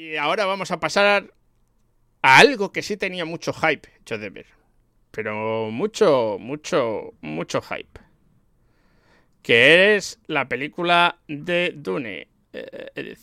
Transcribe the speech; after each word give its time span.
Y 0.00 0.16
ahora 0.16 0.46
vamos 0.46 0.70
a 0.70 0.80
pasar 0.80 1.30
a 2.22 2.38
algo 2.38 2.72
que 2.72 2.80
sí 2.80 2.96
tenía 2.96 3.26
mucho 3.26 3.52
hype, 3.52 3.86
hecho 4.00 4.16
de 4.16 4.30
ver. 4.30 4.46
Pero 5.10 5.70
mucho, 5.70 6.38
mucho, 6.40 7.12
mucho 7.20 7.60
hype. 7.60 8.00
Que 9.42 9.96
es 9.96 10.18
la 10.26 10.48
película 10.48 11.18
de 11.28 11.74
Dune. 11.76 12.28
Eh, 12.54 13.14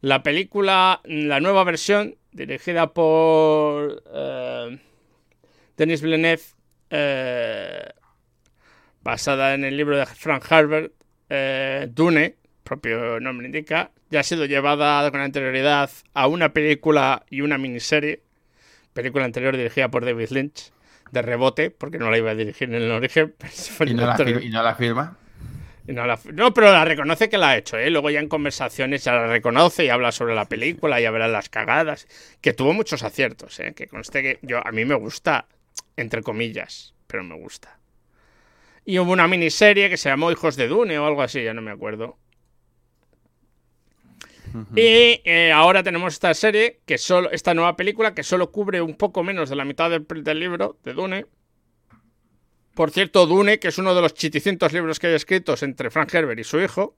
La 0.00 0.24
película, 0.24 1.00
la 1.04 1.38
nueva 1.38 1.62
versión, 1.62 2.16
dirigida 2.32 2.92
por 2.92 4.02
eh, 4.12 4.80
Denis 5.76 6.02
Villeneuve, 6.02 6.42
eh, 6.90 7.90
basada 9.02 9.54
en 9.54 9.62
el 9.62 9.76
libro 9.76 9.98
de 9.98 10.06
Frank 10.06 10.50
Herbert, 10.50 10.92
eh, 11.28 11.86
Dune, 11.92 12.38
propio 12.66 13.18
nombre 13.20 13.46
indica, 13.46 13.90
ya 14.10 14.20
ha 14.20 14.22
sido 14.22 14.44
llevada 14.44 15.10
con 15.10 15.20
anterioridad 15.20 15.90
a 16.12 16.26
una 16.26 16.52
película 16.52 17.24
y 17.30 17.40
una 17.40 17.56
miniserie. 17.56 18.20
Película 18.92 19.24
anterior 19.24 19.56
dirigida 19.56 19.90
por 19.90 20.04
David 20.04 20.28
Lynch, 20.30 20.72
de 21.12 21.22
rebote, 21.22 21.70
porque 21.70 21.98
no 21.98 22.10
la 22.10 22.18
iba 22.18 22.30
a 22.32 22.34
dirigir 22.34 22.68
en 22.68 22.82
el 22.82 22.90
origen. 22.90 23.34
¿Y 23.86 23.94
no, 23.94 24.06
la, 24.06 24.16
y 24.42 24.50
no 24.50 24.74
firma? 24.74 25.16
Y 25.86 25.92
No, 25.92 26.06
la- 26.06 26.18
no, 26.32 26.52
pero 26.52 26.72
la 26.72 26.84
reconoce 26.84 27.28
que 27.28 27.38
la 27.38 27.50
ha 27.50 27.56
hecho, 27.56 27.78
¿eh? 27.78 27.90
Luego 27.90 28.10
ya 28.10 28.20
en 28.20 28.28
conversaciones 28.28 29.04
ya 29.04 29.12
la 29.14 29.26
reconoce 29.28 29.84
y 29.84 29.88
habla 29.88 30.12
sobre 30.12 30.34
la 30.34 30.46
película, 30.46 31.00
ya 31.00 31.10
verá 31.10 31.28
las 31.28 31.48
cagadas. 31.48 32.08
Que 32.40 32.52
tuvo 32.52 32.72
muchos 32.72 33.02
aciertos, 33.02 33.60
¿eh? 33.60 33.72
Que 33.74 33.86
conste 33.86 34.22
que 34.22 34.38
yo, 34.42 34.66
a 34.66 34.72
mí 34.72 34.84
me 34.84 34.94
gusta, 34.96 35.46
entre 35.96 36.22
comillas, 36.22 36.94
pero 37.06 37.22
me 37.22 37.36
gusta. 37.36 37.78
Y 38.84 38.98
hubo 38.98 39.12
una 39.12 39.28
miniserie 39.28 39.90
que 39.90 39.96
se 39.96 40.08
llamó 40.08 40.30
Hijos 40.30 40.56
de 40.56 40.68
Dune 40.68 40.98
o 40.98 41.06
algo 41.06 41.22
así, 41.22 41.42
ya 41.42 41.54
no 41.54 41.60
me 41.62 41.70
acuerdo. 41.72 42.18
Y 44.74 45.20
eh, 45.24 45.52
ahora 45.52 45.82
tenemos 45.82 46.14
esta 46.14 46.32
serie, 46.34 46.80
que 46.86 46.98
solo, 46.98 47.30
esta 47.30 47.54
nueva 47.54 47.76
película, 47.76 48.14
que 48.14 48.22
solo 48.22 48.50
cubre 48.50 48.80
un 48.80 48.94
poco 48.94 49.22
menos 49.22 49.48
de 49.48 49.56
la 49.56 49.64
mitad 49.64 49.90
del, 49.90 50.40
libro 50.40 50.78
de 50.84 50.92
Dune. 50.92 51.26
Por 52.74 52.90
cierto, 52.90 53.26
Dune, 53.26 53.58
que 53.58 53.68
es 53.68 53.78
uno 53.78 53.94
de 53.94 54.02
los 54.02 54.14
chiticientos 54.14 54.72
libros 54.72 54.98
que 54.98 55.08
hay 55.08 55.14
escritos 55.14 55.62
entre 55.62 55.90
Frank 55.90 56.12
Herbert 56.14 56.38
y 56.38 56.44
su 56.44 56.60
hijo, 56.60 56.96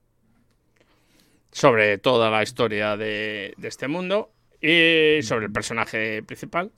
sobre 1.50 1.98
toda 1.98 2.30
la 2.30 2.42
historia 2.42 2.96
de, 2.96 3.54
de 3.56 3.68
este 3.68 3.88
mundo 3.88 4.32
y 4.60 5.22
sobre 5.22 5.46
el 5.46 5.52
personaje 5.52 6.22
principal. 6.22 6.72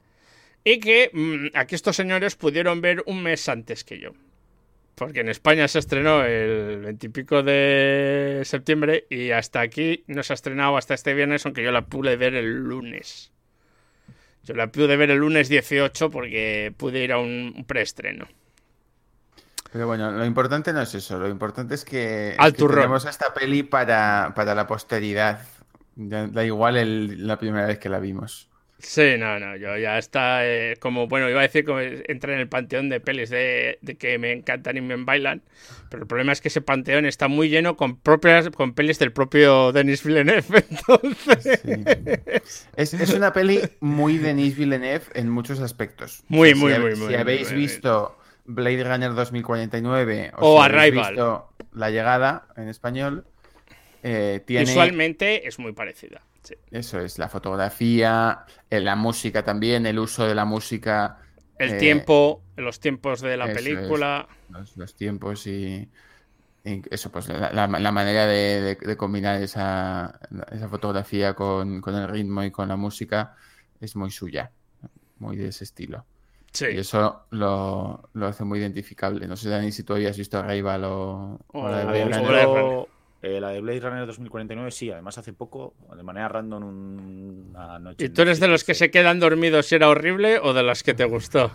Y 0.65 0.79
que 0.81 1.11
mm, 1.13 1.57
aquí 1.57 1.75
estos 1.75 1.97
señores 1.97 2.37
pudieron 2.37 2.81
ver 2.81 3.03
un 3.07 3.23
mes 3.23 3.49
antes 3.49 3.85
que 3.85 3.99
yo. 3.99 4.13
Porque 5.01 5.21
en 5.21 5.31
España 5.31 5.67
se 5.67 5.79
estrenó 5.79 6.23
el 6.27 6.81
veintipico 6.81 7.43
de 7.43 8.43
septiembre 8.45 9.07
y 9.09 9.31
hasta 9.31 9.63
aquí 9.63 10.05
no 10.09 10.23
se 10.23 10.35
ha 10.35 10.35
estrenado 10.35 10.77
hasta 10.77 10.93
este 10.93 11.15
viernes, 11.15 11.47
aunque 11.47 11.63
yo 11.65 11.73
la 11.73 11.87
pude 11.87 12.17
ver 12.17 12.35
el 12.35 12.53
lunes. 12.65 13.33
Yo 14.45 14.53
la 14.55 14.71
pude 14.71 14.99
ver 14.99 15.11
el 15.11 15.17
lunes 15.17 15.49
18 15.49 16.11
porque 16.11 16.75
pude 16.77 17.03
ir 17.03 17.13
a 17.13 17.19
un 17.19 17.65
preestreno. 17.67 18.29
Pero 19.73 19.87
bueno, 19.87 20.11
lo 20.11 20.27
importante 20.27 20.71
no 20.75 20.83
es 20.83 20.95
eso. 20.95 21.19
Lo 21.19 21.31
importante 21.31 21.77
es 21.77 21.87
que, 21.87 22.33
es 22.33 22.39
Al 22.39 22.53
que 22.53 22.59
turrón. 22.59 22.81
tenemos 22.81 23.07
esta 23.07 23.33
peli 23.33 23.63
para, 23.63 24.35
para 24.37 24.55
la 24.55 24.67
posteridad. 24.67 25.41
Da, 25.97 26.27
da 26.27 26.45
igual 26.45 26.77
el- 26.77 27.27
la 27.27 27.39
primera 27.39 27.67
vez 27.67 27.79
que 27.79 27.89
la 27.89 28.01
vimos. 28.01 28.50
Sí, 28.83 29.17
no, 29.19 29.39
no, 29.39 29.57
yo 29.57 29.77
ya 29.77 29.99
está 29.99 30.47
eh, 30.47 30.77
como, 30.81 31.07
bueno, 31.07 31.29
iba 31.29 31.41
a 31.41 31.43
decir 31.43 31.65
como 31.65 31.81
entra 31.81 32.33
en 32.33 32.41
el 32.41 32.49
panteón 32.49 32.89
de 32.89 33.01
pelis 33.01 33.29
de, 33.31 33.79
de 33.83 33.97
que 33.97 34.19
me 34.19 34.33
encantan 34.33 34.77
y 34.77 34.81
me 34.81 34.97
bailan, 34.97 35.43
pero 35.91 36.03
el 36.03 36.07
problema 36.07 36.33
es 36.33 36.41
que 36.41 36.49
ese 36.49 36.61
panteón 36.63 37.05
está 37.07 37.29
muy 37.29 37.49
lleno 37.51 37.77
con 37.77 37.99
propias, 37.99 38.49
con 38.51 38.75
pelis 38.75 38.99
del 38.99 39.13
propio 39.13 39.73
Denis 39.73 40.03
Villeneuve, 40.03 40.65
entonces... 40.71 41.61
Sí. 41.63 41.89
Es, 42.77 42.95
es 42.95 43.13
una 43.15 43.33
peli 43.33 43.61
muy 43.81 44.19
Denis 44.19 44.57
Villeneuve 44.57 45.05
en 45.15 45.29
muchos 45.29 45.61
aspectos. 45.61 46.25
Muy, 46.29 46.53
O 46.53 46.57
sea, 46.57 46.57
muy, 46.57 46.73
si, 46.73 46.79
muy, 46.79 46.97
si 46.97 47.15
muy, 47.15 47.15
habéis 47.15 47.53
muy, 47.53 47.53
muy. 47.53 47.63
visto 47.63 48.19
Blade 48.45 48.85
Runner 48.85 49.15
2049 49.15 50.33
O 50.39 50.57
si 50.59 50.71
habéis 50.71 50.95
Arrival. 50.95 51.15
visto 51.15 51.53
La 51.73 51.91
Llegada 51.91 52.47
en 52.57 52.69
español, 52.69 53.27
eh, 54.03 54.41
tiene 54.47 54.65
Visualmente 54.65 55.47
es 55.47 55.59
muy 55.59 55.73
parecida. 55.73 56.23
Sí. 56.43 56.55
eso 56.71 57.01
es 57.01 57.19
la 57.19 57.29
fotografía, 57.29 58.45
eh, 58.71 58.81
la 58.81 58.97
música 58.97 59.45
también, 59.45 59.87
el 59.87 59.99
uso 59.99 60.27
de 60.27 60.35
la 60.35 60.45
música, 60.45 61.19
El 61.59 61.71
Eh, 61.73 61.79
tiempo, 61.79 62.43
los 62.57 62.81
tiempos 62.81 63.21
de 63.21 63.37
la 63.37 63.47
es. 63.47 63.55
película. 63.55 64.29
los, 64.49 64.77
los 64.77 64.95
tiempos 64.97 65.47
y, 65.47 65.91
y 66.65 66.83
eso, 66.95 67.11
pues 67.13 67.29
la, 67.29 67.53
la- 67.53 67.67
la 67.69 67.93
manera 67.93 68.27
de, 68.27 68.61
de- 68.63 68.77
de 68.77 68.97
combinar 68.97 69.43
esa, 69.43 70.21
esa 70.53 70.69
fotografía 70.69 71.35
con, 71.35 71.81
con 71.81 71.95
el 71.97 72.09
ritmo 72.09 72.43
y 72.45 72.51
con 72.51 72.69
la 72.69 72.77
música 72.77 73.37
es 73.81 73.97
muy 73.97 74.11
suya, 74.11 74.53
muy 75.19 75.37
de 75.37 75.49
ese 75.49 75.65
estilo. 75.65 76.07
Sí. 76.53 76.67
Y 76.71 76.79
eso 76.79 77.27
lo, 77.31 78.11
lo 78.15 78.27
hace 78.27 78.45
muy 78.45 78.61
identificable. 78.61 79.27
No 79.29 79.37
sé, 79.37 79.49
Dani, 79.51 79.73
si 79.73 79.85
tú 79.85 79.95
habías 79.95 80.17
visto 80.19 80.39
Arrival 80.39 80.85
o, 80.85 81.39
o 81.49 81.69
la 81.69 81.87
de 81.93 82.87
Eh, 83.23 83.39
la 83.41 83.51
de 83.51 83.61
Blade 83.61 83.81
Runner 83.81 84.07
2049, 84.07 84.71
sí, 84.71 84.91
además 84.91 85.19
hace 85.19 85.33
poco, 85.35 85.75
de 85.95 86.03
manera 86.03 86.29
random, 86.29 86.65
un- 86.65 87.51
una 87.55 87.79
noche. 87.79 88.07
¿Y 88.07 88.09
tú 88.09 88.23
eres 88.23 88.41
de 88.41 88.49
los 88.49 88.65
que 88.65 88.73
se 88.75 88.91
quedan 88.91 89.21
dormidos 89.21 89.67
si 89.67 89.75
era 89.75 89.89
horrible 89.91 90.39
o 90.39 90.55
de 90.55 90.63
los 90.63 90.83
que 90.83 90.95
te 90.95 91.05
gustó? 91.05 91.53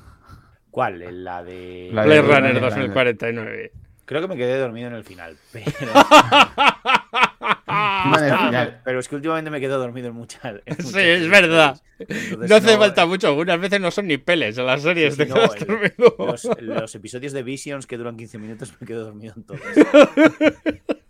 ¿Cuál? 0.70 1.02
Eh, 1.02 1.12
La 1.12 1.44
de. 1.44 1.90
La 1.92 2.02
de 2.04 2.08
Blade 2.08 2.22
Blade 2.22 2.40
Runner 2.40 2.54
Runner. 2.56 2.62
2049. 2.70 3.72
Creo 4.06 4.22
que 4.22 4.28
me 4.28 4.38
quedé 4.38 4.60
dormido 4.60 4.88
en 4.90 4.94
el 4.94 5.04
final. 5.04 5.36
Pero, 5.52 5.66
final. 8.38 8.82
es 8.86 9.08
que 9.08 9.16
últimamente 9.16 9.50
me 9.50 9.60
quedo 9.60 9.80
dormido 9.80 10.10
en 10.10 10.14
muchas. 10.14 10.44
en 10.46 10.62
muchas 10.78 10.92
Sí, 10.92 11.00
es 11.00 11.28
verdad. 11.30 11.82
Entonces, 11.98 12.50
No 12.50 12.56
hace 12.58 12.74
no, 12.74 12.78
falta 12.80 13.04
eh, 13.04 13.08
mucho, 13.08 13.28
algunas 13.30 13.60
veces 13.60 13.80
no 13.82 13.90
son 13.90 14.06
ni 14.08 14.18
peles 14.18 14.56
en 14.60 14.66
las 14.68 14.84
series 14.84 15.18
que 15.18 15.26
no, 15.26 15.36
el- 15.38 15.66
dormido. 15.66 16.16
Los, 16.20 16.48
los 16.62 16.94
episodios 16.96 17.34
de 17.34 17.42
Visions 17.42 17.88
que 17.88 17.98
duran 17.98 18.16
15 18.18 18.38
minutos 18.38 18.72
me 18.80 18.86
quedo 18.86 19.06
dormido 19.06 19.34
en 19.36 19.44
todos. 19.44 19.62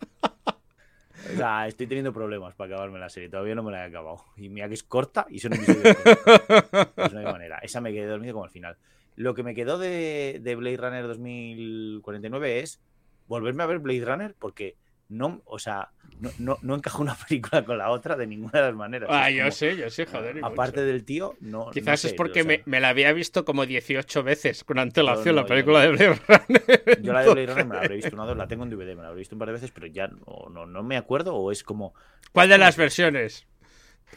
O 1.36 1.38
sea, 1.38 1.68
estoy 1.68 1.88
teniendo 1.88 2.14
problemas 2.14 2.56
para 2.56 2.74
acabarme 2.74 2.98
la 3.00 3.10
serie. 3.10 3.30
Todavía 3.30 3.56
no 3.56 3.64
me 3.64 3.72
la 3.72 3.84
he 3.84 3.90
acabado. 3.90 4.24
Y 4.38 4.50
mira 4.50 4.68
que 4.68 4.74
es 4.74 4.84
corta 4.84 5.28
y 5.30 5.40
son 5.40 5.54
episodios 5.54 5.96
cortos. 5.96 6.88
Pues 6.96 7.14
no 7.14 7.20
hay 7.20 7.26
manera. 7.26 7.60
Esa 7.60 7.82
me 7.82 7.92
quedé 7.92 8.08
dormido 8.08 8.34
como 8.34 8.46
al 8.46 8.52
final. 8.52 8.78
Lo 9.16 9.34
que 9.34 9.44
me 9.44 9.54
quedó 9.54 9.78
de, 9.78 10.40
de 10.42 10.56
Blade 10.56 10.78
Runner 10.78 11.08
2049 11.08 12.60
es 12.60 12.82
volverme 13.28 13.64
a 13.64 13.66
ver 13.66 13.80
Blade 13.80 14.06
Runner 14.06 14.36
porque 14.38 14.76
no, 15.10 15.42
o 15.46 15.60
sea, 15.60 15.92
no, 16.20 16.32
no, 16.40 16.58
no 16.62 16.76
encaja 16.76 17.00
una 17.00 17.16
película 17.28 17.64
con 17.64 17.78
la 17.78 17.90
otra 17.92 18.16
de 18.16 18.28
ninguna 18.28 18.60
de 18.60 18.66
las 18.68 18.76
maneras. 18.76 19.10
Ah, 19.12 19.30
yo 19.30 19.50
sé, 19.52 19.78
yo 19.78 19.90
sé, 19.90 20.06
joder. 20.06 20.40
Aparte 20.44 20.82
mucho. 20.82 20.88
del 20.88 21.06
tío, 21.06 21.36
no. 21.42 21.66
no 21.66 21.72
Quizás 21.72 22.02
sé, 22.02 22.08
es 22.10 22.14
porque 22.14 22.44
me, 22.44 22.64
me 22.66 22.80
la 22.80 22.90
había 22.90 23.12
visto 23.14 23.46
como 23.46 23.66
18 23.66 24.24
veces 24.24 24.64
con 24.64 24.80
antelación 24.80 25.36
la 25.36 25.46
película 25.46 25.82
de 25.82 25.90
Blade 25.90 26.20
Runner. 26.28 27.02
Yo 27.02 27.14
la 27.14 27.22
de 27.22 27.34
Blade 27.34 27.48
Runner 27.48 27.66
me 27.66 27.76
la 27.76 27.82
habré 27.82 27.96
visto 27.96 28.16
una 28.16 28.26
dos, 28.26 28.38
la 28.38 28.48
tengo 28.48 28.64
en 28.64 28.70
DVD, 28.70 28.96
me 28.96 29.04
la 29.04 29.08
habré 29.10 29.20
visto 29.20 29.36
un 29.36 29.40
par 29.40 29.48
de 29.50 29.54
veces, 29.54 29.72
pero 29.72 29.88
ya 29.88 30.08
no, 30.08 30.50
no, 30.50 30.66
no 30.66 30.84
me 30.84 30.98
acuerdo 30.98 31.36
o 31.36 31.52
es 31.52 31.64
como. 31.64 31.94
¿Cuál 32.32 32.50
de 32.50 32.58
las 32.58 32.78
versiones? 32.78 33.48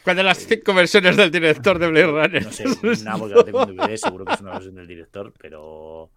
¿Cuál 0.03 0.17
de 0.17 0.23
las 0.23 0.37
cinco 0.37 0.73
versiones 0.73 1.17
del 1.17 1.31
director 1.31 1.79
de 1.79 1.87
Blade 1.87 2.07
Runner? 2.07 2.43
No 2.43 2.51
sé, 2.51 2.65
una 3.01 3.17
porque 3.17 3.35
la 3.35 3.43
tengo 3.43 3.63
en 3.63 3.75
DVD, 3.75 3.97
seguro 3.97 4.25
que 4.25 4.33
es 4.33 4.41
una 4.41 4.51
versión 4.51 4.75
del 4.75 4.87
director, 4.87 5.33
pero. 5.37 6.11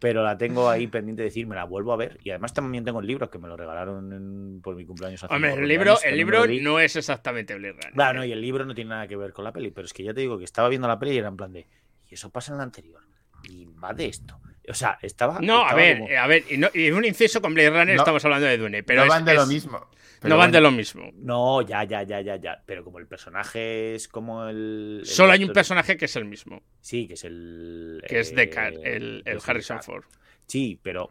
Pero 0.00 0.22
la 0.22 0.38
tengo 0.38 0.70
ahí 0.70 0.86
pendiente 0.86 1.22
de 1.22 1.28
decir, 1.28 1.46
me 1.46 1.56
la 1.56 1.64
vuelvo 1.64 1.92
a 1.92 1.96
ver. 1.96 2.18
Y 2.22 2.30
además 2.30 2.54
también 2.54 2.84
tengo 2.84 3.00
el 3.00 3.06
libro 3.06 3.28
que 3.30 3.38
me 3.38 3.48
lo 3.48 3.56
regalaron 3.56 4.12
en- 4.12 4.60
por 4.62 4.76
mi 4.76 4.84
cumpleaños 4.86 5.24
hace 5.24 5.34
Hombre, 5.34 5.54
el 5.54 5.66
libro, 5.66 5.90
años, 5.92 6.04
el 6.04 6.16
libro 6.16 6.44
no 6.46 6.78
es 6.78 6.94
exactamente 6.94 7.54
Blade 7.56 7.72
Runner. 7.72 7.92
Claro, 7.94 8.18
no, 8.20 8.24
y 8.24 8.30
el 8.32 8.40
libro 8.40 8.64
no 8.64 8.74
tiene 8.74 8.90
nada 8.90 9.08
que 9.08 9.16
ver 9.16 9.32
con 9.32 9.44
la 9.44 9.52
peli, 9.52 9.70
pero 9.72 9.86
es 9.86 9.92
que 9.92 10.04
ya 10.04 10.14
te 10.14 10.20
digo 10.20 10.38
que 10.38 10.44
estaba 10.44 10.68
viendo 10.68 10.86
la 10.86 10.98
peli 11.00 11.12
y 11.12 11.18
era 11.18 11.28
en 11.28 11.36
plan 11.36 11.52
de. 11.52 11.66
Y 12.08 12.14
eso 12.14 12.30
pasa 12.30 12.52
en 12.52 12.58
la 12.58 12.64
anterior. 12.64 13.02
Y 13.42 13.66
va 13.66 13.92
de 13.92 14.06
esto. 14.06 14.40
O 14.68 14.74
sea, 14.74 14.98
estaba. 15.02 15.38
No, 15.40 15.64
a 15.64 15.74
ver, 15.74 15.98
como- 15.98 16.10
eh, 16.10 16.16
a 16.18 16.26
ver, 16.26 16.44
y, 16.48 16.58
no- 16.58 16.68
y 16.74 16.90
un 16.90 17.04
inciso 17.04 17.40
con 17.40 17.54
Blade 17.54 17.70
Runner 17.70 17.96
No. 17.96 18.02
estamos 18.02 18.24
hablando 18.24 18.46
de 18.46 18.58
Dune, 18.58 18.82
pero 18.84 19.00
no 19.00 19.04
es- 19.04 19.10
van 19.10 19.24
de 19.24 19.34
lo 19.34 19.42
es- 19.42 19.48
mismo. 19.48 19.88
No 20.22 20.36
van 20.36 20.50
de 20.52 20.60
lo 20.60 20.70
mismo. 20.70 21.10
No, 21.14 21.62
ya, 21.62 21.84
ya, 21.84 22.02
ya, 22.02 22.20
ya, 22.20 22.36
ya. 22.36 22.62
Pero 22.66 22.84
como 22.84 22.98
el 22.98 23.06
personaje 23.06 23.94
es 23.94 24.08
como 24.08 24.46
el. 24.48 24.98
el 25.00 25.06
Solo 25.06 25.32
hay 25.32 25.44
un 25.44 25.52
personaje 25.52 25.96
que 25.96 26.06
es 26.06 26.16
el 26.16 26.24
mismo, 26.24 26.62
Sí, 26.80 27.06
que 27.06 27.14
es 27.14 27.24
el. 27.24 28.02
que 28.06 28.20
es 28.20 28.32
eh, 28.32 28.34
Deckard, 28.34 28.74
el, 28.84 29.22
que 29.24 29.30
el 29.30 29.36
es 29.36 29.48
Harrison. 29.48 29.82
Ford. 29.82 30.04
Sí, 30.46 30.78
pero 30.82 31.10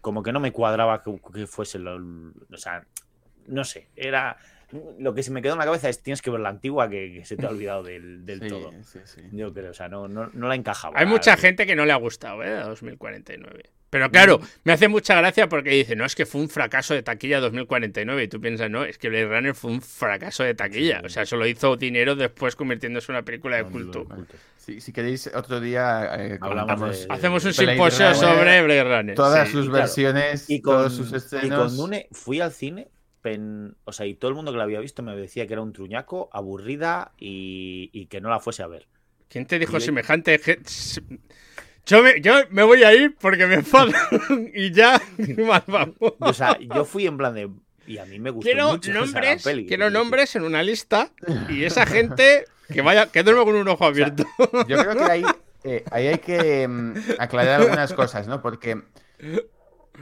como 0.00 0.22
que 0.22 0.32
no 0.32 0.40
me 0.40 0.52
cuadraba 0.52 1.02
que, 1.02 1.20
que 1.32 1.46
fuese 1.46 1.78
lo. 1.78 1.96
O 1.96 2.56
sea, 2.56 2.84
no 3.46 3.64
sé. 3.64 3.88
Era. 3.94 4.36
Lo 4.98 5.14
que 5.14 5.22
se 5.22 5.30
me 5.30 5.42
quedó 5.42 5.54
en 5.54 5.58
la 5.58 5.64
cabeza 5.64 5.88
es 5.88 6.02
tienes 6.02 6.22
que 6.22 6.30
ver 6.30 6.40
la 6.40 6.48
antigua 6.50 6.88
que, 6.88 7.12
que 7.12 7.24
se 7.24 7.36
te 7.36 7.46
ha 7.46 7.50
olvidado 7.50 7.82
del, 7.82 8.24
del 8.24 8.40
Sí, 8.40 8.48
todo. 8.48 8.72
sí, 8.84 8.98
sí. 9.04 9.20
Yo 9.32 9.52
creo, 9.52 9.70
o 9.70 9.74
sea, 9.74 9.88
no, 9.88 10.06
no, 10.08 10.30
no 10.32 10.48
la 10.48 10.54
encajaba. 10.54 10.98
Hay 10.98 11.06
mucha 11.06 11.36
gente 11.36 11.66
que 11.66 11.74
no 11.74 11.84
le 11.84 11.92
ha 11.92 11.96
gustado, 11.96 12.42
¿eh? 12.44 12.52
A 12.56 12.64
2049. 12.64 13.70
Pero 13.90 14.08
claro, 14.12 14.40
me 14.62 14.72
hace 14.72 14.86
mucha 14.86 15.16
gracia 15.16 15.48
porque 15.48 15.70
dice, 15.70 15.96
no, 15.96 16.04
es 16.04 16.14
que 16.14 16.24
fue 16.24 16.40
un 16.40 16.48
fracaso 16.48 16.94
de 16.94 17.02
taquilla 17.02 17.40
2049. 17.40 18.22
Y 18.22 18.28
tú 18.28 18.40
piensas, 18.40 18.70
no, 18.70 18.84
es 18.84 18.98
que 18.98 19.08
Blade 19.08 19.26
Runner 19.26 19.54
fue 19.54 19.72
un 19.72 19.82
fracaso 19.82 20.44
de 20.44 20.54
taquilla. 20.54 21.02
O 21.04 21.08
sea, 21.08 21.26
solo 21.26 21.44
hizo 21.48 21.76
dinero 21.76 22.14
después 22.14 22.54
convirtiéndose 22.54 23.10
en 23.10 23.16
una 23.16 23.24
película 23.24 23.56
de 23.56 23.64
culto. 23.64 24.06
si 24.56 24.92
queréis, 24.92 25.28
otro 25.34 25.58
día 25.58 26.08
eh, 26.16 26.38
Hablamos 26.40 27.00
de- 27.00 27.06
Hacemos 27.12 27.44
un 27.44 27.52
simposio 27.52 28.14
sobre 28.14 28.62
Blade 28.62 28.84
Runner. 28.84 29.14
todas 29.16 29.48
sí. 29.48 29.54
sus 29.54 29.66
y 29.66 29.68
claro, 29.70 29.82
versiones, 29.82 30.48
Y 30.48 30.60
con, 30.62 30.74
todos 30.76 30.94
sus 30.94 31.32
y 31.42 31.48
con. 31.48 31.76
Dune 31.76 32.06
fui 32.12 32.40
al 32.40 32.52
cine, 32.52 32.86
pen- 33.22 33.76
o 33.84 33.92
sea, 33.92 34.06
y 34.06 34.14
todo 34.14 34.28
el 34.30 34.34
mundo 34.34 34.52
que 34.52 34.58
la 34.58 34.64
había 34.64 34.80
visto 34.80 35.02
me 35.02 35.14
decía 35.16 35.46
que 35.46 35.52
era 35.54 35.62
un 35.62 35.72
truñaco, 35.72 36.28
aburrida 36.32 37.12
y, 37.18 37.90
y 37.92 38.06
que 38.06 38.20
no 38.20 38.28
la 38.30 38.40
fuese 38.40 38.62
a 38.62 38.66
ver. 38.66 38.86
¿Quién 39.28 39.46
te 39.46 39.58
dijo 39.58 39.76
Y- 39.76 39.80
semejante? 39.80 40.40
Yo 41.86 42.02
me, 42.02 42.20
yo 42.20 42.34
me 42.50 42.62
voy 42.62 42.82
a 42.84 42.92
ir 42.94 43.16
porque 43.20 43.46
me 43.46 43.54
enfado 43.54 43.90
y 44.54 44.70
ya. 44.72 45.00
mal 45.38 45.64
vamos. 45.66 45.94
O 46.18 46.32
sea, 46.32 46.58
yo 46.58 46.84
fui 46.84 47.06
en 47.06 47.16
plan 47.16 47.34
de. 47.34 47.50
Y 47.86 47.98
a 47.98 48.04
mí 48.04 48.18
me 48.20 48.30
gustó 48.30 48.44
Quiero 48.50 48.72
mucho. 48.72 48.92
nombres, 48.92 49.42
peli. 49.42 49.66
quiero 49.66 49.90
nombres 49.90 50.36
en 50.36 50.42
una 50.44 50.62
lista 50.62 51.10
y 51.48 51.64
esa 51.64 51.86
gente 51.86 52.44
que 52.72 52.82
vaya, 52.82 53.06
que 53.10 53.22
duerme 53.22 53.44
con 53.44 53.56
un 53.56 53.66
ojo 53.68 53.84
abierto. 53.86 54.24
Yo 54.68 54.76
creo 54.78 54.94
que 54.96 55.10
ahí, 55.10 55.24
eh, 55.64 55.84
ahí 55.90 56.06
hay 56.06 56.18
que 56.18 56.68
mm, 56.68 56.94
aclarar 57.18 57.62
algunas 57.62 57.92
cosas, 57.94 58.28
¿no? 58.28 58.40
Porque 58.42 58.80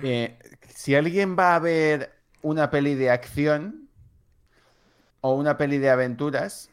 eh, 0.03 0.39
si 0.69 0.95
alguien 0.95 1.37
va 1.39 1.55
a 1.55 1.59
ver 1.61 2.11
una 2.43 2.71
peli 2.71 2.95
de 2.95 3.11
acción 3.11 3.89
o 5.21 5.35
una 5.35 5.57
peli 5.57 5.79
de 5.79 5.91
aventuras, 5.91 6.71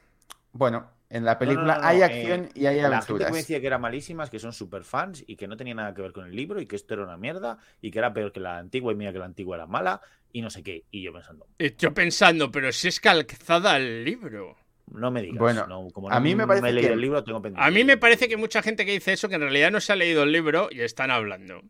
bueno, 0.53 0.89
en 1.09 1.25
la 1.25 1.37
película 1.39 1.75
no, 1.75 1.81
no, 1.81 1.87
hay 1.87 1.97
eh, 1.97 2.03
acción 2.03 2.49
y 2.53 2.65
hay 2.65 2.77
La 2.77 2.83
gente 2.83 2.87
que 2.89 2.95
aventuras. 3.13 3.31
me 3.31 3.37
decía 3.37 3.61
que 3.61 3.67
era 3.67 3.77
malísimas, 3.77 4.29
que 4.29 4.39
son 4.39 4.53
super 4.53 4.83
fans 4.83 5.23
y 5.27 5.35
que 5.35 5.47
no 5.47 5.57
tenía 5.57 5.73
nada 5.75 5.93
que 5.93 6.01
ver 6.01 6.11
con 6.13 6.25
el 6.25 6.35
libro 6.35 6.59
y 6.61 6.65
que 6.65 6.75
esto 6.75 6.93
era 6.93 7.03
una 7.03 7.17
mierda 7.17 7.57
y 7.81 7.91
que 7.91 7.99
era 7.99 8.13
peor 8.13 8.31
que 8.31 8.39
la 8.39 8.57
antigua 8.57 8.91
y 8.91 8.95
mira 8.95 9.11
que 9.13 9.19
la 9.19 9.25
antigua 9.25 9.55
era 9.57 9.65
mala 9.67 10.01
y 10.31 10.41
no 10.41 10.49
sé 10.49 10.63
qué. 10.63 10.83
Y 10.91 11.01
yo 11.03 11.13
pensando, 11.13 11.47
Y 11.57 11.75
yo 11.75 11.93
pensando, 11.93 12.51
pero 12.51 12.71
si 12.71 12.87
es 12.87 12.99
calzada 12.99 13.73
al 13.75 14.03
libro. 14.03 14.57
no 14.91 15.09
me 15.11 15.21
digas. 15.21 15.39
Bueno, 15.39 15.65
no, 15.67 15.87
como 15.91 16.09
a 16.09 16.15
no 16.15 16.21
mí 16.21 16.35
me 16.35 16.45
parece 16.45 16.69
he 16.69 16.73
leído 16.73 16.89
que- 16.89 16.93
el 16.93 17.01
libro, 17.01 17.23
tengo 17.23 17.41
pendiente. 17.41 17.67
A 17.67 17.71
mí 17.71 17.83
me 17.83 17.97
parece 17.97 18.27
que 18.27 18.37
mucha 18.37 18.61
gente 18.61 18.85
que 18.85 18.91
dice 18.91 19.13
eso 19.13 19.29
que 19.29 19.35
en 19.35 19.41
realidad 19.41 19.71
no 19.71 19.79
se 19.81 19.93
ha 19.93 19.95
leído 19.95 20.23
el 20.23 20.31
libro 20.31 20.69
y 20.71 20.81
están 20.81 21.09
hablando. 21.11 21.61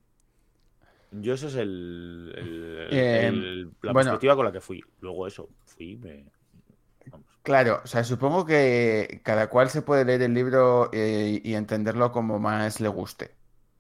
Yo 1.22 1.34
eso 1.34 1.48
es 1.48 1.56
el, 1.56 2.34
el- 2.38 2.88
Eh, 2.92 3.28
el- 3.28 3.64
la 3.82 3.94
bueno. 3.94 4.10
perspectiva 4.10 4.36
con 4.36 4.46
la 4.46 4.52
que 4.52 4.62
fui. 4.62 4.84
Luego 5.02 5.28
eso, 5.28 5.50
fui, 5.66 5.98
me... 5.98 6.26
vamos. 7.06 7.28
Claro, 7.44 7.82
o 7.84 7.88
sea, 7.88 8.04
supongo 8.04 8.46
que 8.46 9.22
cada 9.24 9.50
cual 9.50 9.70
se 9.70 9.82
puede 9.84 10.04
leer 10.04 10.24
el 10.24 10.34
libro 10.34 10.90
eh, 10.94 11.40
y 11.44 11.54
entenderlo 11.54 12.12
como 12.12 12.40
más 12.40 12.80
le 12.82 12.88
guste, 12.88 13.36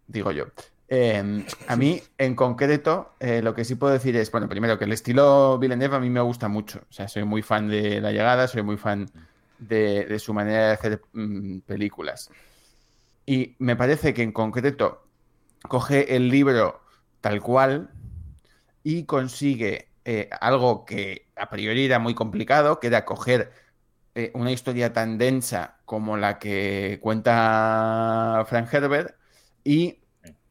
digo 0.07 0.31
yo. 0.31 0.45
Eh, 0.87 1.43
a 1.67 1.75
mí, 1.75 1.99
en 2.19 2.35
concreto, 2.35 3.15
eh, 3.19 3.41
lo 3.41 3.55
que 3.55 3.65
sí 3.65 3.73
puedo 3.73 3.91
decir 3.93 4.15
es, 4.17 4.31
bueno, 4.31 4.47
primero 4.47 4.77
que 4.77 4.85
el 4.85 4.91
estilo 4.91 5.57
Villeneuve 5.57 5.95
a 5.95 5.99
mí 5.99 6.11
me 6.11 6.21
gusta 6.21 6.47
mucho. 6.47 6.79
O 6.87 6.93
sea, 6.93 7.07
soy 7.07 7.23
muy 7.23 7.41
fan 7.41 7.67
de 7.67 7.99
La 8.01 8.11
Llegada, 8.11 8.47
soy 8.47 8.61
muy 8.61 8.77
fan 8.77 9.07
de, 9.57 10.05
de 10.05 10.19
su 10.19 10.31
manera 10.33 10.67
de 10.67 10.73
hacer 10.73 11.01
mm, 11.13 11.59
películas. 11.61 12.29
Y 13.25 13.55
me 13.59 13.75
parece 13.75 14.13
que 14.13 14.21
en 14.23 14.31
concreto 14.31 15.07
coge 15.67 16.15
el 16.15 16.29
libro 16.29 16.84
tal 17.25 17.41
cual 17.41 17.89
y 18.83 19.05
consigue 19.05 19.89
eh, 20.05 20.29
algo 20.39 20.85
que 20.85 21.25
a 21.35 21.49
priori 21.49 21.85
era 21.85 21.97
muy 21.97 22.13
complicado, 22.13 22.79
que 22.79 22.85
era 22.85 23.03
coger 23.03 23.51
eh, 24.13 24.29
una 24.35 24.51
historia 24.51 24.93
tan 24.93 25.17
densa 25.17 25.79
como 25.85 26.17
la 26.17 26.37
que 26.37 26.99
cuenta 27.01 28.45
Frank 28.47 28.71
Herbert 28.71 29.15
y 29.63 30.01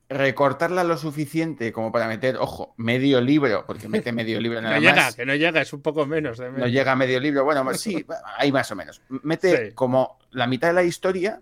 recortarla 0.08 0.82
lo 0.82 0.96
suficiente 0.96 1.72
como 1.72 1.92
para 1.92 2.08
meter, 2.08 2.38
ojo, 2.38 2.74
medio 2.76 3.20
libro, 3.20 3.64
porque 3.68 3.88
mete 3.88 4.10
medio 4.10 4.40
libro 4.40 4.60
nada 4.60 4.74
No 4.74 4.80
llega, 4.80 4.96
más. 4.96 5.14
que 5.14 5.24
no 5.24 5.36
llega, 5.36 5.60
es 5.60 5.72
un 5.72 5.80
poco 5.80 6.06
menos 6.06 6.38
de 6.38 6.50
No 6.50 6.66
llega 6.66 6.90
a 6.90 6.96
medio 6.96 7.20
libro, 7.20 7.44
bueno, 7.44 7.62
más- 7.62 7.80
sí, 7.80 8.04
ahí 8.36 8.50
más 8.50 8.68
o 8.72 8.74
menos. 8.74 9.00
Mete 9.22 9.68
Sí. 9.68 9.74
como 9.76 10.18
la 10.32 10.48
mitad 10.48 10.68
de 10.68 10.74
la 10.74 10.82
historia, 10.82 11.40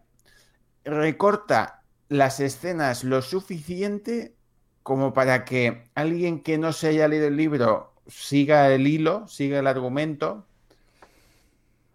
recorta 0.85 1.83
las 2.11 2.39
escenas 2.41 3.03
lo 3.05 3.23
suficiente 3.23 4.35
como 4.83 5.13
para 5.13 5.45
que 5.45 5.85
alguien 5.95 6.41
que 6.41 6.59
no 6.59 6.73
se 6.73 6.89
haya 6.89 7.09
leído 7.09 7.29
el 7.29 7.37
libro 7.37 7.93
siga 8.07 8.73
el 8.73 8.87
hilo, 8.87 9.27
siga 9.29 9.59
el 9.61 9.67
argumento 9.67 10.47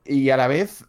y 0.06 0.30
a 0.30 0.38
la 0.38 0.48
vez 0.48 0.86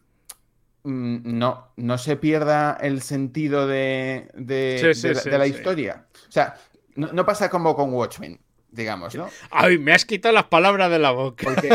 mm, 0.85 1.19
no, 1.39 1.69
no 1.77 1.99
se 1.99 2.17
pierda 2.17 2.77
el 2.81 3.03
sentido 3.03 3.67
de, 3.67 4.29
de- 4.35 4.93
Sí, 4.95 5.01
sí, 5.01 5.09
de 5.09 5.15
la, 5.15 5.21
sí, 5.21 5.31
de 5.31 5.39
la 5.39 5.45
sí. 5.47 5.51
historia. 5.53 6.07
O 6.29 6.33
sea, 6.33 6.55
no, 6.95 7.13
no 7.13 7.27
pasa 7.27 7.51
como 7.51 7.75
con 7.75 7.93
Watchmen, 7.93 8.39
digamos, 8.71 9.15
¿no? 9.15 9.29
Ay, 9.51 9.79
me 9.79 9.93
has 9.93 10.05
quitado 10.05 10.35
las 10.35 10.45
palabras 10.45 10.91
de 10.91 10.99
la 10.99 11.11
boca. 11.11 11.45
Porque 11.45 11.69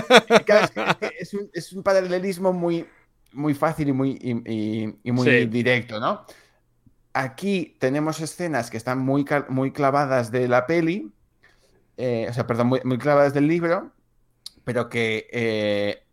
es, 1.20 1.34
un, 1.34 1.50
es 1.54 1.74
un 1.74 1.84
paralelismo 1.84 2.54
muy, 2.54 2.86
muy 3.34 3.54
fácil 3.54 3.90
y 3.90 3.94
muy, 3.94 4.12
y, 4.22 4.32
y- 4.52 4.96
y 5.04 5.12
muy 5.12 5.46
directo, 5.48 6.00
¿no? 6.00 6.26
Aquí 7.14 7.76
tenemos 7.80 8.20
escenas 8.20 8.70
que 8.70 8.78
están 8.78 9.00
muy, 9.00 9.26
muy 9.50 9.72
clavadas 9.72 10.32
de 10.32 10.48
la 10.48 10.66
peli, 10.66 11.12
eh, 11.98 12.26
o 12.30 12.34
sea, 12.34 12.48
perdón, 12.48 12.68
muy, 12.68 12.82
muy 12.84 12.98
clavadas 12.98 13.34
del 13.34 13.48
libro, 13.48 13.92
pero 14.64 14.90
que 14.90 15.28
eh, 15.32 16.04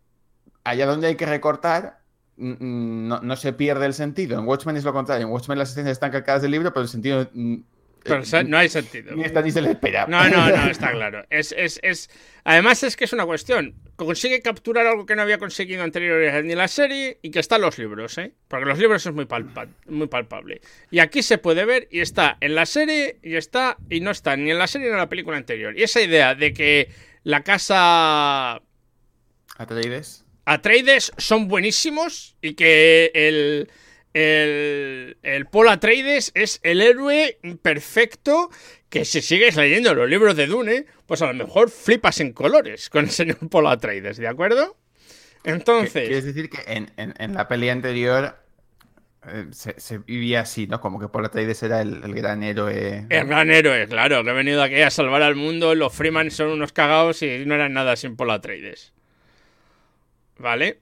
allá 0.63 0.85
donde 0.85 1.07
hay 1.07 1.15
que 1.15 1.25
recortar 1.25 2.01
no, 2.37 3.19
no 3.19 3.35
se 3.35 3.53
pierde 3.53 3.85
el 3.85 3.93
sentido. 3.93 4.39
En 4.39 4.47
Watchmen 4.47 4.77
es 4.77 4.83
lo 4.83 4.93
contrario. 4.93 5.27
En 5.27 5.31
Watchmen 5.31 5.57
las 5.57 5.71
escenas 5.71 5.91
están 5.91 6.11
calcadas 6.11 6.41
del 6.41 6.51
libro, 6.51 6.73
pero 6.73 6.83
el 6.83 6.89
sentido 6.89 7.29
Pero 8.03 8.23
eh, 8.23 8.43
no 8.45 8.57
hay 8.57 8.69
sentido. 8.69 9.15
ni 9.15 9.23
está 9.23 9.41
ni 9.41 9.51
se 9.51 9.61
le 9.61 9.71
espera. 9.71 10.07
No, 10.07 10.27
no, 10.29 10.49
no, 10.49 10.69
está 10.69 10.91
claro. 10.91 11.23
Es, 11.29 11.53
es, 11.55 11.79
es... 11.83 12.09
Además 12.43 12.81
es 12.83 12.95
que 12.95 13.05
es 13.05 13.13
una 13.13 13.25
cuestión. 13.25 13.75
Consigue 14.05 14.41
capturar 14.41 14.87
algo 14.87 15.05
que 15.05 15.15
no 15.15 15.21
había 15.21 15.37
conseguido 15.37 15.83
anteriormente 15.83 16.43
ni 16.43 16.55
la 16.55 16.67
serie 16.67 17.19
y 17.21 17.31
que 17.31 17.39
está 17.39 17.55
en 17.57 17.61
los 17.61 17.77
libros, 17.77 18.17
¿eh? 18.17 18.33
Porque 18.47 18.65
los 18.65 18.79
libros 18.79 19.05
es 19.05 19.13
muy, 19.13 19.25
palpa- 19.25 19.67
muy 19.87 20.07
palpable. 20.07 20.61
Y 20.89 20.99
aquí 20.99 21.21
se 21.23 21.37
puede 21.37 21.65
ver 21.65 21.87
y 21.91 21.99
está 21.99 22.37
en 22.41 22.55
la 22.55 22.65
serie 22.65 23.17
y 23.23 23.35
está 23.35 23.77
y 23.89 23.99
no 23.99 24.11
está 24.11 24.35
ni 24.35 24.51
en 24.51 24.57
la 24.57 24.67
serie 24.67 24.87
ni 24.87 24.93
en 24.93 24.97
la 24.99 25.09
película 25.09 25.37
anterior. 25.37 25.77
Y 25.77 25.83
esa 25.83 26.01
idea 26.01 26.35
de 26.35 26.53
que 26.53 26.89
la 27.23 27.43
casa 27.43 28.61
Atreides. 29.57 30.25
Atreides 30.45 31.11
son 31.17 31.47
buenísimos 31.47 32.35
y 32.41 32.55
que 32.55 33.11
el, 33.13 33.69
el, 34.13 35.17
el 35.21 35.45
Paul 35.45 35.69
Atreides 35.69 36.31
es 36.33 36.59
el 36.63 36.81
héroe 36.81 37.37
perfecto 37.61 38.49
que 38.91 39.05
si 39.05 39.21
sigues 39.23 39.55
leyendo 39.55 39.95
los 39.95 40.07
libros 40.07 40.35
de 40.35 40.45
Dune, 40.45 40.85
pues 41.07 41.23
a 41.23 41.27
lo 41.27 41.33
mejor 41.33 41.71
flipas 41.71 42.19
en 42.19 42.33
colores 42.33 42.89
con 42.91 43.05
el 43.05 43.09
señor 43.09 43.37
Paul 43.49 43.65
Atreides, 43.67 44.17
¿de 44.17 44.27
acuerdo? 44.27 44.77
Entonces... 45.43 46.07
Quieres 46.09 46.25
decir 46.25 46.49
que 46.51 46.59
en, 46.71 46.91
en- 46.97 47.15
en 47.17 47.33
la 47.33 47.47
peli 47.47 47.69
anterior 47.69 48.37
eh, 49.27 49.45
se, 49.51 49.79
se 49.79 49.97
vivía 49.99 50.41
así, 50.41 50.67
¿no? 50.67 50.79
Como 50.81 50.99
que 50.99 51.07
Paul 51.07 51.25
Atreides 51.25 51.63
era 51.63 51.81
el, 51.81 52.03
el 52.03 52.13
gran 52.13 52.43
héroe. 52.43 53.05
El 53.09 53.27
gran 53.27 53.49
héroe, 53.49 53.87
claro, 53.87 54.23
que 54.23 54.29
ha 54.29 54.33
venido 54.33 54.61
aquí 54.61 54.81
a 54.81 54.89
salvar 54.91 55.21
al 55.23 55.35
mundo. 55.35 55.73
Los 55.73 55.93
Freeman 55.93 56.29
son 56.29 56.49
unos 56.49 56.73
cagados 56.73 57.21
y 57.23 57.45
no 57.45 57.55
eran 57.55 57.73
nada 57.73 57.95
sin 57.95 58.15
Paul 58.15 58.31
Atreides. 58.31 58.93
¿Vale? 60.37 60.79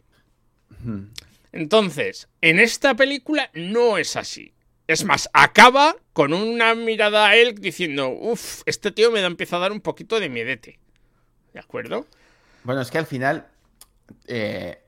Hmm. 0.83 1.05
Entonces, 1.51 2.27
en 2.41 2.59
esta 2.59 2.95
película 2.95 3.49
no 3.53 3.97
es 3.97 4.15
así. 4.15 4.53
Es 4.89 5.05
más, 5.05 5.29
acaba 5.33 5.95
con 6.13 6.33
una 6.33 6.73
mirada 6.73 7.27
a 7.27 7.35
él 7.35 7.53
diciendo, 7.53 8.09
uff, 8.09 8.63
este 8.65 8.89
tío 8.89 9.11
me 9.11 9.21
da 9.21 9.27
empieza 9.27 9.57
a 9.57 9.59
dar 9.59 9.71
un 9.71 9.81
poquito 9.81 10.19
de 10.19 10.29
miedete. 10.29 10.79
¿De 11.53 11.59
acuerdo? 11.59 12.07
Bueno, 12.63 12.81
es 12.81 12.89
que 12.89 12.97
al 12.97 13.05
final, 13.05 13.45
eh, 14.25 14.81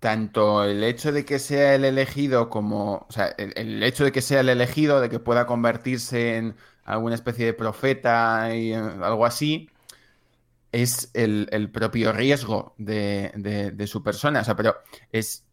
tanto 0.00 0.64
el 0.64 0.84
hecho 0.84 1.12
de 1.12 1.24
que 1.24 1.38
sea 1.38 1.74
el 1.74 1.86
elegido 1.86 2.50
como, 2.50 3.06
o 3.08 3.10
sea, 3.10 3.28
el, 3.38 3.82
hecho 3.82 4.04
de 4.04 4.12
que 4.12 4.20
sea 4.20 4.40
el 4.40 4.50
elegido, 4.50 5.00
de 5.00 5.08
que 5.08 5.18
pueda 5.18 5.46
convertirse 5.46 6.36
en 6.36 6.54
alguna 6.84 7.14
especie 7.14 7.46
de 7.46 7.54
profeta 7.54 8.54
y 8.54 8.74
eh, 8.74 8.76
algo 8.76 9.24
así, 9.24 9.70
es 10.72 11.10
el, 11.14 11.70
propio 11.72 12.12
riesgo 12.12 12.74
de- 12.76 13.72
de 13.74 13.86
su 13.86 14.02
persona. 14.02 14.42
O 14.42 14.44
sea, 14.44 14.56
pero 14.56 14.76
es 15.10 15.47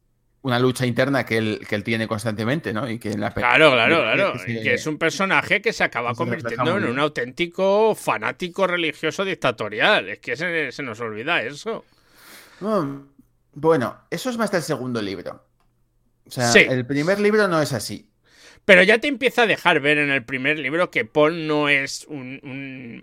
una 0.46 0.60
lucha 0.60 0.86
interna 0.86 1.26
que 1.26 1.38
él, 1.38 1.66
que 1.68 1.74
él 1.74 1.84
tiene 1.84 2.08
constantemente, 2.08 2.72
¿no? 2.72 2.88
Y 2.88 3.00
que 3.00 3.12
en 3.12 3.20
la 3.20 3.34
claro, 3.34 3.72
claro, 3.72 3.96
claro. 4.04 4.34
Que, 4.46 4.62
que 4.62 4.76
es 4.76 4.86
un 4.86 5.00
personaje 5.00 5.60
que 5.60 5.74
se 5.74 5.84
acaba 5.84 6.14
convirtiendo 6.14 6.78
en 6.78 6.86
un 6.86 7.00
auténtico 7.00 7.96
fanático 7.96 8.68
religioso 8.68 9.26
dictatorial. 9.26 10.08
Es 10.08 10.20
que 10.20 10.36
se, 10.36 10.72
se 10.72 10.84
nos 10.84 11.00
olvida 11.00 11.42
eso. 11.42 11.84
bueno, 13.54 13.98
eso 14.12 14.30
es 14.30 14.38
más 14.38 14.52
del 14.52 14.62
segundo 14.62 15.02
libro. 15.02 15.44
O 16.28 16.30
sea, 16.30 16.54
el 16.54 16.86
primer 16.86 17.20
libro 17.20 17.48
no 17.48 17.60
es 17.60 17.74
así. 17.74 18.08
Pero 18.66 18.84
ya 18.84 19.00
te 19.00 19.08
empieza 19.08 19.44
a 19.44 19.48
dejar 19.48 19.80
ver 19.80 19.98
en 19.98 20.12
el 20.12 20.24
primer 20.24 20.60
libro 20.60 20.92
que 20.92 21.06
Paul 21.06 21.48
no 21.48 21.70
es 21.70 22.06
un, 22.08 23.02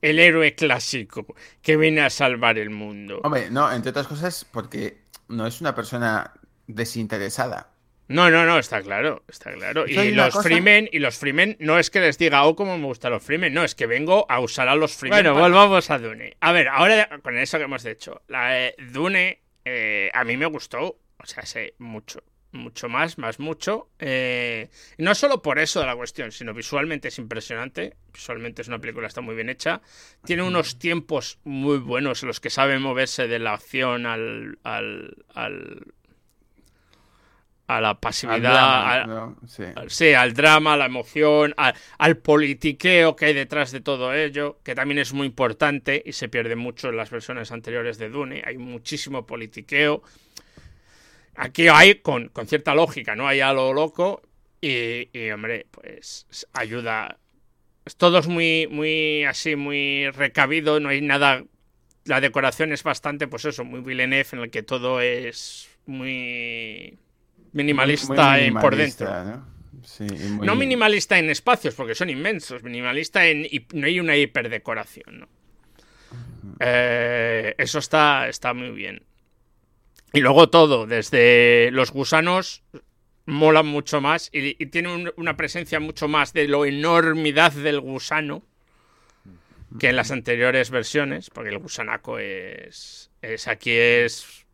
el 0.00 0.18
héroe 0.18 0.54
clásico 0.54 1.26
que 1.60 1.76
viene 1.76 2.00
a 2.00 2.08
salvar 2.08 2.56
el 2.56 2.70
mundo. 2.70 3.20
Hombre, 3.24 3.50
no, 3.50 3.70
entre 3.70 3.90
otras 3.90 4.06
cosas 4.06 4.46
porque 4.50 5.09
no 5.30 5.46
es 5.46 5.60
una 5.60 5.74
persona 5.74 6.32
desinteresada. 6.66 7.70
No, 8.08 8.28
no, 8.28 8.44
no, 8.44 8.58
está 8.58 8.82
claro, 8.82 9.22
está 9.28 9.52
claro. 9.52 9.86
Y 9.86 10.10
los 10.10 10.34
Freemen, 10.42 10.88
y 10.90 10.98
los 10.98 11.16
Freemen, 11.16 11.56
no 11.60 11.78
es 11.78 11.90
que 11.90 12.00
les 12.00 12.18
diga, 12.18 12.42
oh, 12.42 12.56
cómo 12.56 12.76
me 12.76 12.84
gustan 12.84 13.12
los 13.12 13.22
Freemen, 13.22 13.54
no, 13.54 13.62
es 13.62 13.76
que 13.76 13.86
vengo 13.86 14.26
a 14.28 14.40
usar 14.40 14.68
a 14.68 14.74
los 14.74 14.96
Freemen. 14.96 15.22
Bueno, 15.22 15.40
volvamos 15.40 15.90
a 15.90 15.98
Dune. 15.98 16.36
A 16.40 16.50
ver, 16.50 16.66
ahora 16.66 17.08
con 17.22 17.38
eso 17.38 17.58
que 17.58 17.64
hemos 17.64 17.84
dicho, 17.84 18.22
la 18.26 18.72
Dune 18.92 19.42
eh, 19.64 20.10
a 20.12 20.24
mí 20.24 20.36
me 20.36 20.46
gustó, 20.46 20.98
o 21.18 21.26
sea, 21.26 21.46
sé 21.46 21.74
mucho, 21.78 22.20
mucho 22.52 22.88
más, 22.88 23.18
más 23.18 23.38
mucho. 23.38 23.88
Eh, 23.98 24.68
no 24.98 25.14
solo 25.14 25.42
por 25.42 25.58
eso 25.58 25.80
de 25.80 25.86
la 25.86 25.96
cuestión, 25.96 26.32
sino 26.32 26.54
visualmente 26.54 27.08
es 27.08 27.18
impresionante. 27.18 27.96
Visualmente 28.12 28.62
es 28.62 28.68
una 28.68 28.78
película, 28.78 29.06
está 29.06 29.20
muy 29.20 29.34
bien 29.34 29.48
hecha. 29.48 29.80
Tiene 30.24 30.42
unos 30.42 30.78
tiempos 30.78 31.38
muy 31.44 31.78
buenos 31.78 32.22
en 32.22 32.28
los 32.28 32.40
que 32.40 32.50
sabe 32.50 32.78
moverse 32.78 33.28
de 33.28 33.38
la 33.38 33.54
acción 33.54 34.06
al, 34.06 34.58
al, 34.64 35.16
a 37.70 37.80
la 37.80 38.00
pasividad, 38.00 39.02
al 39.76 39.90
sí. 39.90 40.12
al 40.12 40.34
drama, 40.34 40.74
a 40.74 40.76
la 40.76 40.86
emoción, 40.86 41.54
al, 41.56 42.16
politiqueo 42.16 43.14
que 43.14 43.26
hay 43.26 43.32
detrás 43.32 43.70
de 43.70 43.80
todo 43.80 44.12
ello, 44.12 44.58
que 44.64 44.74
también 44.74 44.98
es 44.98 45.12
muy 45.12 45.28
importante 45.28 46.02
y 46.04 46.12
se 46.12 46.28
pierde 46.28 46.56
mucho 46.56 46.88
en 46.88 46.96
las 46.96 47.10
versiones 47.10 47.52
anteriores 47.52 47.96
de 47.98 48.08
Dune. 48.08 48.42
Hay 48.44 48.58
muchísimo 48.58 49.24
politiqueo. 49.24 50.02
Aquí 51.34 51.68
hay 51.68 51.96
con, 51.96 52.30
cierta 52.46 52.74
lógica, 52.74 53.16
¿no? 53.16 53.26
Hay 53.26 53.40
a 53.40 53.52
lo 53.52 53.72
loco 53.72 54.22
y, 54.60 55.30
hombre, 55.30 55.66
pues 55.70 56.26
ayuda. 56.52 57.18
Todo 57.96 58.18
es 58.18 58.28
muy, 58.28 58.68
muy 58.70 59.24
así, 59.24 59.56
muy 59.56 60.10
recabido, 60.10 60.80
no 60.80 60.90
hay 60.90 61.00
nada... 61.00 61.44
La 62.04 62.20
decoración 62.20 62.72
es 62.72 62.82
bastante, 62.82 63.28
pues 63.28 63.44
eso, 63.44 63.64
muy 63.64 63.80
Villeneuve, 63.80 64.26
en 64.32 64.38
el 64.40 64.50
que 64.50 64.62
todo 64.62 65.00
es 65.00 65.68
muy 65.86 66.98
minimalista, 67.52 68.36
por 68.60 68.76
dentro. 68.76 69.08
¿no? 70.42 70.56
minimalista 70.56 71.18
en 71.18 71.30
espacios, 71.30 71.74
porque 71.74 71.94
son 71.94 72.10
inmensos, 72.10 72.62
minimalista 72.62 73.26
en... 73.26 73.46
No 73.72 73.86
hay 73.86 74.00
una 74.00 74.16
hiperdecoración, 74.16 75.20
¿no? 75.20 75.28
Eh, 76.58 77.54
eso 77.58 77.78
está, 77.78 78.28
está 78.28 78.54
muy 78.54 78.70
bien. 78.70 79.02
Y 80.12 80.20
luego 80.20 80.50
todo, 80.50 80.86
desde 80.86 81.70
los 81.72 81.92
gusanos, 81.92 82.62
molan 83.26 83.66
mucho 83.66 84.00
más 84.00 84.28
y, 84.32 84.54
tiene 84.66 85.12
una 85.16 85.36
presencia 85.36 85.80
mucho 85.80 86.08
más 86.08 86.32
de 86.32 86.48
lo 86.48 86.64
enormidad 86.64 87.52
del 87.52 87.80
gusano 87.80 88.42
que 89.78 89.90
en 89.90 89.96
las 89.96 90.10
anteriores 90.10 90.70
versiones, 90.70 91.30
porque 91.30 91.50
el 91.50 91.58
gusanaco 91.58 92.18
es, 92.18 93.10
es 93.22 93.46
aquí 93.46 93.70
es... 93.72 94.44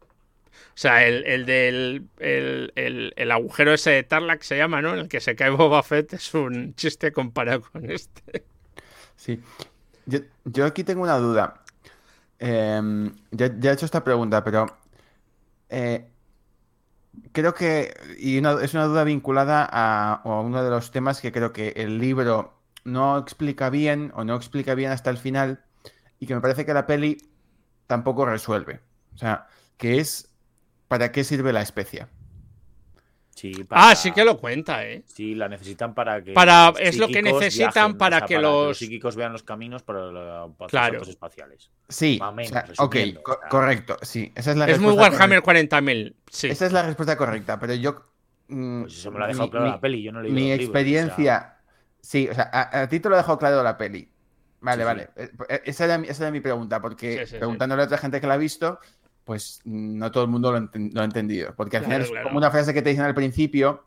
O 0.52 0.78
sea, 0.78 1.06
el, 1.06 1.25
el 1.25 1.46
del 1.46 2.06
el, 2.18 3.14
el, 3.16 3.30
agujero 3.30 3.72
ese 3.72 3.92
de 3.92 4.02
Tarlac 4.02 4.42
se 4.42 4.58
llama, 4.58 4.82
¿no? 4.82 4.92
En 4.92 4.98
el 4.98 5.08
que 5.08 5.20
se 5.20 5.34
cae 5.34 5.48
Boba 5.48 5.82
Fett 5.82 6.12
es 6.12 6.34
un 6.34 6.75
chiste 6.75 7.12
comparado 7.12 7.62
con 7.62 7.90
este. 7.90 8.44
Sí. 9.16 9.40
Yo, 10.44 10.66
aquí 10.66 10.84
tengo 10.84 11.02
una 11.02 11.16
duda. 11.16 11.62
Em, 12.38 13.10
ya, 13.30 13.50
ya 13.58 13.70
he 13.70 13.72
hecho 13.72 13.86
esta 13.86 14.04
pregunta, 14.04 14.44
pero 14.44 14.66
eh, 15.68 16.08
creo 17.32 17.54
que, 17.54 17.94
y 18.18 18.38
es 18.38 18.75
una 18.75 18.85
duda 18.85 19.04
vinculada 19.04 19.68
a, 19.70 20.23
uno 20.25 20.62
de 20.62 20.70
los 20.70 20.90
temas 20.90 21.20
que 21.20 21.32
creo 21.32 21.52
que 21.52 21.68
el 21.76 21.99
libro 21.99 22.54
no 22.85 23.18
explica 23.18 23.70
bien 23.70 24.12
o 24.14 24.25
no 24.25 24.37
explica 24.37 24.75
bien 24.75 24.90
hasta 24.90 25.11
el 25.11 25.18
final 25.18 25.64
y 26.18 26.26
que 26.26 26.35
me 26.35 26.40
parece 26.40 26.64
que 26.64 26.75
la 26.75 26.87
peli 26.87 27.18
tampoco 27.87 28.25
resuelve. 28.26 28.80
O 29.14 29.18
sea, 29.18 29.49
que 29.76 29.99
es 29.99 30.30
para 30.88 31.12
qué 31.12 31.25
sirve 31.25 31.52
la 31.52 31.62
especia. 31.62 32.08
Ah, 33.71 33.95
sí 33.95 34.12
que 34.12 34.25
lo 34.25 34.38
cuenta, 34.38 34.85
¿eh? 34.87 35.02
Sí, 35.07 35.35
la 35.35 35.49
necesitan 35.49 35.95
para 35.95 36.23
que. 36.23 36.33
Para, 36.33 36.73
es 36.78 36.97
lo 36.97 37.09
que 37.09 37.23
necesitan 37.23 37.99
para, 37.99 38.23
que, 38.23 38.38
los... 38.38 38.78
psíquicos 38.78 39.14
vean 39.14 39.33
los 39.33 39.43
caminos 39.43 39.83
para, 39.83 40.07
los 40.07 40.52
claro. 40.69 41.02
espaciales. 41.02 41.71
Sí, 41.88 42.19
ok, 42.78 42.97
correcto. 43.50 43.97
Sí, 44.02 44.33
esa 44.35 44.52
es 44.52 44.57
la 44.57 44.66
Es 44.66 44.78
muy 44.78 44.95
Warhammer 44.95 45.43
40.000. 45.43 46.14
Sí. 46.31 46.49
Esa 46.49 46.66
es 46.66 46.73
la 46.73 46.83
respuesta 46.83 47.16
correcta, 47.16 47.59
pero 47.59 47.75
yo. 47.75 48.07
Mm, 48.49 48.83
pues 48.83 48.95
eso 48.95 49.11
me 49.11 49.19
lo 49.19 49.25
ha 49.25 49.28
dejado 49.28 49.50
claro 49.50 49.66
la 49.66 49.81
peli, 49.81 50.02
yo 50.02 50.12
no 50.12 50.23
leí 50.23 50.33
Mi 50.33 50.52
experiencia. 50.52 51.59
Sí, 52.00 52.28
o 52.31 52.35
sea, 52.35 52.50
a, 52.52 52.88
ti 52.88 53.00
te 53.00 53.09
lo 53.09 53.16
ha 53.16 53.19
dejado 53.19 53.38
claro 53.38 53.62
la 53.62 53.76
peli. 53.76 54.09
Vale, 54.61 54.85
vale. 54.85 55.11
Eh, 55.16 55.31
eh, 55.49 55.62
esa, 55.66 55.85
era, 55.85 55.97
esa, 55.97 56.25
era, 56.25 56.33
mi 56.33 56.40
pregunta, 56.40 56.81
porque 56.81 57.26
preguntándole 57.28 57.83
a 57.83 57.85
otra 57.85 57.99
gente 57.99 58.21
que 58.21 58.26
la 58.26 58.35
ha 58.35 58.38
visto, 58.38 58.81
pues 59.26 59.61
no 59.64 60.12
todo 60.12 60.23
el 60.23 60.30
mundo 60.30 60.52
lo, 60.52 61.00
ha 61.00 61.04
entendido. 61.04 61.52
Porque 61.56 61.76
al 61.76 61.85
final 61.85 62.02
es 62.02 62.12
como 62.23 62.38
una 62.38 62.52
frase 62.52 62.73
que 62.73 62.80
te 62.80 62.90
dicen 62.90 63.04
al 63.04 63.14
principio 63.14 63.83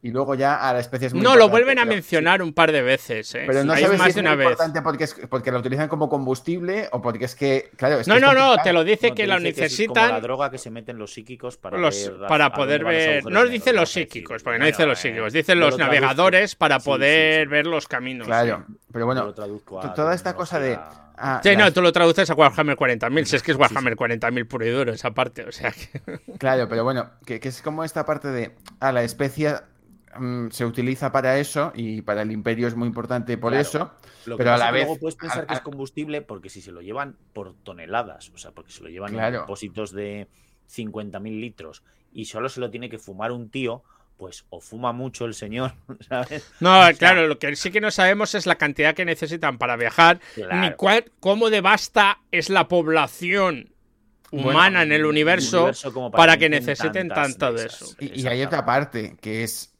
y 0.00 0.10
luego 0.10 0.34
ya 0.34 0.56
a 0.56 0.72
la 0.72 0.78
especie 0.78 1.08
es 1.08 1.14
muy 1.14 1.22
No, 1.22 1.34
lo 1.34 1.48
vuelven 1.48 1.78
a 1.78 1.84
mencionar 1.84 2.40
un 2.42 2.52
par 2.52 2.70
de 2.70 2.82
veces. 2.82 3.34
¿eh? 3.34 3.44
Pero 3.46 3.64
no 3.64 3.76
sabes 3.76 4.00
si 4.00 4.10
es 4.10 4.16
una 4.16 4.34
importante 4.34 4.80
porque, 4.82 5.04
es, 5.04 5.14
porque 5.28 5.50
lo 5.50 5.58
utilizan 5.58 5.88
como 5.88 6.08
combustible 6.08 6.88
o 6.92 7.02
porque 7.02 7.24
es 7.24 7.34
que. 7.34 7.70
Claro, 7.76 8.00
no, 8.06 8.20
no, 8.20 8.32
no, 8.32 8.56
te 8.62 8.72
lo 8.72 8.84
dice 8.84 9.12
que 9.12 9.26
lo 9.26 9.40
necesitan. 9.40 10.04
Es 10.06 10.10
la 10.12 10.20
droga 10.20 10.50
que 10.50 10.58
se 10.58 10.70
meten 10.70 10.98
los 10.98 11.12
psíquicos 11.12 11.56
para, 11.56 11.78
para 12.28 12.52
poder 12.52 12.84
ver. 12.84 13.24
No 13.26 13.44
dice 13.46 13.72
los 13.72 13.90
psíquicos, 13.90 14.42
porque 14.42 14.58
no 14.58 14.66
dice 14.66 14.86
los 14.86 14.98
psíquicos, 14.98 15.32
dicen 15.32 15.58
los 15.58 15.76
navegadores 15.76 16.54
para 16.54 16.78
poder 16.78 17.48
ver 17.48 17.66
los 17.66 17.88
caminos. 17.88 18.26
Claro, 18.26 18.64
pero 18.92 19.06
bueno, 19.06 19.32
toda 19.32 20.14
esta 20.14 20.34
cosa 20.34 20.60
de 20.60 20.78
Ah, 21.20 21.40
sí, 21.42 21.56
no, 21.56 21.72
tú 21.72 21.82
lo 21.82 21.92
traduces 21.92 22.30
a 22.30 22.34
Warhammer 22.34 22.76
40.000, 22.76 23.24
si 23.24 23.36
es 23.36 23.42
que 23.42 23.52
es 23.52 23.58
Warhammer 23.58 23.96
40.000 23.96 24.46
puro 24.46 24.64
y 24.64 24.70
duro 24.70 24.92
esa 24.92 25.10
parte, 25.10 25.44
o 25.44 25.52
sea 25.52 25.72
que... 25.72 26.20
Claro, 26.38 26.68
pero 26.68 26.84
bueno, 26.84 27.10
que, 27.26 27.40
es 27.42 27.60
como 27.60 27.82
esta 27.82 28.06
parte 28.06 28.28
de, 28.28 28.54
ah, 28.78 28.92
la 28.92 29.02
especie 29.02 29.54
mm, 30.16 30.48
se 30.50 30.64
utiliza 30.64 31.12
para 31.12 31.38
eso 31.38 31.72
y 31.74 32.02
para 32.02 32.22
el 32.22 32.30
imperio 32.30 32.68
es 32.68 32.74
muy 32.74 32.88
importante 32.88 33.38
por 33.38 33.54
eso, 33.54 33.92
pero 34.36 34.52
a 34.52 34.58
la 34.58 34.70
vez... 34.70 34.84
Luego 34.84 35.00
puedes 35.00 35.16
pensar 35.16 35.46
que 35.46 35.54
es 35.54 35.60
combustible 35.60 36.22
porque 36.22 36.48
si 36.48 36.60
se 36.60 36.72
lo 36.72 36.80
llevan 36.80 37.16
por 37.32 37.54
toneladas, 37.62 38.30
o 38.34 38.38
sea, 38.38 38.52
porque 38.52 38.72
se 38.72 38.82
lo 38.82 38.88
llevan 38.88 39.18
en 39.18 39.32
depósitos 39.32 39.92
de 39.92 40.28
50.000 40.70 41.40
litros 41.40 41.82
y 42.12 42.26
solo 42.26 42.48
se 42.48 42.60
lo 42.60 42.70
tiene 42.70 42.88
que 42.88 42.98
fumar 42.98 43.32
un 43.32 43.50
tío, 43.50 43.82
pues 44.16 44.44
o 44.50 44.60
fuma 44.60 44.92
mucho 44.92 45.24
el 45.24 45.34
señor, 45.34 45.72
¿sabes? 46.08 46.52
No, 46.60 46.80
claro, 46.98 47.26
lo 47.26 47.38
que 47.38 47.54
sí 47.56 47.70
que 47.70 47.80
no 47.80 47.90
sabemos 47.90 48.34
es 48.34 48.46
la 48.46 48.56
cantidad 48.56 48.94
que 48.94 49.04
necesitan 49.04 49.58
para 49.58 49.76
viajar, 49.76 50.20
ni 50.36 50.72
cuál, 50.72 51.04
cómo 51.20 51.50
de 51.50 51.60
vasta 51.60 52.20
es 52.30 52.50
la 52.50 52.68
población 52.68 53.70
humana 54.30 54.82
en 54.82 54.92
el 54.92 55.06
universo, 55.06 55.70
para, 56.12 56.36
que, 56.36 56.48
necesiten 56.48 57.08
tanto 57.08 57.52
de 57.52 57.66
eso. 57.66 57.94
Y, 57.98 58.26
hay 58.26 58.42
otra 58.42 58.64
parte, 58.64 59.16
que 59.20 59.42
es, 59.42 59.74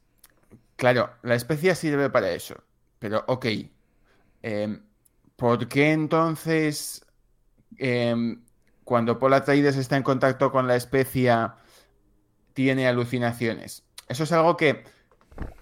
claro, 0.78 1.10
la 1.22 1.34
especie 1.34 1.74
sirve 1.74 2.08
para 2.08 2.30
eso, 2.30 2.54
pero 2.98 3.24
ok, 3.26 3.46
em, 4.42 4.80
¿por 5.36 5.68
qué 5.68 5.92
entonces 5.92 7.04
em, 7.76 8.42
cuando 8.84 9.18
Paul 9.18 9.34
Atreides 9.34 9.76
está 9.76 9.96
en 9.96 10.02
contacto 10.02 10.50
con 10.50 10.66
la 10.66 10.76
especie 10.76 11.34
tiene 12.54 12.86
alucinaciones? 12.86 13.84
Eso 14.08 14.22
es 14.22 14.32
algo 14.32 14.56
que, 14.56 14.84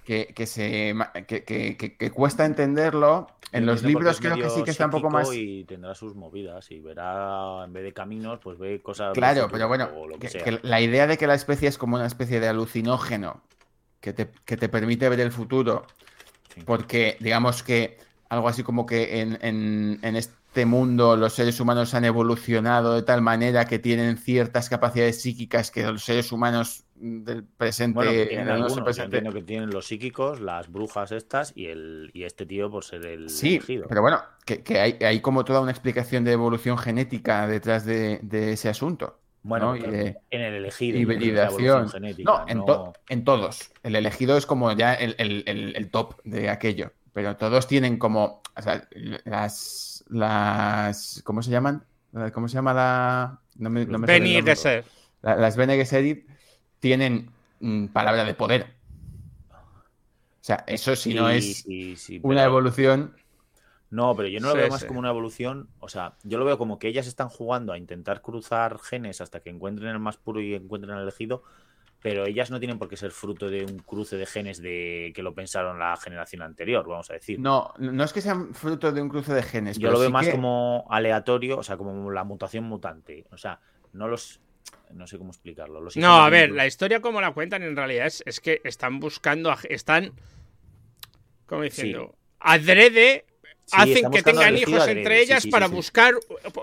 que, 0.04 0.46
se, 0.46 0.94
que, 1.26 2.10
cuesta 2.14 2.44
entenderlo. 2.44 3.26
En 3.52 3.64
los 3.64 3.82
libros 3.82 4.20
creo 4.20 4.36
que 4.36 4.50
sí 4.50 4.62
que 4.64 4.70
está 4.70 4.84
un 4.84 4.90
poco 4.90 5.08
más. 5.08 5.32
Y 5.32 5.64
tendrá 5.64 5.94
sus 5.94 6.14
movidas 6.14 6.70
y 6.70 6.80
verá, 6.80 7.64
en 7.64 7.72
vez 7.72 7.84
de 7.84 7.92
caminos, 7.92 8.38
pues 8.42 8.58
ve 8.58 8.82
cosas. 8.82 9.14
Claro, 9.14 9.48
pero 9.50 9.66
bueno, 9.66 9.88
que, 10.20 10.60
la 10.62 10.80
idea 10.80 11.06
de 11.06 11.16
que 11.16 11.26
la 11.26 11.34
especie 11.34 11.68
es 11.68 11.78
como 11.78 11.96
una 11.96 12.06
especie 12.06 12.38
de 12.38 12.48
alucinógeno 12.48 13.42
que 14.12 14.12
te, 14.12 14.56
te 14.56 14.68
permite 14.68 15.08
ver 15.08 15.20
el 15.20 15.32
futuro, 15.32 15.84
porque 16.64 17.16
digamos 17.18 17.62
que 17.62 17.98
algo 18.28 18.48
así 18.48 18.62
como 18.62 18.86
que 18.86 19.20
en, 19.20 19.38
en, 19.42 19.98
en 20.02 20.16
este 20.16 20.64
mundo 20.64 21.16
los 21.16 21.32
seres 21.32 21.58
humanos 21.60 21.92
han 21.94 22.04
evolucionado 22.04 22.94
de 22.94 23.02
tal 23.02 23.20
manera 23.20 23.64
que 23.64 23.78
tienen 23.78 24.16
ciertas 24.16 24.68
capacidades 24.68 25.20
psíquicas 25.20 25.70
que 25.70 25.82
los 25.82 26.04
seres 26.04 26.30
humanos 26.30 26.84
del 26.94 27.44
presente. 27.44 27.96
Bueno, 27.96 28.12
que 28.12 28.26
tienen 28.26 28.48
algunos, 28.48 28.96
que 29.34 29.42
tienen 29.42 29.70
los 29.70 29.86
psíquicos, 29.86 30.40
las 30.40 30.70
brujas 30.70 31.12
estas 31.12 31.52
y 31.56 31.66
el 31.66 32.10
y 32.14 32.22
este 32.22 32.46
tío 32.46 32.70
por 32.70 32.84
ser 32.84 33.06
el 33.06 33.28
sí, 33.28 33.60
Pero 33.66 34.02
bueno, 34.02 34.22
que, 34.44 34.62
hay, 34.78 34.96
hay, 35.00 35.20
como 35.20 35.44
toda 35.44 35.60
una 35.60 35.72
explicación 35.72 36.24
de 36.24 36.32
evolución 36.32 36.78
genética 36.78 37.46
detrás 37.46 37.84
de, 37.84 38.20
ese 38.30 38.68
asunto. 38.68 39.18
Bueno, 39.48 39.66
¿no? 39.66 39.76
Y 39.76 39.80
de 39.80 40.16
en 40.30 40.40
el 40.42 40.54
elegido. 40.54 40.98
es 40.98 41.02
evolución 41.48 41.88
genética, 41.88 42.30
No, 42.32 42.44
en, 42.48 42.64
to- 42.64 42.92
en 43.08 43.24
todos. 43.24 43.70
El 43.82 43.94
elegido 43.94 44.36
es 44.36 44.44
como 44.44 44.72
ya 44.72 44.94
el, 44.94 45.14
el- 45.18 45.44
el- 45.46 45.76
el 45.76 45.90
top 45.90 46.20
de 46.24 46.50
aquello. 46.50 46.92
Pero 47.12 47.36
todos 47.36 47.66
tienen 47.68 47.96
como. 47.98 48.42
o 48.56 48.62
sea, 48.62 48.86
las. 49.24 50.04
las 50.08 51.22
¿Cómo 51.24 51.42
se 51.42 51.50
llaman? 51.50 51.84
¿Cómo 52.32 52.48
se 52.48 52.54
llama 52.54 52.74
la.? 52.74 53.40
No 53.56 53.70
me, 53.70 53.86
no 53.86 53.98
me. 53.98 54.06
Gesserit. 54.06 54.84
La- 55.22 55.36
las 55.36 55.56
Bene 55.56 55.76
Gesserit 55.76 56.26
tienen 56.80 57.30
mm, 57.60 57.86
palabra 57.86 58.24
de 58.24 58.34
poder. 58.34 58.74
O 59.50 60.44
sea, 60.46 60.64
eso 60.66 60.94
si 60.94 61.14
no 61.14 61.28
Sí, 61.30 61.36
es 61.36 61.56
sí, 61.62 61.96
sí, 61.96 62.20
una 62.22 62.40
pero- 62.42 62.50
evolución. 62.50 63.16
No, 63.96 64.14
pero 64.14 64.28
yo 64.28 64.40
no 64.40 64.48
lo 64.48 64.52
Sí, 64.54 64.58
veo 64.60 64.68
más 64.68 64.80
sí. 64.82 64.86
como 64.86 64.98
una 65.00 65.08
evolución. 65.10 65.68
O 65.80 65.88
sea, 65.88 66.14
yo 66.22 66.38
lo 66.38 66.44
veo 66.44 66.58
como 66.58 66.78
que 66.78 66.88
ellas 66.88 67.06
están 67.06 67.28
jugando 67.28 67.72
a 67.72 67.78
intentar 67.78 68.20
cruzar 68.22 68.78
genes 68.78 69.20
hasta 69.20 69.40
que 69.40 69.50
encuentren 69.50 69.88
el 69.90 69.98
más 69.98 70.16
puro 70.18 70.40
y 70.40 70.54
encuentren 70.54 70.94
el 70.96 71.02
elegido. 71.02 71.42
Pero 72.02 72.26
ellas 72.26 72.50
no 72.50 72.58
tienen 72.60 72.78
por 72.78 72.88
qué 72.88 72.96
ser 72.96 73.10
fruto 73.10 73.48
de 73.48 73.64
un 73.64 73.78
cruce 73.78 74.16
de 74.16 74.26
genes 74.26 74.60
de 74.60 75.12
que 75.14 75.22
lo 75.22 75.34
pensaron 75.34 75.78
la 75.78 75.96
generación 75.96 76.42
anterior, 76.42 76.86
vamos 76.86 77.10
a 77.10 77.14
decir. 77.14 77.40
No, 77.40 77.72
no 77.78 78.04
es 78.04 78.12
que 78.12 78.20
sean 78.20 78.54
fruto 78.54 78.92
de 78.92 79.00
un 79.00 79.08
cruce 79.08 79.32
de 79.32 79.42
genes. 79.42 79.78
Yo 79.78 79.88
pero 79.88 79.92
lo 79.94 79.98
veo 80.00 80.08
sí 80.08 80.12
más 80.12 80.26
que- 80.26 80.32
como 80.32 80.86
aleatorio, 80.90 81.58
o 81.58 81.62
sea, 81.62 81.76
como 81.78 82.10
la 82.12 82.22
mutación 82.22 82.64
mutante. 82.64 83.24
O 83.32 83.38
sea, 83.38 83.58
no 83.94 84.06
los. 84.08 84.40
No 84.92 85.06
sé 85.06 85.16
cómo 85.16 85.30
explicarlo. 85.30 85.80
Los 85.80 85.96
No, 85.96 86.16
a 86.22 86.28
ver, 86.30 86.50
la 86.50 86.66
historia 86.66 87.00
como 87.00 87.20
la 87.20 87.32
cuentan 87.32 87.62
en 87.62 87.74
realidad 87.74 88.06
es, 88.06 88.22
es 88.26 88.40
que 88.40 88.60
están 88.62 89.00
buscando, 89.00 89.50
a- 89.50 89.58
están, 89.68 90.12
¿cómo 91.46 91.62
diciendo? 91.62 92.14
Adrede 92.40 93.24
Sí, 93.66 93.72
hacen 93.76 94.10
que 94.12 94.22
tengan 94.22 94.56
hijos 94.56 94.74
adrede, 94.80 95.00
entre 95.00 95.20
ellas 95.20 95.42
sí, 95.42 95.48
sí, 95.48 95.50
para 95.50 95.66
sí. 95.66 95.74
buscar, 95.74 96.14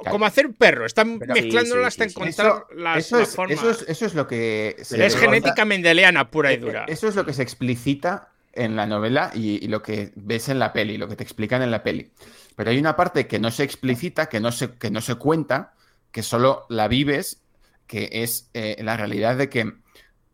como 0.09 0.25
hacer 0.25 0.47
un 0.47 0.53
perro, 0.53 0.85
están 0.85 1.19
Pero- 1.19 1.33
mezclándolas 1.33 1.93
Sí, 1.93 1.97
sí, 1.99 2.03
hasta 2.03 2.19
encontrar 2.21 2.47
Eso, 2.47 2.67
las, 2.81 2.97
eso 3.05 3.17
la 3.17 3.23
es, 3.23 3.35
forma. 3.35 3.53
eso, 3.53 3.69
es, 3.69 3.85
eso 3.89 4.05
es 4.05 4.13
lo 4.13 4.25
que. 4.25 4.77
se 4.83 5.05
es 5.05 5.15
genética 5.17 5.65
mendeliana 5.65 6.31
pura 6.31 6.51
y 6.51 6.55
Eh, 6.55 6.59
dura. 6.59 6.85
Eso 6.87 7.07
es 7.09 7.15
lo 7.15 7.25
que 7.25 7.33
se 7.33 7.43
explicita 7.43 8.29
en 8.53 8.75
la 8.77 8.85
novela 8.85 9.31
y, 9.33 9.63
y 9.65 9.67
lo 9.67 9.81
que 9.83 10.11
ves 10.15 10.47
en 10.47 10.59
la 10.59 10.71
peli, 10.71 10.97
lo 10.97 11.07
que 11.09 11.15
te 11.17 11.23
explican 11.23 11.61
en 11.61 11.71
la 11.71 11.83
peli. 11.83 12.09
Pero 12.55 12.69
hay 12.69 12.77
una 12.77 12.95
parte 12.95 13.27
que 13.27 13.37
no 13.39 13.51
se 13.51 13.63
explicita, 13.63 14.27
que 14.29 14.39
no 14.39 14.51
se, 14.53 14.71
que 14.75 14.89
no 14.91 15.01
se 15.01 15.15
cuenta, 15.15 15.73
que 16.11 16.23
solo 16.23 16.65
la 16.69 16.87
vives, 16.87 17.41
que 17.85 18.09
es 18.13 18.49
eh, 18.53 18.77
la 18.81 18.95
realidad 18.95 19.35
de 19.35 19.49
que, 19.49 19.73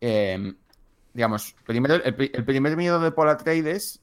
eh, 0.02 0.54
digamos, 1.14 1.56
primero, 1.66 1.96
el, 1.96 2.14
pri- 2.14 2.32
el 2.34 2.44
primer 2.46 2.78
miedo 2.78 3.00
de 3.00 3.12
Paul 3.12 3.30
Atreides 3.30 4.02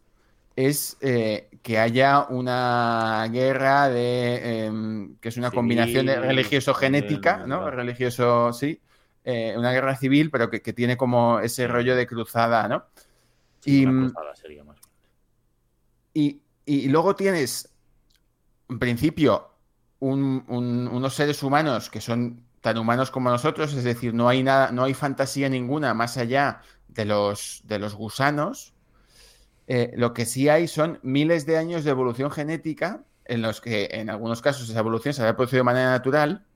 es 0.56 0.96
eh, 1.02 1.50
que 1.62 1.78
haya 1.78 2.26
una 2.28 3.28
guerra 3.32 3.88
de 3.88 4.66
eh, 4.68 4.72
que 5.20 5.28
es 5.28 5.36
una 5.36 5.50
Civil, 5.50 5.56
combinación 5.56 6.06
de 6.06 6.20
religioso-genética, 6.20 7.32
también, 7.38 7.48
¿no? 7.48 7.58
claro. 7.58 7.76
Religioso, 7.76 8.52
sí. 8.52 8.80
eh, 9.24 9.54
una 9.58 9.72
guerra 9.72 9.96
civil, 9.96 10.30
pero 10.30 10.50
que, 10.50 10.62
que 10.62 10.72
tiene 10.72 10.96
como 10.96 11.40
ese 11.40 11.66
rollo 11.68 11.94
de 11.96 12.06
cruzada, 12.06 12.68
¿no? 12.68 12.86
Sí, 13.60 13.72
y- 13.72 13.82
una 13.82 13.94
cruzada 13.94 14.34
sería 14.34 14.64
más. 14.64 14.78
Y, 16.14 16.42
y 16.64 16.88
luego 16.88 17.14
tienes, 17.14 17.68
en 18.68 18.78
principio, 18.80 19.50
un- 20.00 20.44
un- 20.48 20.88
unos 20.88 21.14
seres 21.14 21.42
humanos 21.42 21.90
que 21.90 22.00
son 22.02 22.44
tan 22.62 22.78
humanos 22.78 23.10
como 23.12 23.30
nosotros, 23.30 23.74
es 23.74 23.84
decir, 23.84 24.14
no 24.14 24.28
hay 24.28 24.42
nada, 24.44 24.72
no 24.72 24.84
hay 24.84 24.94
fantasía 24.94 25.48
ninguna 25.48 25.94
más 25.94 26.16
allá 26.18 26.62
de 26.88 27.06
los, 27.06 27.62
de 27.66 27.80
los 27.80 27.94
gusanos. 27.96 28.74
Eh, 29.68 29.92
lo 29.96 30.14
que 30.14 30.26
sí 30.26 30.48
hay 30.48 30.68
son 30.68 30.98
miles 31.02 31.46
de 31.46 31.56
años 31.58 31.84
de 31.84 31.90
evolución 31.90 32.30
genética, 32.30 33.04
en 33.24 33.42
los 33.42 33.60
que 33.60 33.88
en 33.92 34.10
algunos 34.10 34.42
casos 34.42 34.68
esa 34.68 34.78
evolución 34.78 35.14
se 35.14 35.26
ha 35.26 35.36
producido 35.36 35.60
de 35.60 35.64
manera 35.64 35.90
natural, 35.90 36.46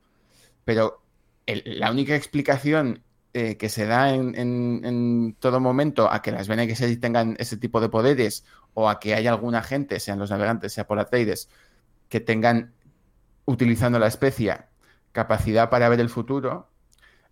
pero 0.64 1.02
la 1.46 1.90
única 1.90 2.16
explicación 2.16 3.02
eh, 3.34 3.56
que 3.56 3.68
se 3.68 3.86
da 3.86 4.14
en, 4.14 4.34
en- 4.36 5.36
todo 5.38 5.60
momento 5.60 6.10
a 6.10 6.22
que 6.22 6.32
las 6.32 6.48
Gesserit 6.48 7.00
tengan 7.00 7.36
ese 7.38 7.56
tipo 7.56 7.80
de 7.80 7.88
poderes 7.88 8.44
o 8.74 8.88
a 8.88 9.00
que 9.00 9.14
haya 9.14 9.30
alguna 9.30 9.62
gente, 9.62 10.00
sean 10.00 10.18
los 10.18 10.30
navegantes, 10.30 10.72
sea 10.72 10.86
Atreides, 10.88 11.48
que 12.08 12.20
tengan, 12.20 12.74
utilizando 13.46 13.98
la 13.98 14.06
especia, 14.08 14.68
capacidad 15.12 15.70
para 15.70 15.88
ver 15.88 16.00
el 16.00 16.08
futuro, 16.10 16.68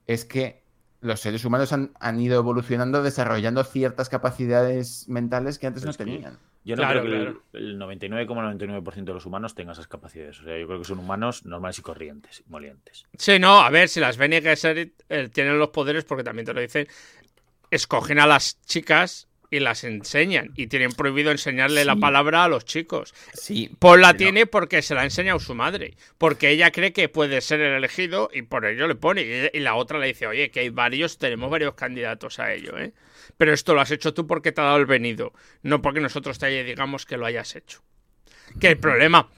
es 0.07 0.25
que 0.25 0.65
los 1.01 1.21
seres 1.21 1.45
humanos 1.45 1.73
han, 1.73 1.93
han 2.01 2.21
ido 2.21 2.39
evolucionando 2.39 3.03
desarrollando 3.03 3.63
ciertas 3.65 4.09
capacidades 4.09 5.09
mentales 5.09 5.59
que 5.59 5.67
antes 5.67 5.85
no 5.85 5.93
tenían. 5.93 6.39
Yo 6.65 6.77
no 6.77 6.83
Claro, 6.83 7.01
creo 7.01 7.13
que 7.13 7.19
claro. 7.25 7.43
el, 7.53 7.67
el 7.71 7.79
99,99% 7.79 9.05
de 9.05 9.15
los 9.15 9.25
humanos 9.25 9.55
tenga 9.55 9.73
esas 9.73 9.87
capacidades. 9.89 10.41
O 10.41 10.45
sea, 10.45 10.59
yo 10.59 10.67
creo 10.67 10.79
que 10.81 10.85
son 10.85 10.99
humanos 10.99 11.45
normales 11.47 11.79
y 11.79 11.83
corrientes, 11.83 12.41
y 12.47 12.51
molientes. 12.51 13.07
Sí, 13.17 13.39
no, 13.39 13.61
a 13.61 13.71
ver, 13.71 13.89
si 13.89 14.01
las 14.01 14.17
Bene 14.17 14.43
Gesserit 14.43 15.01
eh, 15.09 15.29
tienen 15.33 15.59
los 15.59 15.69
poderes, 15.69 16.05
porque 16.05 16.25
también 16.25 16.47
te 16.47 16.53
lo 16.53 16.61
dicen, 16.61 16.87
escogen 17.71 18.19
a 18.19 18.27
las 18.27 18.61
chicas 18.63 19.29
y 19.51 19.61
las 19.61 19.85
enseñan. 19.85 20.53
Y 20.57 20.67
tienen 20.67 20.93
prohibido 20.93 21.31
enseñarle 21.31 21.85
la 21.85 21.97
palabra 21.97 22.45
a 22.45 22.49
los 22.49 22.65
chicos. 22.65 23.15
Sí, 23.33 23.71
Paul 23.79 24.01
la 24.03 24.09
pero- 24.13 24.19
tiene 24.19 24.47
porque 24.47 24.83
se 24.83 24.95
la 24.95 25.03
ha 25.03 25.05
enseñado 25.05 25.39
su 25.41 25.55
madre. 25.55 25.95
Porque 26.19 26.51
ella 26.51 26.71
cree 26.71 26.93
que 26.93 27.09
puede 27.09 27.41
ser 27.41 27.61
el 27.61 27.73
elegido 27.75 28.31
y 28.33 28.43
por 28.43 28.67
ello 28.67 28.87
le 28.87 28.95
pone. 28.95 29.23
Y, 29.23 29.57
y 29.57 29.61
la 29.61 29.75
otra 29.75 29.99
le 29.99 30.09
dice, 30.09 30.27
oye, 30.27 30.51
que 30.51 30.61
hay 30.61 30.69
varios, 30.71 31.19
tenemos 31.19 31.51
varios 31.51 31.75
candidatos 31.75 32.39
a 32.39 32.53
ello, 32.53 32.79
¿eh? 32.79 32.93
Pero 33.37 33.53
esto 33.53 33.75
lo 33.75 33.81
has 33.81 33.91
hecho 33.91 34.15
tú 34.15 34.27
porque 34.27 34.53
te 34.53 34.61
ha 34.61 34.65
dado 34.65 34.79
el 34.79 34.87
venido. 34.87 35.33
No 35.63 35.81
porque 35.83 36.01
nosotros 36.01 36.39
te 36.39 36.65
digamos 36.65 37.07
que 37.07 37.17
lo 37.17 37.27
hayas 37.27 37.55
hecho. 37.57 37.81
Que 38.61 38.69
el 38.69 38.79
problema, 38.79 39.29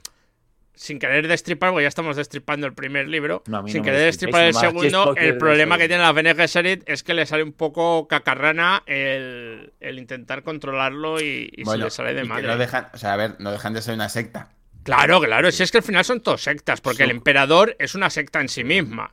sin 0.81 0.97
querer 0.97 1.27
destripar, 1.27 1.69
porque 1.69 1.83
ya 1.83 1.89
estamos 1.89 2.15
destripando 2.15 2.65
el 2.65 2.73
primer 2.73 3.07
libro, 3.07 3.43
No, 3.45 3.67
sin 3.67 3.77
no 3.77 3.83
querer 3.83 4.01
destripar 4.01 4.45
el 4.45 4.55
segundo, 4.55 5.15
el 5.15 5.37
problema 5.37 5.77
que 5.77 5.87
tiene 5.87 6.01
la 6.01 6.11
Bene 6.11 6.33
Gesserit 6.33 6.81
es 6.87 7.03
que 7.03 7.13
le 7.13 7.27
sale 7.27 7.43
un 7.43 7.53
poco 7.53 8.07
cacarrana 8.07 8.81
el, 8.87 9.73
el 9.79 9.99
intentar 9.99 10.41
controlarlo 10.41 11.21
y, 11.21 11.51
y 11.55 11.65
se 11.65 11.77
le 11.77 11.91
sale 11.91 12.15
de 12.15 12.23
madre. 12.23 12.47
no 12.47 12.57
dejan, 12.57 12.87
o 12.95 12.97
sea, 12.97 13.13
a 13.13 13.15
ver, 13.15 13.35
no 13.37 13.51
dejan 13.51 13.75
de 13.75 13.83
ser 13.83 13.93
una 13.93 14.09
secta. 14.09 14.49
Claro, 14.81 15.21
claro, 15.21 15.51
si 15.51 15.61
es 15.61 15.71
que 15.71 15.77
al 15.77 15.83
final 15.83 16.03
son 16.03 16.21
todos 16.21 16.41
sectas, 16.41 16.81
porque 16.81 17.03
el 17.03 17.11
emperador 17.11 17.75
es 17.77 17.93
una 17.93 18.09
secta 18.09 18.41
en 18.41 18.49
sí 18.49 18.63
misma. 18.63 19.11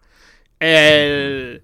El, 0.58 1.62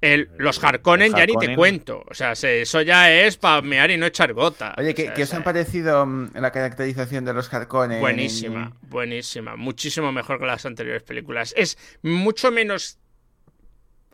el- 0.00 0.28
los 0.38 0.62
Harkonnen 0.62 1.14
ya 1.14 1.24
ni 1.26 1.34
te 1.36 1.54
cuento. 1.56 2.04
O 2.08 2.14
sea, 2.14 2.34
se- 2.34 2.62
eso 2.62 2.82
ya 2.82 3.10
es 3.12 3.36
para 3.36 3.62
mear 3.62 3.90
y 3.90 3.96
no 3.96 4.06
echar 4.06 4.32
gota. 4.34 4.74
Oye, 4.78 4.90
O 4.90 4.94
¿qué, 4.94 5.04
sea, 5.04 5.14
qué 5.14 5.22
os 5.22 5.28
se- 5.30 5.36
han 5.36 5.42
parecido 5.42 6.04
mm, 6.06 6.30
la 6.34 6.50
caracterización 6.52 7.24
de 7.24 7.32
los 7.32 7.52
Harkonnen? 7.52 8.00
Buenísima, 8.00 8.72
buenísima. 8.82 9.56
Muchísimo 9.56 10.12
mejor 10.12 10.38
que 10.38 10.46
las 10.46 10.64
anteriores 10.66 11.02
películas. 11.02 11.54
Es 11.56 11.78
mucho 12.02 12.50
menos 12.50 12.98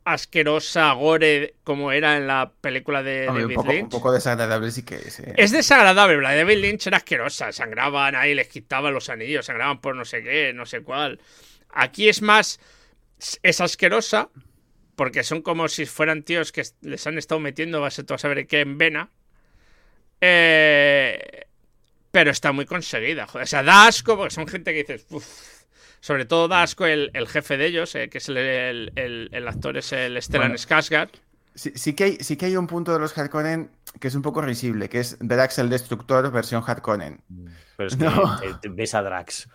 asquerosa, 0.04 0.92
gore, 0.94 1.54
como 1.62 1.92
era 1.92 2.16
en 2.16 2.26
la 2.26 2.50
película 2.60 3.02
de 3.04 3.28
Hombre, 3.28 3.44
un, 3.44 3.48
David 3.50 3.54
poco, 3.54 3.68
un 3.70 3.74
Lynch. 3.76 3.90
poco 3.90 4.12
desagradable 4.12 4.70
sí 4.72 4.82
que 4.82 4.96
es. 4.96 5.20
eh. 5.20 5.32
Es 5.36 5.52
desagradable, 5.52 6.20
la 6.20 6.30
de 6.32 6.38
David 6.38 6.58
Lynch 6.58 6.86
era 6.88 6.96
asquerosa. 6.96 7.52
Sangraban 7.52 8.16
ahí, 8.16 8.34
les 8.34 8.48
quitaban 8.48 8.92
los 8.94 9.08
anillos, 9.10 9.46
sangraban 9.46 9.80
por 9.80 9.94
no 9.94 10.04
sé 10.04 10.22
qué, 10.24 10.52
no 10.52 10.66
sé 10.66 10.80
cuál. 10.82 11.20
Aquí 11.70 12.08
es 12.08 12.20
más. 12.20 12.58
Es 13.44 13.60
asquerosa, 13.60 14.28
porque 15.02 15.24
son 15.24 15.42
como 15.42 15.66
si 15.66 15.84
fueran 15.84 16.22
tíos 16.22 16.52
que 16.52 16.62
les 16.82 17.04
han 17.08 17.18
estado 17.18 17.40
metiendo, 17.40 17.80
vas 17.80 17.98
a 17.98 18.18
saber 18.18 18.46
qué, 18.46 18.60
en 18.60 18.78
vena. 18.78 19.08
Eh, 20.20 21.46
pero 22.12 22.30
está 22.30 22.52
muy 22.52 22.66
conseguida, 22.66 23.26
joder. 23.26 23.42
O 23.42 23.46
sea, 23.48 23.64
da 23.64 23.88
asco, 23.88 24.16
porque 24.16 24.32
son 24.32 24.46
gente 24.46 24.72
que 24.72 24.84
dices. 24.84 25.04
"Uf". 25.10 25.26
Sobre 25.98 26.24
todo 26.24 26.46
da 26.46 26.62
asco 26.62 26.86
el, 26.86 27.10
el 27.14 27.26
jefe 27.26 27.56
de 27.56 27.66
ellos, 27.66 27.92
eh, 27.96 28.08
que 28.08 28.18
es 28.18 28.28
el, 28.28 28.36
el- 28.36 28.92
el- 28.94 29.28
el 29.32 29.48
actor, 29.48 29.76
es 29.76 29.92
el 29.92 30.22
Stellan 30.22 30.50
Bueno. 30.52 30.54
Skarsgård. 30.56 31.10
Sí, 31.56 31.72
sí 31.74 31.94
que 31.94 32.04
hay, 32.04 32.16
sí 32.20 32.36
que 32.36 32.46
hay 32.46 32.56
un 32.56 32.68
punto 32.68 32.92
de 32.92 33.00
los 33.00 33.18
Harkonnen 33.18 33.70
que 33.98 34.06
es 34.06 34.14
un 34.14 34.22
poco 34.22 34.40
risible, 34.40 34.88
que 34.88 35.00
es 35.00 35.16
Drax 35.18 35.58
el 35.58 35.68
Destructor 35.68 36.30
versión 36.30 36.62
Harkonnen. 36.64 37.20
Pero 37.76 37.88
es 37.88 37.96
que 37.96 38.04
No. 38.04 38.40
te- 38.60 38.68
ves 38.68 38.94
a 38.94 39.02
Drax. 39.02 39.48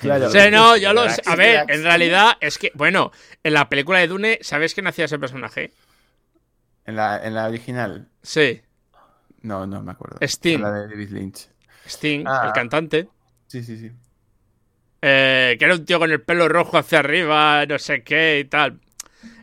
Claro. 0.00 0.28
Sí, 0.30 0.38
no, 0.50 0.76
yo 0.76 0.92
lo 0.92 1.08
sé. 1.10 1.22
A 1.26 1.36
ver, 1.36 1.64
Drax. 1.66 1.74
en 1.78 1.82
realidad 1.84 2.32
es 2.40 2.58
que, 2.58 2.70
bueno, 2.74 3.10
en 3.42 3.52
la 3.54 3.68
película 3.68 3.98
de 3.98 4.08
Dune, 4.08 4.38
¿sabéis 4.42 4.74
quién 4.74 4.86
hacía 4.86 5.06
ese 5.06 5.18
personaje? 5.18 5.72
En 6.86 6.96
la, 6.96 7.24
en 7.24 7.34
la 7.34 7.46
original. 7.48 8.08
Sí, 8.22 8.60
No, 9.42 9.66
no 9.66 9.82
me 9.82 9.92
acuerdo. 9.92 10.18
Sting. 10.20 10.58
La 10.60 10.70
de 10.72 10.88
David 10.88 11.10
Lynch. 11.10 11.48
Sting, 11.86 12.24
Ah. 12.26 12.44
el 12.46 12.52
cantante. 12.52 13.08
Sí, 13.46 13.62
sí, 13.62 13.78
sí. 13.78 13.90
eh, 15.02 15.56
que 15.58 15.64
era 15.64 15.74
un 15.74 15.84
tío 15.84 15.98
con 15.98 16.10
el 16.10 16.22
pelo 16.22 16.48
rojo 16.48 16.78
hacia 16.78 17.00
arriba, 17.00 17.64
no 17.66 17.78
sé 17.78 18.02
qué 18.02 18.40
y 18.40 18.44
tal. 18.48 18.80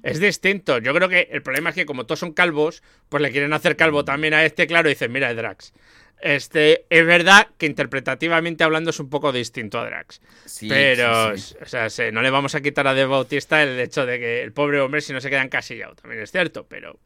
Es 0.03 0.19
distinto. 0.19 0.79
Yo 0.79 0.93
creo 0.93 1.07
que 1.07 1.29
el 1.31 1.43
problema 1.43 1.69
es 1.69 1.75
que 1.75 1.85
como 1.85 2.05
todos 2.05 2.19
son 2.19 2.33
calvos, 2.33 2.81
pues 3.09 3.21
le 3.21 3.31
quieren 3.31 3.53
hacer 3.53 3.75
calvo 3.77 4.03
también 4.03 4.33
a 4.33 4.43
este, 4.43 4.65
claro, 4.67 4.89
y 4.89 4.93
dicen, 4.93 5.11
mira, 5.11 5.29
es 5.29 5.37
Drax. 5.37 5.73
Este, 6.21 6.85
es 6.89 7.05
verdad 7.05 7.47
que 7.57 7.65
interpretativamente 7.65 8.63
hablando 8.63 8.89
es 8.91 8.99
un 8.99 9.09
poco 9.09 9.31
distinto 9.31 9.79
a 9.79 9.85
Drax. 9.85 10.21
Sí, 10.45 10.67
Pero, 10.69 11.35
sí, 11.37 11.41
sí. 11.41 11.55
o 11.61 11.65
sea, 11.65 11.89
se- 11.89 12.11
no 12.11 12.21
le 12.21 12.29
vamos 12.29 12.53
a 12.55 12.61
quitar 12.61 12.87
a 12.87 12.93
De 12.93 13.05
Bautista 13.05 13.61
el 13.63 13.79
hecho 13.79 14.05
de 14.05 14.19
que 14.19 14.43
el 14.43 14.53
pobre 14.53 14.79
hombre 14.81 15.01
si 15.01 15.13
no 15.13 15.21
se 15.21 15.29
queda 15.29 15.41
encasillado. 15.43 15.95
También 15.95 16.21
es 16.21 16.31
cierto, 16.31 16.65
pero. 16.67 16.99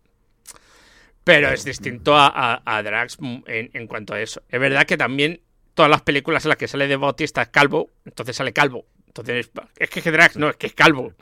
Pero 1.23 1.49
es 1.49 1.65
distinto 1.65 2.15
a, 2.15 2.27
a- 2.27 2.61
a 2.77 2.83
Drax 2.83 3.17
en, 3.47 3.71
en 3.73 3.87
cuanto 3.87 4.13
a 4.13 4.21
eso. 4.21 4.43
Es 4.49 4.59
verdad 4.59 4.85
que 4.85 4.95
también 4.97 5.41
todas 5.73 5.89
las 5.89 6.01
películas 6.03 6.45
en 6.45 6.49
las 6.49 6.57
que 6.57 6.67
sale 6.67 6.87
De 6.87 6.95
Bautista 6.97 7.41
es 7.41 7.47
calvo, 7.49 7.89
entonces 8.05 8.35
sale 8.35 8.53
calvo. 8.53 8.85
Entonces, 9.17 9.49
es 9.77 9.89
que 9.89 10.11
Drax 10.11 10.35
no, 10.35 10.49
es 10.49 10.57
que 10.57 10.67
es 10.67 10.73
calvo. 10.73 11.13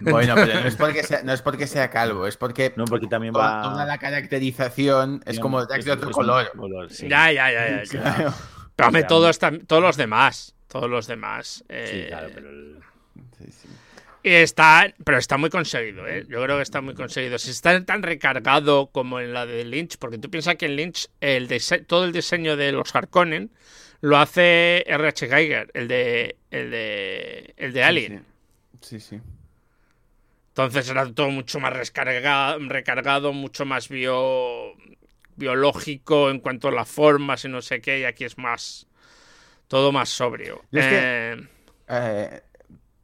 Bueno, 0.00 0.34
pero 0.36 0.60
no 0.60 0.68
es 0.68 0.76
porque 0.76 1.02
sea, 1.02 1.22
no 1.24 1.32
es 1.32 1.42
porque 1.42 1.66
sea 1.66 1.90
calvo, 1.90 2.26
es 2.28 2.36
porque, 2.36 2.72
No, 2.76 2.84
porque 2.84 3.08
también 3.08 3.32
toda, 3.32 3.56
va. 3.56 3.62
toda 3.62 3.84
la 3.86 3.98
caracterización 3.98 5.22
es 5.26 5.40
como 5.40 5.64
Drax 5.66 5.84
de 5.84 5.90
es- 5.90 5.96
otro 5.96 6.10
es 6.10 6.16
color. 6.16 6.90
sí. 6.90 7.08
Ya, 7.08 7.32
ya, 7.32 7.50
ya, 7.50 7.68
ya. 7.68 7.82
ya. 7.84 7.90
Claro. 8.02 8.34
Pero 8.76 8.86
hombre, 8.88 9.02
todos, 9.04 9.38
todos 9.66 9.82
los 9.82 9.96
demás. 9.96 10.54
Todos 10.68 10.88
los 10.88 11.06
demás. 11.08 11.56
Sí, 11.58 11.64
eh, 11.70 12.04
claro, 12.08 12.28
pero. 12.34 12.48
el- 12.50 12.78
Sí, 13.36 13.46
sí. 13.50 13.68
Y 14.22 14.30
está, 14.34 14.92
pero 15.04 15.16
está 15.18 15.38
muy 15.38 15.48
conseguido, 15.48 16.06
¿eh? 16.06 16.26
Yo 16.28 16.42
creo 16.42 16.56
que 16.58 16.62
está 16.62 16.80
muy 16.82 16.94
conseguido. 16.94 17.38
Si 17.38 17.50
está 17.50 17.82
tan 17.86 18.02
recargado 18.02 18.88
como 18.88 19.18
en 19.18 19.32
la 19.32 19.46
de 19.46 19.64
Lynch, 19.64 19.96
porque 19.98 20.18
tú 20.18 20.30
piensas 20.30 20.56
que 20.56 20.66
en 20.66 20.76
Lynch 20.76 21.08
el 21.20 21.48
todo 21.86 22.04
el 22.04 22.12
diseño 22.12 22.56
de 22.56 22.70
los 22.72 22.94
Harkonnen 22.94 23.50
lo 24.00 24.16
hace 24.18 24.84
R.H. 24.90 25.28
Geiger, 25.28 25.70
el 25.74 25.88
de 25.88 26.36
el 26.50 26.70
de 26.70 27.54
el 27.56 27.72
de 27.72 27.82
Alien. 27.84 28.24
Sí, 28.80 29.00
sí. 29.00 29.20
Entonces 30.48 30.88
era 30.90 31.10
todo 31.12 31.30
mucho 31.30 31.60
más 31.60 31.72
recargado, 31.72 32.58
recargado 32.68 33.32
mucho 33.32 33.64
más 33.64 33.88
bio, 33.88 34.72
biológico 35.36 36.30
en 36.30 36.40
cuanto 36.40 36.68
a 36.68 36.72
las 36.72 36.88
formas 36.88 37.44
y 37.44 37.48
no 37.48 37.62
sé 37.62 37.80
qué, 37.80 38.00
y 38.00 38.04
aquí 38.04 38.24
es 38.24 38.36
más 38.36 38.86
todo 39.68 39.92
más 39.92 40.08
sobrio. 40.08 40.64
Yo 40.72 40.80
es 40.80 40.86
que- 40.86 40.98
Eh, 41.32 41.48
Eh, 41.92 42.42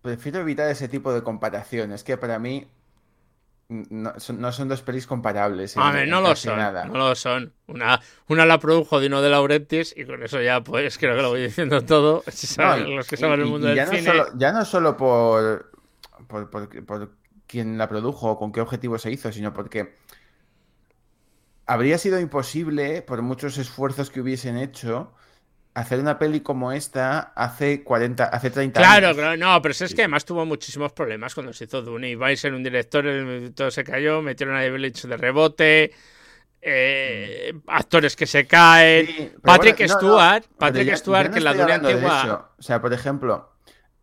prefiero 0.02 0.40
evitar 0.40 0.70
ese 0.70 0.88
tipo 0.88 1.12
de 1.12 1.22
comparaciones, 1.22 2.04
que 2.04 2.16
para 2.16 2.38
mí 2.38 2.66
no 3.68 4.12
son, 4.18 4.40
no 4.40 4.52
son 4.52 4.68
dos 4.68 4.82
pelis 4.82 5.06
comparables. 5.06 5.76
A 5.76 5.90
ver, 5.90 6.06
no 6.08 6.20
lo 6.20 6.36
son, 6.36 6.56
nada. 6.56 6.84
no 6.84 6.96
lo 6.96 7.14
son. 7.14 7.52
Una, 7.66 8.00
una 8.28 8.46
la 8.46 8.58
produjo 8.60 9.00
Dino 9.00 9.20
de 9.22 9.30
Laurentiis 9.30 9.92
y 9.96 10.04
con 10.04 10.22
eso 10.22 10.40
ya 10.40 10.62
pues 10.62 10.98
creo 10.98 11.16
que 11.16 11.22
lo 11.22 11.30
voy 11.30 11.42
diciendo 11.42 11.80
todo. 11.82 12.22
No, 12.58 12.78
y- 12.78 12.94
los 12.94 13.08
que 13.08 13.16
saben 13.16 13.40
el 13.40 13.46
mundo 13.46 13.66
del 13.66 13.76
ya 13.76 13.86
no 13.86 13.90
cine. 13.90 14.02
solo- 14.04 14.26
ya 14.36 14.52
no 14.52 14.64
solo 14.64 14.96
por, 14.96 15.72
por, 16.28 16.48
por, 16.50 16.84
por 16.86 17.10
quién 17.48 17.76
la 17.78 17.88
produjo 17.88 18.30
o 18.32 18.38
con 18.38 18.52
qué 18.52 18.60
objetivo 18.60 18.98
se 18.98 19.10
hizo, 19.10 19.32
sino 19.32 19.52
porque 19.52 19.94
habría 21.66 21.98
sido 21.98 22.20
imposible, 22.20 23.02
por 23.02 23.22
muchos 23.22 23.58
esfuerzos 23.58 24.10
que 24.10 24.20
hubiesen 24.20 24.56
hecho, 24.56 25.12
hacer 25.76 26.00
una 26.00 26.18
peli 26.18 26.40
como 26.40 26.72
esta 26.72 27.32
hace 27.34 27.84
40, 27.84 28.24
hace 28.24 28.50
30 28.50 28.80
Claro, 28.80 29.08
años. 29.08 29.16
claro, 29.18 29.36
no, 29.36 29.60
pero 29.62 29.72
es 29.72 29.94
que 29.94 30.02
además 30.02 30.24
tuvo 30.24 30.44
muchísimos 30.46 30.92
problemas 30.92 31.34
cuando 31.34 31.52
se 31.52 31.64
hizo 31.64 31.82
Dune. 31.82 32.08
Iba 32.10 32.28
a 32.28 32.36
ser 32.36 32.54
un 32.54 32.62
director, 32.62 33.04
todo 33.54 33.70
se 33.70 33.84
cayó, 33.84 34.22
metieron 34.22 34.56
a 34.56 34.62
Lynch 34.62 35.02
de 35.06 35.16
rebote, 35.16 35.92
eh, 36.62 37.52
actores 37.66 38.16
que 38.16 38.26
se 38.26 38.46
caen. 38.46 39.06
Sí, 39.06 39.32
Patrick 39.42 39.76
bueno, 39.78 39.94
no, 39.94 40.00
no, 40.00 40.00
Stewart, 40.00 40.44
Patrick 40.58 40.86
ya- 40.86 40.96
Stewart, 40.96 41.26
no 41.26 41.32
que 41.32 41.38
en 41.38 41.44
la 41.44 41.54
Dune 41.54 41.72
antigua. 41.74 42.50
O 42.58 42.62
sea, 42.62 42.80
por 42.80 42.92
ejemplo, 42.92 43.52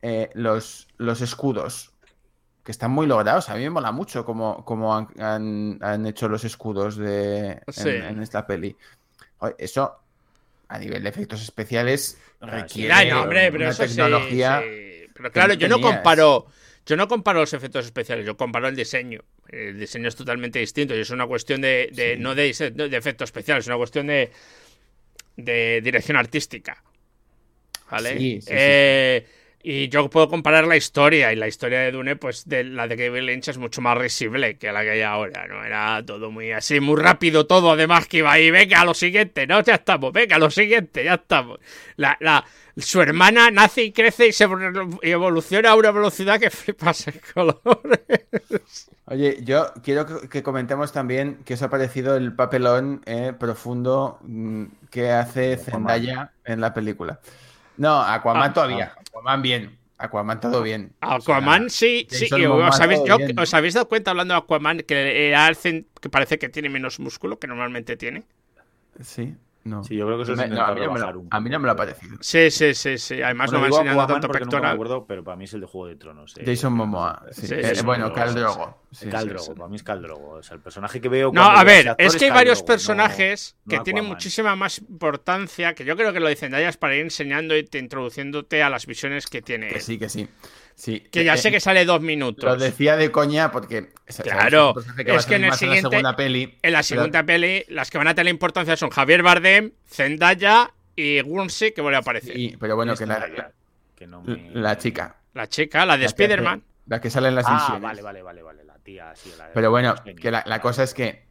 eh, 0.01 0.29
los, 0.35 0.87
los 0.97 1.21
escudos, 1.21 1.91
que 2.63 2.71
están 2.71 2.91
muy 2.91 3.07
logrados. 3.07 3.49
A 3.49 3.55
mí 3.55 3.61
me 3.63 3.69
mola 3.71 3.91
mucho 3.91 4.23
cómo, 4.23 4.63
cómo 4.63 4.95
han, 4.95 5.07
han- 5.19 5.79
han 5.81 6.05
hecho 6.05 6.29
los 6.29 6.43
escudos 6.45 6.95
de, 6.97 7.49
en, 7.65 7.73
Sí. 7.73 7.89
en 7.89 8.21
esta 8.21 8.45
peli. 8.47 8.77
Eso, 9.57 10.02
a 10.73 10.79
nivel 10.79 11.03
de 11.03 11.09
efectos 11.09 11.41
especiales, 11.43 12.17
Ah, 12.41 12.47
requiere 12.47 13.09
no, 13.09 13.21
hombre, 13.21 13.51
pero 13.51 13.65
una 13.65 13.73
sí, 13.73 13.83
tecnología. 13.83 14.61
sí. 14.61 15.07
Pero 15.13 15.31
claro, 15.31 15.53
yo 15.53 15.67
no 15.69 15.79
comparo. 15.79 16.47
Yo 16.85 16.97
no 16.97 17.07
comparo 17.07 17.39
los 17.39 17.53
efectos 17.53 17.85
especiales, 17.85 18.25
yo 18.25 18.35
comparo 18.35 18.67
el 18.67 18.75
diseño. 18.75 19.21
El 19.47 19.79
diseño 19.79 20.09
es 20.09 20.15
totalmente 20.15 20.59
distinto 20.59 20.93
y 20.95 20.99
es 20.99 21.09
una 21.11 21.25
cuestión 21.27 21.61
de, 21.61 21.89
de- 21.93 22.15
Sí. 22.15 22.19
no 22.21 22.35
de, 22.35 22.51
de 22.89 22.97
efectos 22.97 23.27
especiales, 23.29 23.63
es 23.63 23.67
una 23.67 23.77
cuestión 23.77 24.07
de, 24.07 24.31
de 25.37 25.79
dirección 25.81 26.17
artística. 26.17 26.83
¿Vale? 27.89 28.17
Sí, 28.17 28.41
sí, 28.41 28.47
sí, 28.47 28.47
Eh, 28.53 29.27
Y 29.65 29.87
yo 29.87 30.09
puedo 30.09 30.27
comparar 30.27 30.67
la 30.67 30.75
historia, 30.75 31.31
y 31.31 31.37
la 31.37 31.47
historia 31.47 31.79
de 31.79 31.93
Dune, 31.93 32.17
pues 32.17 32.45
de 32.49 32.65
la 32.65 32.85
de 32.85 32.97
David 32.97 33.21
Lynch 33.21 33.47
es 33.47 33.57
mucho 33.57 33.79
más 33.79 33.97
risible 33.97 34.57
que 34.57 34.69
la 34.73 34.83
que 34.83 34.91
hay 34.91 35.01
ahora, 35.01 35.47
¿no? 35.47 35.63
Era 35.63 36.03
todo 36.05 36.29
muy 36.31 36.51
así, 36.51 36.81
muy 36.81 37.01
rápido 37.01 37.47
todo, 37.47 37.71
además 37.71 38.05
que 38.07 38.17
iba 38.17 38.33
ahí, 38.33 38.51
venga, 38.51 38.81
a 38.81 38.85
lo 38.85 38.93
siguiente, 38.93 39.47
no, 39.47 39.63
ya 39.63 39.75
estamos, 39.75 40.11
venga, 40.11 40.35
a 40.35 40.39
lo 40.39 40.51
siguiente, 40.51 41.05
ya 41.05 41.13
estamos. 41.13 41.59
La, 41.95 42.17
la, 42.19 42.43
su 42.75 43.01
hermana 43.01 43.51
nace 43.51 43.83
y 43.83 43.91
crece 43.93 44.27
y 44.27 44.33
se 44.33 44.49
y 45.01 45.11
evoluciona 45.11 45.69
a 45.69 45.75
una 45.75 45.91
velocidad 45.91 46.41
que 46.41 46.49
flipas 46.49 47.07
en 47.07 47.21
colores. 47.33 48.89
Oye, 49.05 49.39
yo 49.43 49.71
quiero 49.81 50.05
que, 50.27 50.43
comentemos 50.43 50.91
también 50.91 51.39
qué 51.45 51.53
os 51.53 51.61
ha 51.61 51.69
parecido 51.69 52.17
el 52.17 52.33
papelón 52.33 53.01
eh, 53.05 53.33
profundo 53.37 54.19
mm, 54.23 54.65
que 54.89 55.11
hace. 55.11 55.55
Zendaya 55.55 56.31
en 56.43 56.61
la 56.61 56.73
película. 56.73 57.19
No, 57.77 58.01
Aquaman 58.01 58.43
Ah, 58.51 58.53
todavía. 58.53 58.93
Aquaman 59.09 59.41
bien. 59.41 59.77
Aquaman 59.97 60.39
todo 60.39 60.61
bien. 60.63 60.91
O 61.01 61.05
sea, 61.07 61.15
Aquaman, 61.15 61.69
sí, 61.69 62.07
sí, 62.09 62.27
os 62.45 62.79
habéis, 62.81 62.99
todo 62.99 63.07
yo- 63.07 63.17
bien. 63.17 63.39
os 63.39 63.53
habéis 63.53 63.73
dado 63.73 63.87
cuenta 63.87 64.11
hablando 64.11 64.33
de 64.33 64.39
Aquaman 64.39 64.79
que 64.79 65.33
cen- 65.55 65.85
que 66.01 66.09
parece 66.09 66.37
que 66.39 66.49
tiene 66.49 66.69
menos 66.69 66.99
músculo 66.99 67.39
que 67.39 67.47
normalmente 67.47 67.95
tiene. 67.95 68.23
Sí, 69.01 69.35
no. 69.65 69.83
Sí, 69.83 69.95
yo 69.95 70.05
creo 70.05 70.17
que 70.17 70.23
eso 70.23 70.33
es 70.33 70.37
no, 70.37 70.43
a, 70.43 70.47
mí 70.47 70.55
no 70.57 70.73
me 70.73 70.79
rebajar 70.81 71.13
lo, 71.15 71.19
un 71.21 71.27
a 71.31 71.39
mí 71.39 71.49
no 71.49 71.59
me 71.59 71.65
lo 71.67 71.71
ha 71.71 71.75
parecido. 71.75 72.17
Sí, 72.19 72.51
sí, 72.51 72.73
sí, 72.73 72.97
sí. 72.97 73.21
Además 73.21 73.49
Bueno, 73.51 73.65
no 73.67 73.69
me 73.71 73.75
ha 73.77 73.79
enseñado 73.81 74.07
tanto 74.07 74.27
pectoral. 74.29 74.73
acuerdo, 74.73 75.05
pero 75.07 75.23
para 75.23 75.37
mí 75.37 75.45
es 75.45 75.53
el 75.53 75.61
de 75.61 75.67
Juego 75.67 75.87
de 75.87 75.95
Tronos. 75.95 76.35
eh. 76.37 76.43
Jason 76.45 76.73
Momoa. 76.73 77.23
Sí. 77.31 77.47
Sí, 77.47 77.53
Eh, 77.55 77.75
sí, 77.75 77.83
bueno, 77.85 78.11
Khal 78.13 78.33
Drogo. 78.35 78.77
Para 79.55 79.67
mí 79.69 79.75
es 79.75 79.83
Cal 79.83 80.01
Drogo. 80.01 80.29
O 80.31 80.43
sea, 80.43 80.55
el 80.55 80.61
personaje 80.61 81.01
que 81.01 81.09
veo. 81.09 81.31
No, 81.33 81.43
a 81.43 81.63
ver, 81.63 81.95
es 81.97 82.15
que 82.15 82.25
hay 82.25 82.29
Khal 82.31 82.35
varios 82.39 82.57
Drogo, 82.59 82.63
no- 82.63 82.73
personajes 82.73 83.55
que 83.67 83.77
no 83.77 83.83
tienen 83.83 84.05
muchísima 84.05 84.55
más 84.55 84.79
importancia, 84.79 85.73
que 85.73 85.85
yo 85.85 85.95
creo 85.95 86.13
que 86.13 86.19
lo 86.19 86.29
dicen 86.29 86.51
Dayas 86.51 86.77
para 86.77 86.95
ir 86.95 87.01
enseñando 87.01 87.55
y 87.57 87.63
te 87.63 87.79
introduciéndote 87.79 88.61
a 88.63 88.69
las 88.69 88.85
visiones 88.85 89.27
que 89.27 89.41
tiene. 89.41 89.69
Que 89.69 89.79
sí, 89.79 89.97
que 89.97 90.09
sí. 90.09 90.27
Sí. 90.75 90.99
Que 91.11 91.23
ya 91.23 91.33
Eh, 91.35 91.37
sé 91.37 91.51
que 91.51 91.59
sale 91.59 91.85
dos 91.85 92.01
minutos. 92.01 92.43
Lo 92.45 92.55
decía 92.57 92.95
de 92.97 93.11
coña 93.11 93.51
porque. 93.51 93.91
Claro, 94.21 94.73
que 95.05 95.15
es 95.15 95.25
que 95.25 95.35
en 95.35 95.43
el 95.45 95.49
la 95.49 95.55
segunda 95.57 96.15
peli. 96.15 96.57
En 96.61 96.71
la 96.73 96.79
pero- 96.79 96.83
segunda 96.83 97.23
peli, 97.23 97.63
las 97.69 97.89
que 97.89 97.97
van 97.97 98.07
a 98.07 98.15
tener 98.15 98.31
importancia 98.31 98.75
son 98.77 98.89
Javier 98.89 99.23
Bardem, 99.23 99.71
Zendaya 99.87 100.71
y 100.95 101.21
Gunsey, 101.21 101.73
que 101.73 101.81
vuelve 101.81 101.97
a 101.97 101.99
aparecer. 102.01 102.35
Sí, 102.35 102.55
pero 102.59 102.75
bueno, 102.75 102.95
que 102.95 103.05
la, 103.05 103.15
Zendaya, 103.21 103.51
que 103.95 104.07
no 104.07 104.23
la- 104.25 104.35
me- 104.35 104.51
la 104.53 104.77
chica. 104.77 105.15
La 105.33 105.47
chica, 105.47 105.85
la 105.85 105.97
de 105.97 106.05
Spider-Man. 106.05 106.63
La 106.87 106.99
que 107.01 107.09
sale 107.09 107.29
en 107.29 107.35
las 107.35 107.45
Ah, 107.47 107.53
misiones. 107.53 107.81
vale, 107.81 108.01
vale, 108.01 108.21
vale, 108.21 108.41
vale. 108.43 108.63
La 108.65 108.77
tía, 108.79 109.13
sí. 109.15 109.31
La 109.37 109.49
Pero 109.53 109.71
bueno, 109.71 109.95
que 110.19 110.29
la, 110.29 110.59
cosa 110.59 110.83
es 110.83 110.93
que 110.93 111.23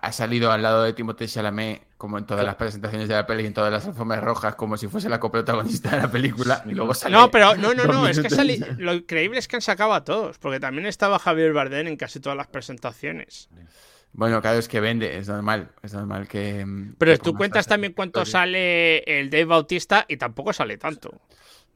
ha, 0.00 0.12
salido 0.12 0.52
al 0.52 0.62
lado 0.62 0.82
de 0.82 0.92
Timothée 0.92 1.28
Chalamet, 1.28 1.82
como 1.96 2.18
en 2.18 2.26
todas 2.26 2.44
las 2.44 2.54
presentaciones 2.54 3.08
de 3.08 3.14
la 3.14 3.26
peli, 3.26 3.46
en 3.46 3.54
todas 3.54 3.72
las 3.72 3.86
alfombras 3.86 4.22
rojas, 4.22 4.54
como 4.54 4.76
si 4.76 4.88
fuese 4.88 5.08
la 5.08 5.18
coprotagonista 5.18 5.90
de 5.90 6.02
la 6.02 6.10
película, 6.10 6.62
y 6.66 6.72
luego 6.72 6.94
sale... 6.94 7.14
No, 7.14 7.30
pero 7.30 7.56
no, 7.56 7.74
no, 7.74 7.84
no, 7.84 8.08
es 8.08 8.20
que 8.20 8.74
lo 8.78 8.94
increíble 8.94 9.38
es 9.38 9.48
que 9.48 9.56
han 9.56 9.62
sacado 9.62 9.94
a 9.94 10.04
todos, 10.04 10.38
porque 10.38 10.60
también 10.60 10.86
estaba 10.86 11.18
Javier 11.18 11.52
Bardem 11.52 11.86
en 11.86 11.96
casi 11.96 12.20
todas 12.20 12.36
las 12.36 12.46
presentaciones. 12.46 13.48
Bueno, 14.12 14.40
claro, 14.40 14.58
es 14.58 14.68
que 14.68 14.80
vende, 14.80 15.18
es 15.18 15.28
normal, 15.28 15.70
es 15.82 15.92
normal 15.92 16.28
que... 16.28 16.66
Pero 16.98 17.12
que 17.12 17.18
tú 17.18 17.34
cuentas 17.34 17.66
también 17.66 17.92
cuánto 17.92 18.24
sale 18.24 18.98
el 19.00 19.30
Dave 19.30 19.44
Bautista 19.44 20.04
y 20.08 20.16
tampoco 20.16 20.52
sale 20.52 20.78
tanto. 20.78 21.20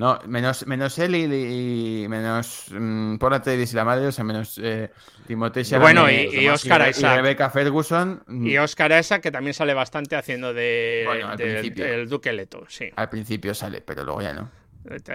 No, 0.03 0.19
menos, 0.27 0.67
menos 0.67 0.99
él 0.99 1.15
y, 1.15 2.03
y 2.05 2.09
menos 2.09 2.67
mm, 2.73 3.19
Paul 3.19 3.35
Atreides 3.35 3.73
y 3.73 3.77
la 3.77 3.85
madre, 3.85 4.07
o 4.09 4.13
sea, 4.13 4.25
menos 4.25 4.59
eh, 4.61 4.91
Timothée 5.29 5.65
Chalamet 5.65 5.95
Bueno, 5.95 6.11
y- 6.11 6.15
y 6.39 6.45
demás, 6.45 6.63
Oscar 6.65 6.89
Isaac. 6.91 7.17
Rebecca 7.19 7.51
Ferguson, 7.51 8.21
mm, 8.27 8.47
Y 8.49 8.59
Oscar 8.59 8.91
Isaac, 8.99 9.23
que 9.23 9.31
también 9.31 9.55
sale 9.55 9.75
bastante 9.75 10.17
haciendo 10.17 10.53
de, 10.53 11.05
Bueno, 11.07 11.29
al 11.29 11.37
del- 11.37 11.53
principio. 11.61 11.85
del 11.85 12.09
Duque 12.09 12.33
Leto, 12.33 12.65
sí. 12.69 12.91
al 12.97 13.09
principio 13.09 13.55
sale, 13.55 13.81
pero 13.81 14.03
luego 14.03 14.23
ya 14.23 14.33
no. 14.35 14.51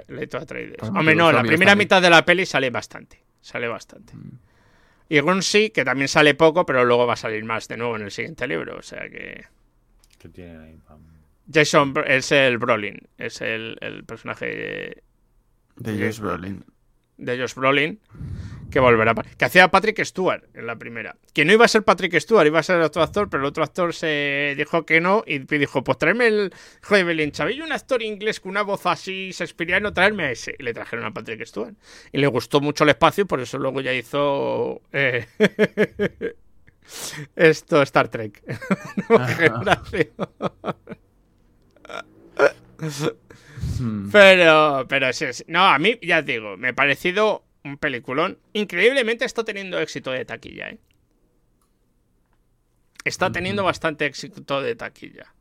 Leto- 0.08 0.38
Atreides. 0.38 0.78
Pues 0.80 0.90
Hombre, 0.92 1.14
no, 1.16 1.32
la 1.34 1.42
primera 1.42 1.72
también. 1.72 1.78
mitad 1.86 2.02
de 2.02 2.10
la 2.10 2.24
peli 2.24 2.46
sale 2.46 2.70
bastante. 2.70 3.22
Sale 3.42 3.68
bastante. 3.68 4.16
Mm. 4.16 4.40
Y 5.10 5.20
Gunsey, 5.20 5.72
que 5.72 5.84
también 5.84 6.08
sale 6.08 6.34
poco, 6.36 6.66
pero 6.66 6.86
luego 6.86 7.06
va 7.06 7.14
a 7.14 7.18
salir 7.18 7.44
más 7.44 7.68
de 7.68 7.76
nuevo 7.76 7.98
en 7.98 8.04
el 8.04 8.12
siguiente 8.12 8.48
libro. 8.48 8.78
O 8.78 8.82
sea 8.82 9.10
que. 9.10 9.44
¿Qué 10.18 10.30
tienen 10.30 10.62
ahí? 10.62 10.78
pam? 10.88 11.00
Jason 11.52 11.94
es 12.06 12.32
el 12.32 12.58
Brolin, 12.58 13.08
es 13.18 13.42
el, 13.42 13.78
el 13.82 14.04
personaje 14.04 15.04
De 15.78 15.94
Sí. 15.94 16.02
Josh 16.02 16.20
Brolin. 16.20 16.64
de 17.18 17.38
Josh 17.40 17.54
Brolin 17.56 18.00
que 18.70 18.82
volverá. 18.82 19.16
Que 19.16 19.46
hacía 19.46 19.70
Patrick 19.70 20.04
Stewart 20.04 20.44
en 20.54 20.68
la 20.68 20.76
primera. 20.76 21.16
Que 21.34 21.46
no 21.46 21.54
iba 21.54 21.64
a 21.64 21.70
ser 21.70 21.84
Patrick 21.84 22.20
Stewart, 22.20 22.46
iba 22.46 22.60
a 22.60 22.64
ser 22.64 22.82
otro 22.82 23.02
actor, 23.02 23.30
pero 23.30 23.44
el 23.44 23.48
otro 23.48 23.64
actor 23.64 23.94
se 23.94 24.56
dijo 24.58 24.86
que 24.86 25.00
no 25.00 25.24
y 25.26 25.40
dijo: 25.40 25.86
Pues 25.86 25.98
tráeme 25.98 26.28
el. 26.28 26.54
Joder, 26.84 27.06
Belén, 27.06 27.34
¿sabéis 27.34 27.62
un 27.62 27.72
actor 27.72 28.04
inglés 28.04 28.42
con 28.42 28.50
una 28.50 28.64
voz 28.64 28.86
así 28.86 29.32
shakespeariano? 29.32 29.94
Traerme 29.94 30.24
a 30.26 30.32
ese. 30.32 30.54
Y 30.60 30.64
le 30.64 30.74
trajeron 30.74 31.06
a 31.06 31.14
Patrick 31.14 31.46
Stewart. 31.46 31.76
Y 32.12 32.18
le 32.18 32.28
gustó 32.28 32.60
mucho 32.60 32.84
el 32.84 32.90
espacio, 32.90 33.26
por 33.26 33.40
eso 33.40 33.58
luego 33.58 33.80
ya 33.80 33.94
hizo. 33.94 34.82
eh, 34.92 35.26
Esto, 37.38 37.82
Star 37.84 38.10
Trek. 38.10 38.44
Nueva 39.10 39.28
generación. 39.30 40.08
Mm. 43.80 44.10
Pero, 44.12 44.86
pero 44.88 45.12
sí. 45.14 45.26
No, 45.48 45.66
a 45.66 45.78
mí, 45.80 45.98
ya 46.02 46.22
digo, 46.22 46.58
me 46.58 46.70
ha 46.70 46.74
parecido 46.74 47.44
un 47.64 47.78
peliculón. 47.78 48.38
Increíblemente 48.54 49.26
está 49.26 49.44
teniendo 49.44 49.80
éxito 49.80 50.12
de 50.12 50.26
taquilla, 50.26 50.70
¿eh? 50.70 50.80
Está 53.04 53.32
teniendo 53.32 53.64
bastante 53.64 54.06
éxito 54.06 54.62
de 54.62 54.76
taquilla. 54.76 55.34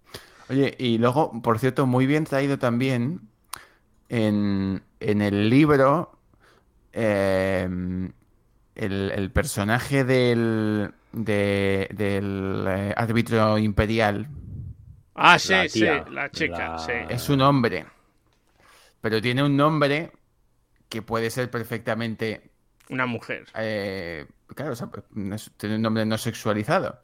Oye, 0.48 0.74
y 0.78 0.98
luego, 0.98 1.42
por 1.42 1.58
cierto, 1.58 1.86
muy 1.86 2.06
bien 2.06 2.24
traído 2.24 2.58
también 2.58 3.22
en, 4.08 4.82
en 5.00 5.20
el 5.22 5.50
libro 5.50 6.16
eh, 6.92 7.68
el, 8.76 9.10
el 9.10 9.30
personaje 9.32 10.04
del, 10.04 10.92
de- 11.12 11.88
del 11.92 12.64
eh, 12.68 12.94
árbitro 12.96 13.58
imperial 13.58 14.28
Ah, 15.16 15.38
sí, 15.38 15.52
La 15.52 15.68
sí, 15.68 15.80
la 16.10 16.30
chica, 16.30 16.68
la- 16.70 16.78
sí. 16.78 16.92
es 17.08 17.28
un 17.28 17.40
hombre, 17.40 17.86
pero 19.00 19.20
tiene 19.20 19.42
un 19.42 19.56
nombre 19.56 20.12
que 20.88 21.02
puede 21.02 21.30
ser 21.30 21.50
perfectamente, 21.50 22.50
Una 22.90 23.06
mujer. 23.06 23.44
eh, 23.56 24.26
claro, 24.54 24.72
o 24.72 24.76
sea, 24.76 24.88
no 25.12 25.34
es- 25.34 25.50
tiene 25.56 25.76
un 25.76 25.82
nombre 25.82 26.04
no 26.06 26.18
sexualizado. 26.18 27.00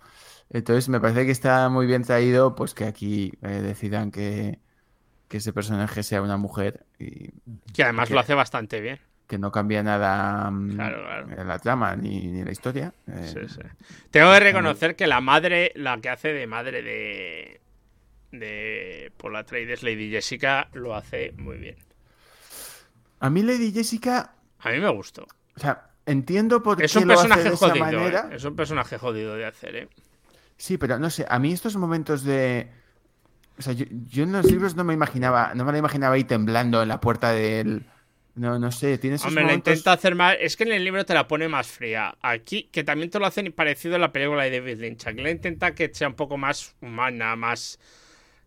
Entonces 0.51 0.89
me 0.91 1.01
parece 1.01 1.25
que 1.25 1.33
está 1.33 1.69
muy 1.71 1.87
bien 1.87 2.03
traído, 2.05 2.55
pues 2.55 2.75
que 2.75 2.85
aquí 2.85 3.33
eh, 3.43 3.49
decidan 3.63 4.11
que, 4.11 4.59
que 5.29 5.39
ese 5.39 5.53
personaje 5.55 6.03
sea 6.03 6.21
una 6.21 6.37
mujer 6.37 6.85
y 6.99 7.31
Que 7.73 7.85
además 7.85 8.09
que- 8.09 8.15
lo 8.15 8.21
hace 8.21 8.35
bastante 8.35 8.81
bien. 8.83 9.01
que 9.27 9.39
no 9.39 9.51
cambia 9.51 9.83
nada 9.83 10.51
mm, 10.51 10.75
Claro, 10.75 11.03
claro. 11.05 11.41
en 11.41 11.49
la 11.49 11.59
trama 11.59 11.97
ni, 11.97 12.27
ni 12.27 12.45
la 12.45 12.53
historia. 12.53 12.93
Eh, 13.07 13.31
Sí, 13.33 13.55
sí. 13.55 13.61
Tengo 14.11 14.31
que 14.31 14.41
reconocer 14.41 14.95
que 14.95 15.07
la 15.07 15.23
madre, 15.23 15.73
la 15.75 15.99
que 16.03 16.11
hace 16.11 16.35
de 16.35 16.47
madre 16.47 16.83
de. 16.83 17.62
De 18.33 19.13
Paul 19.17 19.37
Atreides, 19.37 19.83
Lady 19.83 20.11
Jessica, 20.11 20.69
lo 20.73 20.95
hace 20.97 21.33
muy 21.37 21.59
bien. 21.59 21.77
A 23.21 23.31
mí 23.31 23.43
Lady 23.43 23.73
Jessica, 23.73 24.35
A 24.59 24.71
mí 24.71 24.79
me 24.81 24.89
gustó. 24.91 25.27
o 25.57 25.61
sea, 25.61 25.91
entiendo 26.07 26.63
por 26.63 26.83
Es 26.83 26.93
qué 26.93 26.99
un 26.99 27.09
lo 27.09 27.15
hace 27.15 27.29
personaje 27.29 27.49
de 27.49 27.55
esa 27.55 27.69
jodido. 27.69 27.85
manera. 27.85 28.29
¿eh? 28.33 28.37
Es 28.37 28.45
un 28.45 28.57
personaje 28.57 28.99
jodido 28.99 29.37
de 29.37 29.47
hacer, 29.47 29.77
¿eh? 29.77 29.89
Sí, 30.57 30.79
pero 30.79 30.99
no 30.99 31.11
sé, 31.11 31.25
a 31.29 31.39
mí 31.39 31.53
estos 31.53 31.77
momentos 31.77 32.25
de... 32.25 32.69
O 33.59 33.63
sea, 33.63 33.75
yo, 33.75 33.85
yo 34.09 34.25
en 34.25 34.33
los 34.33 34.47
libros 34.47 34.75
no 34.75 34.83
me 34.83 34.95
imaginaba, 34.95 35.53
no 35.55 35.65
me 35.65 35.73
la 35.73 35.79
imaginaba 35.79 36.15
ahí 36.15 36.25
temblando 36.25 36.83
en 36.83 36.89
la 36.89 37.01
puerta 37.01 37.31
del... 37.33 37.85
No, 38.35 38.59
no 38.59 38.73
sé, 38.73 38.97
tiene 38.97 39.17
esos 39.17 39.29
Hombre, 39.29 39.43
la 39.43 39.49
momentos... 39.51 39.73
intenta 39.75 39.93
hacer 39.93 40.15
más. 40.15 40.37
Es 40.41 40.57
que 40.57 40.65
en 40.65 40.73
el 40.73 40.83
libro 40.85 41.05
te 41.05 41.13
la 41.13 41.29
pone 41.29 41.49
más 41.49 41.67
fría. 41.67 42.17
Aquí, 42.23 42.65
que 42.73 42.83
también 42.83 43.11
te 43.11 43.19
lo 43.19 43.27
hacen 43.27 43.53
parecido 43.53 43.97
en 43.97 44.01
la 44.01 44.11
película 44.11 44.45
de 44.45 44.59
David 44.59 44.79
Lynch. 44.81 45.07
Aquí 45.07 45.21
la 45.21 45.31
intenta 45.31 45.75
que 45.75 45.91
sea 45.93 46.09
un 46.09 46.15
poco 46.15 46.39
más 46.39 46.75
humana, 46.81 47.37
más. 47.37 47.79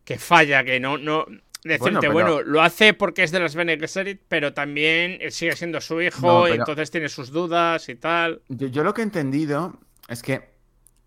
Que 0.06 0.18
falla, 0.18 0.64
que 0.64 0.80
no. 0.80 0.98
no... 0.98 1.26
Decirte, 1.64 2.10
Bueno, 2.10 2.44
lo 2.44 2.62
hace 2.62 2.94
porque 2.94 3.24
es 3.24 3.32
de 3.32 3.40
las 3.40 3.56
Bene 3.56 3.80
Gesserit, 3.80 4.22
pero 4.28 4.54
también 4.54 5.18
él 5.20 5.32
sigue 5.32 5.56
siendo 5.56 5.82
su 5.82 6.00
hijo, 6.00 6.22
No, 6.22 6.48
y 6.48 6.52
entonces 6.52 6.92
tiene 6.92 7.10
sus 7.10 7.32
dudas 7.32 7.90
y 7.90 7.96
tal. 7.96 8.44
Yo, 8.50 8.68
yo 8.68 8.84
lo 8.84 8.94
que 8.94 9.02
he 9.02 9.04
entendido 9.04 9.80
es 10.08 10.22
que, 10.22 10.48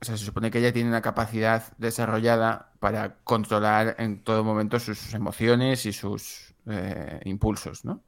o 0.01 0.05
sea, 0.05 0.17
se 0.17 0.25
supone 0.25 0.51
que 0.51 0.59
ella 0.59 0.73
tiene 0.73 0.89
una 0.89 1.01
capacidad 1.01 1.73
desarrollada 1.79 2.73
para 2.81 3.19
controlar 3.23 3.95
en 4.01 4.25
todo 4.25 4.43
momento 4.43 4.81
sus, 4.81 4.99
sus 4.99 5.15
emociones 5.15 5.87
y 5.87 5.93
sus 5.93 6.55
eh, 6.67 7.21
impulsos, 7.25 7.85
¿no? 7.85 8.03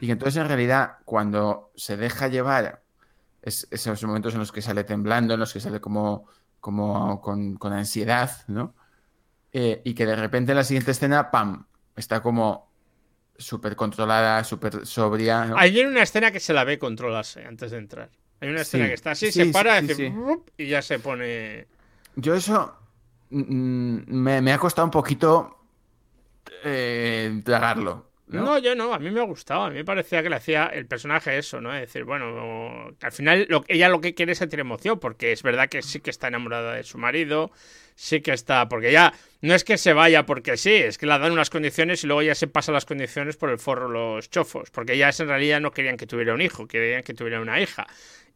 Y 0.00 0.06
que 0.06 0.12
entonces 0.12 0.40
en 0.40 0.46
realidad 0.46 0.98
cuando 1.04 1.72
se 1.74 1.96
deja 1.96 2.28
llevar 2.28 2.82
es, 3.42 3.66
esos 3.72 4.02
momentos 4.04 4.32
en 4.34 4.38
los 4.38 4.52
que 4.52 4.62
sale 4.62 4.84
temblando, 4.84 5.34
en 5.34 5.40
los 5.40 5.52
que 5.52 5.58
sale 5.58 5.80
como, 5.80 6.28
como 6.60 7.20
con, 7.20 7.56
con 7.56 7.72
ansiedad, 7.72 8.30
¿no? 8.46 8.74
Eh, 9.58 9.80
y 9.84 9.94
que 9.94 10.04
de 10.04 10.16
repente 10.16 10.52
en 10.52 10.56
la 10.56 10.64
siguiente 10.64 10.90
escena, 10.90 11.30
¡pam! 11.30 11.64
Está 11.96 12.20
como 12.20 12.70
súper 13.38 13.74
controlada, 13.74 14.44
súper 14.44 14.84
sobria. 14.84 15.46
¿no? 15.46 15.56
Hay 15.56 15.80
una 15.80 16.02
escena 16.02 16.30
que 16.30 16.40
se 16.40 16.52
la 16.52 16.64
ve 16.64 16.78
controlarse 16.78 17.42
antes 17.42 17.70
de 17.70 17.78
entrar. 17.78 18.10
Hay 18.40 18.50
una 18.50 18.60
escena 18.60 18.84
Sí, 18.84 18.88
que 18.90 18.94
está 18.94 19.10
así, 19.12 19.32
sí, 19.32 19.46
se 19.46 19.52
para, 19.52 19.80
sí, 19.80 20.12
y 20.58 20.66
ya 20.66 20.82
se 20.82 20.98
pone. 20.98 21.66
Yo 22.16 22.34
eso 22.34 22.76
mm, 23.30 23.98
me, 24.08 24.42
me 24.42 24.52
ha 24.52 24.58
costado 24.58 24.84
un 24.84 24.90
poquito 24.90 25.56
eh, 26.64 27.40
tragarlo. 27.44 28.10
¿no? 28.28 28.42
¿no? 28.44 28.58
yo 28.58 28.74
no, 28.74 28.92
a 28.92 28.98
mí 28.98 29.10
me 29.10 29.20
ha 29.20 29.24
gustado. 29.24 29.64
A 29.64 29.70
mí 29.70 29.76
me 29.76 29.84
parecía 29.84 30.22
que 30.22 30.28
le 30.28 30.36
hacía 30.36 30.66
el 30.66 30.86
personaje 30.86 31.38
eso, 31.38 31.60
¿no? 31.60 31.72
Es 31.74 31.80
decir, 31.80 32.04
bueno, 32.04 32.94
que 32.98 33.06
al 33.06 33.12
final 33.12 33.46
lo- 33.48 33.64
ella 33.68 33.88
lo 33.88 34.00
que 34.00 34.14
quiere 34.14 34.32
es 34.32 34.38
sentir 34.38 34.60
emoción, 34.60 34.98
porque 34.98 35.32
es 35.32 35.42
verdad 35.42 35.68
que 35.68 35.80
sí 35.82 36.00
que 36.00 36.10
está 36.10 36.28
enamorada 36.28 36.74
de 36.74 36.82
su 36.84 36.98
marido, 36.98 37.50
sí 37.96 38.20
que 38.20 38.32
está, 38.32 38.68
porque 38.68 38.92
ya 38.92 39.12
no 39.40 39.54
es 39.54 39.64
que 39.64 39.76
se 39.78 39.92
vaya 39.92 40.24
porque 40.26 40.56
sí, 40.56 40.72
es 40.72 40.98
que 40.98 41.06
la 41.06 41.18
dan 41.18 41.32
unas 41.32 41.50
condiciones 41.50 42.04
y 42.04 42.06
luego 42.06 42.22
ya 42.22 42.34
se 42.36 42.46
pasan 42.46 42.74
las 42.74 42.84
condiciones 42.84 43.36
por 43.36 43.50
el 43.50 43.58
forro 43.58 43.88
los 43.88 44.30
chofos, 44.30 44.70
porque 44.70 44.92
ellas 44.92 45.18
en 45.18 45.28
realidad 45.28 45.60
no 45.60 45.72
querían 45.72 45.96
que 45.96 46.06
tuviera 46.06 46.34
un 46.34 46.42
hijo, 46.42 46.68
querían 46.68 47.02
que 47.02 47.14
tuviera 47.14 47.40
una 47.40 47.60
hija. 47.60 47.86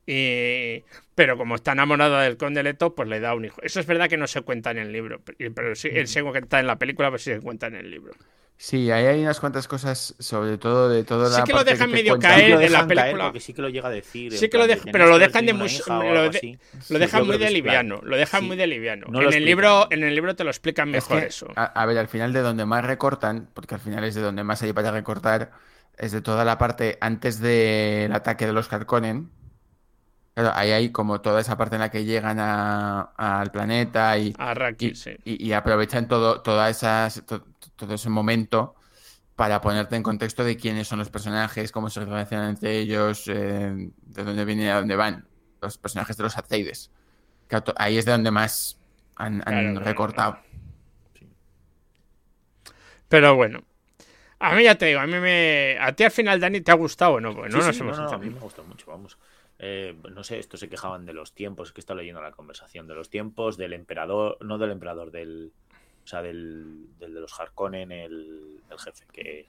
Y... 0.06 0.82
Pero 1.14 1.36
como 1.36 1.54
está 1.54 1.72
enamorada 1.72 2.22
del 2.22 2.38
conde 2.38 2.62
Leto, 2.62 2.94
pues 2.94 3.08
le 3.08 3.20
da 3.20 3.34
un 3.34 3.44
hijo. 3.44 3.60
Eso 3.62 3.78
es 3.78 3.86
verdad 3.86 4.08
que 4.08 4.16
no 4.16 4.26
se 4.26 4.40
cuenta 4.40 4.70
en 4.70 4.78
el 4.78 4.90
libro, 4.90 5.20
pero 5.54 5.74
sí, 5.74 5.88
él 5.92 6.08
se 6.08 6.22
cuenta 6.22 6.58
en 6.58 6.66
la 6.66 6.78
película, 6.78 7.10
pero 7.10 7.18
sí 7.18 7.30
se 7.30 7.40
cuenta 7.40 7.66
en 7.66 7.76
el 7.76 7.90
libro. 7.90 8.14
Sí, 8.62 8.90
ahí 8.90 9.06
hay 9.06 9.22
unas 9.22 9.40
cuantas 9.40 9.66
cosas, 9.66 10.14
sobre 10.18 10.58
todo 10.58 10.90
de 10.90 11.02
toda 11.02 11.30
Sí 11.30 11.38
la 11.38 11.44
que 11.44 11.52
lo 11.54 11.64
dejan 11.64 11.90
medio 11.90 12.12
cuenta- 12.12 12.28
caer 12.28 12.58
Sí 12.58 12.64
en 12.66 12.72
la 12.72 12.78
caer 12.86 12.88
película. 12.88 13.24
porque 13.24 13.40
sí 13.40 13.54
que 13.54 13.62
lo 13.62 13.70
llega 13.70 13.88
a 13.88 13.90
decir. 13.90 14.36
Sí 14.36 14.50
que 14.50 14.58
lo 14.58 14.66
dejan, 14.66 14.92
pero 14.92 15.06
lo 15.06 15.18
dejan 15.18 15.46
de 15.46 15.54
muy, 15.54 15.70
lo, 15.88 16.28
de- 16.30 16.58
lo 16.90 16.98
dejan 16.98 17.26
muy 17.26 17.38
de 17.38 17.50
liviano, 17.50 18.00
lo 18.02 18.16
dejan 18.18 18.42
Sí. 18.42 18.46
muy 18.48 18.56
de 18.58 18.66
liviano. 18.66 19.06
No 19.08 19.20
en 19.20 19.22
el 19.22 19.28
explican. 19.28 19.46
libro, 19.46 19.88
en 19.90 20.04
el 20.04 20.14
libro 20.14 20.36
te 20.36 20.44
lo 20.44 20.50
explican 20.50 20.94
Es 20.94 21.04
mejor 21.08 21.20
que, 21.22 21.26
eso. 21.28 21.48
A, 21.56 21.64
a 21.64 21.86
ver, 21.86 21.96
al 21.96 22.08
final 22.08 22.34
de 22.34 22.40
donde 22.42 22.66
más 22.66 22.84
recortan, 22.84 23.48
porque 23.54 23.76
al 23.76 23.80
final 23.80 24.04
es 24.04 24.14
de 24.14 24.20
donde 24.20 24.44
más 24.44 24.60
hay 24.60 24.74
para 24.74 24.90
recortar, 24.90 25.52
es 25.96 26.12
de 26.12 26.20
toda 26.20 26.44
la 26.44 26.58
parte 26.58 26.98
antes 27.00 27.40
del 27.40 28.12
ataque 28.12 28.46
de 28.46 28.52
los 28.52 28.70
Harkonnen. 28.70 29.30
Claro, 30.40 30.56
ahí 30.56 30.70
hay 30.70 30.90
como 30.90 31.20
toda 31.20 31.40
esa 31.42 31.56
parte 31.58 31.74
en 31.76 31.80
la 31.80 31.90
que 31.90 32.04
llegan 32.04 32.38
a- 32.40 33.12
al 33.16 33.50
planeta 33.50 34.16
y, 34.16 34.34
A 34.38 34.54
Raki, 34.54 34.86
y, 34.86 34.94
sí. 34.94 35.10
y- 35.22 35.46
y 35.48 35.52
aprovechan 35.52 36.08
todo, 36.08 36.40
toda 36.40 36.70
esas, 36.70 37.22
to- 37.26 37.44
todo 37.76 37.94
ese 37.94 38.08
momento 38.08 38.74
para 39.36 39.60
ponerte 39.60 39.96
en 39.96 40.02
contexto 40.02 40.42
de 40.44 40.56
quiénes 40.56 40.88
son 40.88 40.98
los 40.98 41.10
personajes, 41.10 41.72
cómo 41.72 41.90
se 41.90 42.00
relacionan 42.04 42.50
entre 42.50 42.78
ellos, 42.78 43.24
eh, 43.28 43.90
de 44.00 44.24
dónde 44.24 44.44
vienen 44.46 44.66
y 44.66 44.68
a 44.70 44.76
dónde 44.76 44.96
van. 44.96 45.28
Los 45.60 45.76
personajes 45.76 46.16
de 46.16 46.22
los. 46.22 46.34
Claro, 47.46 47.64
to- 47.64 47.74
ahí 47.76 47.98
es 47.98 48.06
de 48.06 48.12
donde 48.12 48.30
más 48.30 48.78
han, 49.16 49.36
han 49.36 49.42
Claro, 49.44 49.62
claro, 49.72 49.84
recortado. 49.84 50.38
Pero 53.08 53.34
bueno. 53.36 53.62
A 54.38 54.54
mí 54.54 54.64
ya 54.64 54.74
te 54.76 54.86
digo, 54.86 55.00
a 55.00 55.06
mí 55.06 55.18
me. 55.18 55.76
¿A 55.78 55.92
ti 55.92 56.04
al 56.04 56.10
final, 56.10 56.40
Dani, 56.40 56.62
te 56.62 56.70
ha 56.70 56.74
gustado 56.74 57.14
o 57.14 57.20
no? 57.20 57.34
Pues 57.34 57.52
no 57.52 57.60
Sí, 57.60 57.66
nos 57.66 57.76
sí, 57.76 57.82
hemos 57.82 57.98
no, 57.98 58.04
no, 58.04 58.10
a 58.10 58.18
mí 58.18 58.30
me 58.30 58.40
gustó 58.40 58.64
mucho, 58.64 58.86
vamos. 58.90 59.18
Eh, 59.62 59.94
no 60.10 60.24
sé, 60.24 60.38
estos 60.38 60.58
se 60.60 60.68
quejaban 60.70 61.04
de 61.04 61.12
los 61.12 61.34
tiempos, 61.34 61.68
es 61.68 61.72
que 61.74 61.80
está 61.80 61.94
leyendo 61.94 62.22
la 62.22 62.32
conversación 62.32 62.86
de 62.88 62.94
los 62.94 63.10
tiempos, 63.10 63.56
del 63.58 63.74
emperador, 63.74 64.38
no 64.40 64.56
del 64.58 64.70
emperador, 64.70 65.10
del. 65.10 65.52
O 66.02 66.06
sea, 66.06 66.22
del, 66.22 66.86
del 66.98 67.12
de 67.14 67.20
los 67.20 67.38
Harkonnen, 67.38 67.92
el, 67.92 68.60
el 68.70 68.78
jefe, 68.78 69.04
que, 69.12 69.48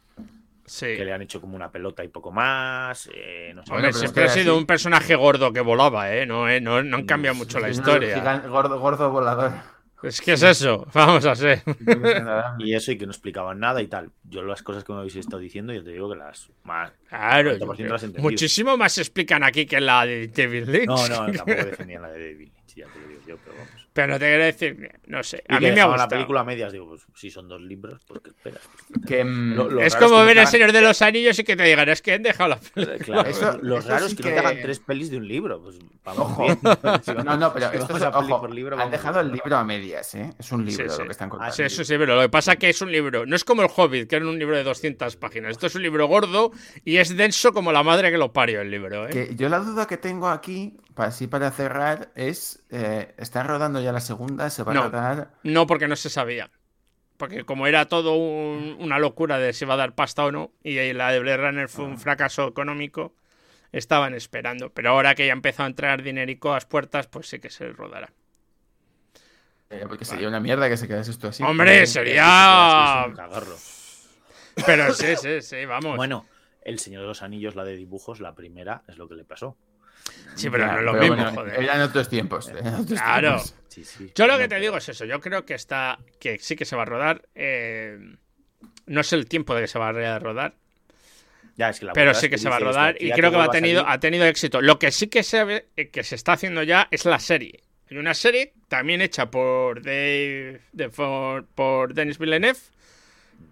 Sí. 0.66 0.86
que 0.86 1.04
le 1.06 1.12
han 1.14 1.22
hecho 1.22 1.40
como 1.42 1.56
una 1.56 1.72
pelota 1.72 2.04
y 2.04 2.10
poco 2.10 2.32
más. 2.32 3.10
eh, 3.14 3.52
no 3.56 3.66
sé. 3.66 3.74
Hombre, 3.74 3.94
siempre 3.94 4.26
ha 4.26 4.28
sido 4.30 4.54
así- 4.54 4.60
un 4.60 4.66
personaje 4.68 5.16
gordo 5.16 5.54
que 5.54 5.62
volaba, 5.62 6.14
¿eh? 6.14 6.26
No, 6.26 6.48
¿eh? 6.50 6.60
no, 6.62 6.84
no 6.84 6.98
han 6.98 7.06
cambiado 7.06 7.36
mucho 7.36 7.60
la 7.60 7.70
historia. 7.70 8.42
gordo, 8.48 8.80
gordo 8.80 9.10
volador. 9.12 9.54
Es 10.04 10.20
que 10.22 10.34
es 10.34 10.44
eso, 10.44 10.88
vamos 10.94 11.26
a 11.26 11.36
ser. 11.36 11.62
Y 12.60 12.74
eso, 12.74 12.92
y 12.92 12.98
que 12.98 13.06
no 13.06 13.12
explicaban 13.12 13.60
nada 13.60 13.82
y 13.82 13.88
tal. 13.88 14.10
Yo 14.24 14.42
las 14.44 14.62
cosas 14.64 14.84
que 14.84 14.92
me 14.94 15.00
habéis 15.00 15.16
estado 15.16 15.40
diciendo, 15.40 15.74
yo 15.74 15.84
te 15.84 15.92
digo 15.92 16.10
que 16.10 16.18
las 16.18 16.50
más. 16.64 16.92
Claro, 17.10 17.52
90% 17.52 17.58
yo 17.60 17.76
creo- 17.76 17.90
las 17.90 18.04
he 18.04 18.06
entendido. 18.08 18.24
muchísimo 18.32 18.78
más 18.78 18.98
explican 18.98 19.44
aquí 19.44 19.66
que 19.66 19.78
en 19.78 19.86
la 19.86 20.06
de 20.06 20.28
David 20.28 20.68
Lynch. 20.68 20.86
No, 20.88 21.08
no, 21.08 21.32
tampoco 21.32 21.46
defendían 21.66 22.02
la 22.02 22.10
de 22.10 22.20
David 22.34 22.38
Lynch, 22.40 22.61
ya 22.76 22.88
te 22.88 23.00
lo 23.00 23.08
digo 23.08 23.22
yo, 23.28 23.38
pero 23.44 23.56
vamos. 23.58 23.88
Pero 23.94 24.08
no 24.08 24.20
te 24.20 24.26
quiero 24.28 24.44
decir, 24.46 24.92
no 25.08 25.22
sé, 25.22 25.44
a 25.50 25.60
mí 25.60 25.70
me 25.72 25.82
ha 25.82 25.86
gustado. 25.86 25.98
la 25.98 26.08
película 26.08 26.40
a 26.40 26.44
medias, 26.46 26.72
digo, 26.72 26.88
pues 26.88 27.02
si 27.14 27.30
son 27.30 27.50
dos 27.50 27.60
libros, 27.62 28.02
pues 28.08 28.22
que 28.22 28.30
esperas. 28.30 28.62
Que, 29.06 29.24
mm, 29.26 29.54
Lo- 29.56 29.70
lo 29.70 29.82
es 29.82 29.96
como 29.98 30.20
que 30.20 30.26
ver 30.28 30.32
el 30.38 30.38
hagan- 30.40 30.52
Señor 30.52 30.72
de 30.72 30.82
los 30.82 31.02
Anillos 31.02 31.38
y 31.40 31.44
que 31.44 31.58
te 31.58 31.64
digan, 31.64 31.90
es 31.90 32.02
que 32.02 32.14
han 32.14 32.24
dejado 32.24 32.50
la 32.52 32.60
Eh, 32.76 32.98
Claro, 33.04 33.30
Eso- 33.30 33.60
lo 33.62 33.80
eso 33.80 33.90
raro 33.90 34.08
sí 34.08 34.14
es 34.16 34.22
que, 34.22 34.30
no 34.30 34.34
te 34.36 34.40
hagan 34.40 34.62
tres 34.62 34.80
pelis 34.80 35.12
de 35.12 35.18
un 35.18 35.28
libro. 35.28 35.62
Pues 35.62 35.78
vamos 36.06 36.22
Ojo. 36.32 36.44
bien. 36.46 36.60
No, 37.26 37.36
no, 37.38 37.54
pero 37.54 37.72
esto 37.72 37.98
es, 37.98 38.04
ojo, 38.04 38.40
por 38.42 38.52
libro, 38.54 38.80
han 38.80 38.90
dejado 38.92 39.20
el 39.20 39.32
libro 39.32 39.58
a 39.58 39.64
medias, 39.66 40.16
¿eh? 40.16 40.34
Es 40.40 40.52
un 40.54 40.66
libro 40.66 40.86
Sí, 40.86 40.90
sí. 40.90 41.00
lo 41.02 41.06
que 41.06 41.12
están 41.12 41.30
contando. 41.30 41.54
Sí, 41.54 41.64
eso 41.64 41.84
sí, 41.84 41.96
pero 41.98 42.16
lo 42.16 42.22
que 42.22 42.30
pasa 42.30 42.54
es 42.54 42.60
que 42.60 42.70
es 42.70 42.82
un 42.82 42.92
libro. 42.92 43.26
No 43.26 43.36
es 43.36 43.44
como 43.44 43.62
el 43.62 43.70
Hobbit, 43.76 44.10
que 44.10 44.16
era 44.16 44.26
un 44.26 44.40
libro 44.40 44.56
de 44.56 44.64
200 44.64 45.18
páginas. 45.18 45.52
Esto 45.52 45.68
es 45.68 45.76
un 45.76 45.82
libro 45.82 46.08
gordo 46.08 46.52
y 46.86 46.98
es 46.98 47.16
denso 47.18 47.52
como 47.52 47.72
la 47.74 47.84
madre 47.84 48.10
que 48.12 48.18
lo 48.18 48.32
parió 48.32 48.62
el 48.62 48.72
libro, 48.72 49.08
¿eh? 49.08 49.10
Que 49.12 49.36
yo 49.36 49.50
la 49.50 49.60
duda 49.60 49.86
que 49.88 49.98
tengo 49.98 50.30
aquí, 50.30 50.78
así 50.96 51.28
para 51.28 51.52
cerrar, 51.52 52.12
es, 52.16 52.64
eh, 52.72 53.14
¿están 53.18 53.48
rodando 53.48 53.82
ya 53.82 53.92
la 53.92 54.00
segunda? 54.00 54.50
¿Se 54.50 54.64
va 54.64 54.72
a 54.72 54.76
rodar? 54.76 55.32
No, 55.44 55.68
porque 55.68 55.88
no 55.88 55.96
se 55.96 56.10
sabía. 56.10 56.50
Porque 57.18 57.44
como 57.44 57.68
era 57.68 57.86
todo 57.88 58.16
un- 58.16 58.78
una 58.80 58.98
locura 58.98 59.38
de 59.38 59.54
si 59.54 59.66
iba 59.66 59.76
a 59.76 59.78
dar 59.78 59.94
pasta 59.94 60.26
o 60.26 60.32
no, 60.32 60.52
y 60.64 60.94
la 60.94 61.12
de 61.12 61.20
Blade 61.20 61.38
Runner 61.38 61.70
fue 61.70 61.86
Ah. 61.86 61.90
un 61.90 62.00
fracaso 62.00 62.48
económico, 62.48 63.14
estaban 63.72 64.14
esperando. 64.16 64.72
Pero 64.74 64.90
ahora 64.90 65.14
que 65.14 65.28
ya 65.28 65.34
empezó 65.34 65.64
a 65.64 65.68
entrar 65.68 66.02
dinerico 66.02 66.52
a 66.52 66.56
las 66.56 66.66
puertas, 66.66 67.08
pues 67.08 67.28
sí 67.30 67.40
que 67.40 67.50
se 67.52 67.72
rodará. 67.72 68.12
Eh, 69.70 69.86
porque 69.88 70.04
sería 70.04 70.28
una 70.28 70.40
mierda 70.40 70.68
que 70.68 70.76
se 70.78 70.88
quedase 70.88 71.12
esto 71.12 71.28
así. 71.30 71.44
Hombre, 71.44 71.86
sería- 71.88 73.06
un 73.08 73.14
cagarro. 73.16 73.56
Pero 74.66 74.94
sí, 74.94 75.16
sí, 75.16 75.42
sí, 75.42 75.66
vamos. 75.66 75.96
Bueno, 75.96 76.26
El 76.64 76.78
Señor 76.80 77.02
de 77.04 77.08
los 77.08 77.22
Anillos, 77.24 77.56
la 77.56 77.64
de 77.64 77.76
dibujos, 77.76 78.20
la 78.20 78.36
primera, 78.36 78.84
es 78.88 78.98
lo 78.98 79.08
que 79.08 79.16
le 79.16 79.24
pasó. 79.24 79.58
Sí, 80.36 80.50
pero 80.50 80.66
Ya, 80.66 80.72
no 80.74 80.80
es 80.80 80.86
lo 80.86 80.94
mismo, 80.94 81.16
bueno, 81.16 81.32
joder. 81.34 81.64
Eran 81.64 81.82
otros 81.82 82.10
tiempos. 82.10 82.50
eran 82.50 82.76
otros 82.76 83.00
Claro. 83.00 83.28
tiempos. 83.30 83.56
Sí, 83.70 83.86
sí. 83.86 84.12
Yo 84.16 84.28
lo 84.28 84.38
que 84.38 84.48
te 84.48 84.60
digo 84.60 84.78
es 84.78 84.90
eso. 84.90 85.06
Yo 85.06 85.20
creo 85.22 85.46
que 85.46 85.54
está. 85.54 85.98
que 86.20 86.38
sí 86.40 86.56
que 86.56 86.66
se 86.66 86.76
va 86.76 86.82
a 86.82 86.86
rodar. 86.86 87.22
eh, 87.36 87.98
no 88.88 89.04
sé 89.04 89.16
el 89.16 89.28
tiempo 89.28 89.56
de 89.56 89.62
que 89.62 89.68
se 89.68 89.80
va 89.80 89.90
a 89.90 90.20
rodar. 90.20 90.54
Ya, 91.56 91.70
es 91.70 91.80
que 91.80 91.86
la 91.86 91.94
pero 91.94 92.14
sí 92.14 92.26
es 92.26 92.30
que 92.32 92.38
se 92.38 92.50
va 92.50 92.56
a 92.56 92.60
rodar 92.60 92.94
"Hostia, 92.94 93.08
y 93.08 93.12
que 93.12 93.16
creo 93.18 93.30
que 93.32 93.38
va 93.38 93.44
a, 93.44 93.48
vuelva 93.48 93.62
tenido, 93.62 93.82
salir". 93.82 93.94
ha 93.96 94.00
tenido 94.00 94.26
éxito. 94.26 94.62
Lo 94.62 94.80
que 94.80 94.92
sí 94.92 95.08
que 95.08 95.22
se, 95.24 95.44
ve- 95.44 95.68
eh, 95.78 95.90
que 95.90 96.04
se 96.04 96.16
está 96.16 96.34
haciendo 96.34 96.64
ya 96.64 96.88
es 96.92 97.06
la 97.06 97.20
serie. 97.20 97.62
Y 97.90 97.98
una 97.98 98.14
serie 98.14 98.54
también 98.68 99.02
hecha 99.02 99.30
por 99.30 99.82
Dave, 99.84 100.62
de- 100.72 100.90
por, 100.90 101.46
por 101.46 101.94
Denis 101.94 102.18
Villeneuve, 102.18 102.58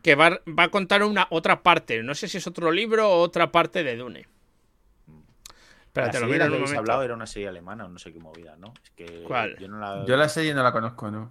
que 0.02 0.15
va, 0.15 0.39
va 0.48 0.63
a 0.63 0.69
contar 0.69 1.04
una 1.04 1.28
otra 1.30 1.62
parte. 1.62 2.02
No 2.04 2.15
sé 2.15 2.28
si 2.28 2.38
es 2.38 2.48
otro 2.48 2.72
libro 2.72 3.10
o 3.10 3.19
otra 3.22 3.52
parte 3.52 3.84
de 3.84 3.95
Dune. 3.98 4.28
La 5.95 6.04
Espérate, 6.06 6.19
lo 6.19 6.28
serie 6.28 6.36
en 6.36 6.39
la 6.39 6.45
un 6.45 6.52
que 6.52 6.56
habéis 6.56 6.69
momento. 6.69 6.80
hablado 6.80 7.04
era 7.04 7.13
una 7.15 7.25
serie 7.28 7.47
alemana 7.47 7.86
o 7.86 7.89
no 7.89 7.97
sé 7.99 8.13
qué 8.13 8.19
movida, 8.19 8.56
¿no? 8.58 8.73
Es 8.84 8.91
que 8.91 9.23
¿Cuál? 9.23 9.58
Yo 9.58 9.67
no 9.67 9.80
la... 9.80 10.06
Yo 10.06 10.15
la 10.17 10.30
serie 10.30 10.54
no 10.54 10.62
la 10.63 10.71
conozco, 10.71 11.10
¿no? 11.12 11.30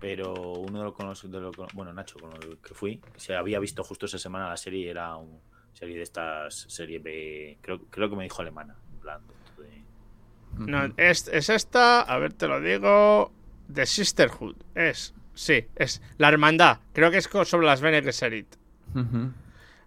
Pero 0.00 0.34
uno 0.54 0.78
de 0.80 0.84
los, 0.84 1.22
de 1.22 1.66
bueno, 1.72 1.92
Nacho, 1.92 2.18
con 2.18 2.32
el 2.34 2.58
que 2.58 2.74
fui, 2.74 3.00
se 3.16 3.34
había 3.34 3.58
visto 3.58 3.82
justo 3.82 4.06
esa 4.06 4.18
semana 4.18 4.48
la 4.48 4.56
serie 4.56 4.86
y 4.86 4.88
era 4.88 5.16
una 5.16 5.38
serie 5.72 5.96
de 5.96 6.02
estas, 6.02 6.54
serie 6.68 6.98
B, 6.98 7.58
creo, 7.62 7.80
creo 7.88 8.10
que 8.10 8.16
me 8.16 8.24
dijo 8.24 8.42
alemana, 8.42 8.76
en 8.92 8.98
plan, 9.00 9.20
dentro 9.26 9.64
de- 9.64 10.70
No, 10.70 10.92
es, 10.96 11.28
es 11.28 11.48
esta, 11.48 12.02
a 12.02 12.18
ver, 12.18 12.32
te 12.34 12.46
lo 12.48 12.60
digo. 12.60 13.32
The 13.72 13.86
Sisterhood. 13.86 14.56
Es, 14.74 15.14
sí, 15.34 15.66
es 15.76 16.02
la 16.18 16.28
hermandad. 16.28 16.80
Creo 16.92 17.10
que 17.10 17.16
es 17.18 17.28
sobre 17.44 17.66
las 17.66 17.80
Bene 17.80 18.02
Gesserit. 18.02 18.54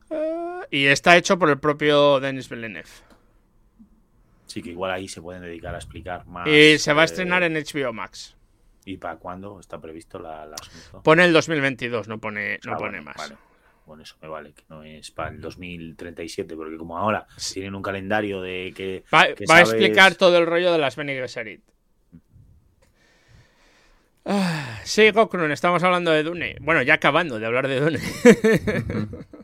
Eh, 0.09 0.59
y 0.71 0.85
está 0.87 1.15
hecho 1.17 1.37
por 1.37 1.49
el 1.49 1.59
propio 1.59 2.19
Denis 2.19 2.49
Villeneuve. 2.49 2.89
Sí, 4.49 4.61
que 4.61 4.71
igual 4.71 4.91
ahí 4.91 5.07
se 5.07 5.21
pueden 5.21 5.43
dedicar 5.43 5.73
a 5.75 5.77
explicar 5.77 6.25
más. 6.25 6.47
Y 6.47 6.77
se 6.79 6.91
va 6.91 7.01
a 7.01 7.03
eh, 7.03 7.05
estrenar 7.05 7.43
en 7.43 7.53
HBO 7.53 7.93
Max. 7.93 8.35
¿Y 8.83 8.97
para 8.97 9.17
cuándo 9.17 9.59
está 9.59 9.79
previsto 9.79 10.19
la, 10.19 10.45
la 10.47 10.55
asunto? 10.59 11.03
Pone 11.03 11.23
el 11.23 11.31
2022, 11.31 12.07
no 12.07 12.19
pone, 12.19 12.59
no 12.65 12.73
Ah, 12.73 12.77
pone 12.77 12.97
bueno, 12.99 13.03
más. 13.03 13.17
vale. 13.17 13.35
Bueno, 13.85 14.03
eso 14.03 14.15
me 14.21 14.27
vale, 14.27 14.53
que 14.53 14.63
no 14.69 14.83
es 14.83 15.09
para 15.11 15.29
el 15.29 15.39
2037, 15.41 16.55
porque 16.55 16.77
como 16.77 16.97
ahora 16.97 17.25
tienen 17.53 17.73
un 17.75 17.81
calendario 17.81 18.41
de 18.41 18.73
que. 18.75 19.03
Va, 19.13 19.33
que 19.33 19.45
va 19.45 19.57
a 19.57 19.61
explicar 19.61 20.15
todo 20.15 20.37
el 20.37 20.45
rollo 20.45 20.71
de 20.71 20.77
las 20.79 20.95
Bene 20.95 21.13
Gesserit. 21.15 21.61
Ah, 24.25 24.79
sí, 24.83 25.09
Gokrun, 25.11 25.51
estamos 25.51 25.81
hablando 25.83 26.11
de 26.11 26.23
Dune. 26.23 26.55
Bueno, 26.61 26.81
ya 26.83 26.95
acabando 26.95 27.39
de 27.39 27.45
hablar 27.47 27.67
de 27.67 27.79
Dune. 27.79 27.99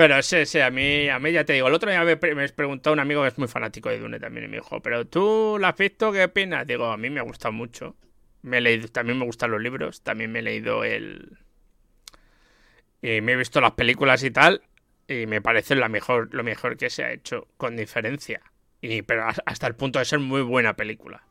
Pero 0.00 0.22
sí, 0.22 0.46
sí, 0.46 0.60
a 0.60 0.70
mí, 0.70 1.08
a 1.08 1.18
mí 1.18 1.32
ya 1.32 1.44
te 1.44 1.52
digo, 1.52 1.68
el 1.68 1.74
otro 1.74 1.90
día 1.90 2.02
me, 2.04 2.16
pre- 2.16 2.34
me 2.34 2.48
preguntó 2.48 2.92
un 2.92 3.00
amigo 3.00 3.22
que 3.22 3.28
es 3.28 3.38
muy 3.38 3.48
fanático 3.48 3.90
de 3.90 3.98
Dune 3.98 4.18
también 4.18 4.46
y 4.46 4.48
me 4.48 4.56
dijo, 4.56 4.80
pero 4.80 5.06
tú 5.06 5.58
la 5.60 5.68
has 5.70 5.76
visto, 5.76 6.10
¿qué 6.12 6.24
opinas? 6.24 6.66
Digo, 6.66 6.86
a 6.86 6.96
mí 6.96 7.10
me 7.10 7.20
ha 7.20 7.22
gustado 7.24 7.52
mucho. 7.52 7.96
Me 8.42 8.58
he 8.58 8.60
leído, 8.62 8.88
también 8.88 9.18
me 9.18 9.26
gustan 9.26 9.50
los 9.50 9.60
libros, 9.60 10.02
también 10.02 10.32
me 10.32 10.38
he 10.38 10.42
leído 10.42 10.84
el... 10.84 11.36
Y 13.02 13.20
me 13.20 13.32
he 13.32 13.36
visto 13.36 13.60
las 13.60 13.72
películas 13.72 14.22
y 14.24 14.30
tal, 14.30 14.62
y 15.08 15.26
me 15.26 15.40
parece 15.40 15.74
la 15.74 15.88
mejor, 15.88 16.28
lo 16.34 16.44
mejor 16.44 16.76
que 16.76 16.90
se 16.90 17.04
ha 17.04 17.12
hecho, 17.12 17.48
con 17.56 17.76
diferencia. 17.76 18.40
Y, 18.80 19.02
pero 19.02 19.24
has- 19.26 19.42
hasta 19.46 19.66
el 19.66 19.74
punto 19.74 19.98
de 19.98 20.04
ser 20.04 20.18
muy 20.18 20.42
buena 20.42 20.74
película. 20.76 21.22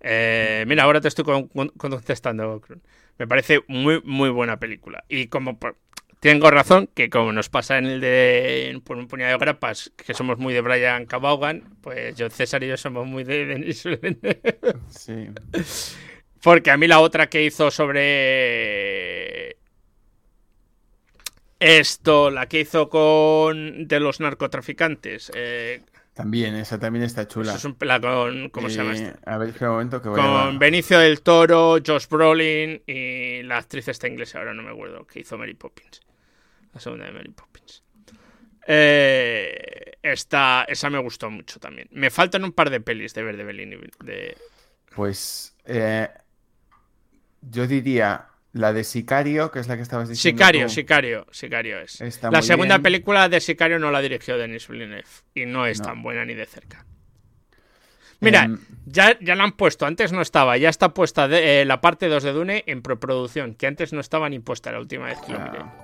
Eh, 0.00 0.64
mira, 0.68 0.84
ahora 0.84 1.00
te 1.00 1.08
estoy 1.08 1.24
con- 1.24 1.48
con- 1.48 1.68
contestando. 1.70 2.62
Me 3.18 3.26
parece 3.26 3.60
muy, 3.68 4.00
muy 4.04 4.30
buena 4.30 4.58
película. 4.58 5.04
Y 5.08 5.26
como 5.26 5.58
tengo 6.20 6.50
razón, 6.50 6.88
que 6.94 7.10
como 7.10 7.32
nos 7.32 7.48
pasa 7.48 7.78
en 7.78 7.86
el 7.86 8.00
de 8.00 8.80
por 8.84 8.96
un 8.96 9.06
puñado 9.06 9.32
de 9.32 9.38
grapas, 9.38 9.92
que 9.96 10.14
somos 10.14 10.38
muy 10.38 10.52
de 10.52 10.60
Brian 10.60 11.06
Cabaugan, 11.06 11.76
pues 11.80 12.16
yo, 12.16 12.28
César 12.30 12.64
y 12.64 12.68
yo 12.68 12.76
somos 12.76 13.06
muy 13.06 13.24
de 13.24 13.46
Denis. 13.46 13.84
Sí. 14.90 15.28
Porque 16.42 16.70
a 16.70 16.76
mí 16.76 16.86
la 16.86 17.00
otra 17.00 17.28
que 17.28 17.42
hizo 17.42 17.70
sobre 17.70 19.56
esto, 21.60 22.30
la 22.30 22.46
que 22.46 22.60
hizo 22.60 22.88
con 22.88 23.88
de 23.88 24.00
los 24.00 24.20
narcotraficantes, 24.20 25.32
eh, 25.34 25.82
También, 26.18 26.56
esa 26.56 26.80
también 26.80 27.04
está 27.04 27.28
chula. 27.28 27.50
eso 27.50 27.58
es 27.58 27.64
un 27.64 27.76
pela 27.76 28.00
con 28.00 28.48
¿cómo 28.48 28.68
se 28.68 28.78
llama 28.78 28.92
Eh, 28.92 29.04
esto? 29.04 29.20
A 29.24 29.38
ver, 29.38 29.50
espera 29.50 29.70
un 29.70 29.76
momento 29.76 30.02
que 30.02 30.08
voy 30.08 30.20
a... 30.20 30.24
Con 30.24 30.58
Benicio 30.58 30.98
del 30.98 31.20
Toro, 31.20 31.78
Josh 31.86 32.08
Brolin 32.08 32.82
y 32.88 33.44
la 33.44 33.58
actriz 33.58 33.86
esta 33.86 34.08
inglesa, 34.08 34.40
ahora 34.40 34.52
no 34.52 34.64
me 34.64 34.70
acuerdo, 34.70 35.06
que 35.06 35.20
hizo 35.20 35.38
Mary 35.38 35.54
Poppins. 35.54 36.00
La 36.74 36.80
segunda 36.80 37.06
de 37.06 37.12
Mary 37.12 37.30
Poppins. 37.30 37.84
Eh, 38.66 39.92
esta, 40.02 40.64
esa 40.66 40.90
me 40.90 40.98
gustó 40.98 41.30
mucho 41.30 41.60
también. 41.60 41.86
Me 41.92 42.10
faltan 42.10 42.42
un 42.42 42.50
par 42.50 42.70
de 42.70 42.80
pelis 42.80 43.14
de 43.14 43.22
ver 43.22 43.36
de 43.36 43.44
Bellini. 43.44 43.76
De... 44.02 44.36
Pues 44.96 45.54
eh, 45.66 46.08
yo 47.42 47.68
diría 47.68 48.26
la 48.52 48.72
de 48.72 48.82
Sicario, 48.84 49.50
que 49.50 49.58
es 49.60 49.68
la 49.68 49.76
que 49.76 49.82
estabas 49.82 50.08
diciendo 50.08 50.38
Sicario, 50.38 50.66
tú. 50.66 50.72
Sicario, 50.72 51.26
Sicario 51.30 51.78
es. 51.80 52.00
Está 52.00 52.30
la 52.30 52.42
segunda 52.42 52.76
bien. 52.76 52.82
película 52.82 53.28
de 53.28 53.40
Sicario 53.40 53.78
no 53.78 53.90
la 53.90 54.00
dirigió 54.00 54.38
Denis 54.38 54.66
Villeneuve 54.68 55.04
y 55.34 55.46
no 55.46 55.66
es 55.66 55.80
No. 55.80 55.86
tan 55.86 56.02
buena 56.02 56.24
ni 56.24 56.34
de 56.34 56.46
cerca. 56.46 56.84
Mira, 58.20 58.44
Em, 58.44 58.58
ya, 58.86 59.16
ya 59.20 59.36
la 59.36 59.44
han 59.44 59.52
puesto, 59.52 59.86
antes 59.86 60.12
no 60.12 60.22
estaba, 60.22 60.56
ya 60.56 60.68
está 60.70 60.92
puesta 60.92 61.28
de- 61.28 61.60
eh, 61.60 61.64
la 61.64 61.80
parte 61.80 62.08
2 62.08 62.24
de 62.24 62.32
Dune 62.32 62.64
en 62.66 62.82
preproducción, 62.82 63.54
que 63.54 63.66
antes 63.68 63.92
no 63.92 64.00
estaba 64.00 64.28
ni 64.28 64.40
puesta 64.40 64.72
la 64.72 64.80
última 64.80 65.06
vez 65.06 65.18
que 65.24 65.32
lo 65.32 65.38
miré. 65.38 65.58
ah. 65.60 65.74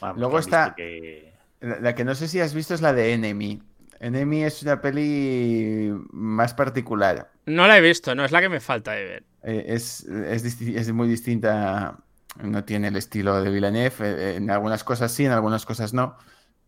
Vamos, 0.00 0.18
Luego 0.18 0.38
está- 0.38 0.74
que- 0.76 1.32
La, 1.60 1.78
la 1.80 1.94
que 1.94 2.04
no 2.04 2.14
sé 2.14 2.26
si 2.28 2.40
has 2.40 2.54
visto 2.54 2.74
es 2.74 2.80
la 2.80 2.92
de 2.92 3.12
Enemy. 3.12 3.62
Enemy 4.00 4.42
es 4.44 4.62
una 4.62 4.80
peli 4.80 5.92
más 6.10 6.54
particular. 6.54 7.30
No 7.46 7.68
la 7.68 7.78
he 7.78 7.80
visto, 7.80 8.14
no 8.16 8.24
es 8.24 8.32
la 8.32 8.40
que 8.40 8.48
me 8.48 8.58
falta 8.58 8.92
de 8.92 9.04
ver. 9.04 9.24
Eh, 9.42 9.64
es, 9.68 10.04
es, 10.04 10.44
es 10.60 10.92
muy 10.92 11.08
distinta. 11.08 11.98
No 12.42 12.64
tiene 12.64 12.88
el 12.88 12.96
estilo 12.96 13.42
de 13.42 13.50
Villeneuve. 13.50 13.94
eh, 14.00 14.36
en 14.36 14.50
algunas 14.50 14.84
cosas 14.84 15.12
sí, 15.12 15.24
en 15.26 15.32
algunas 15.32 15.66
cosas 15.66 15.92
no. 15.92 16.16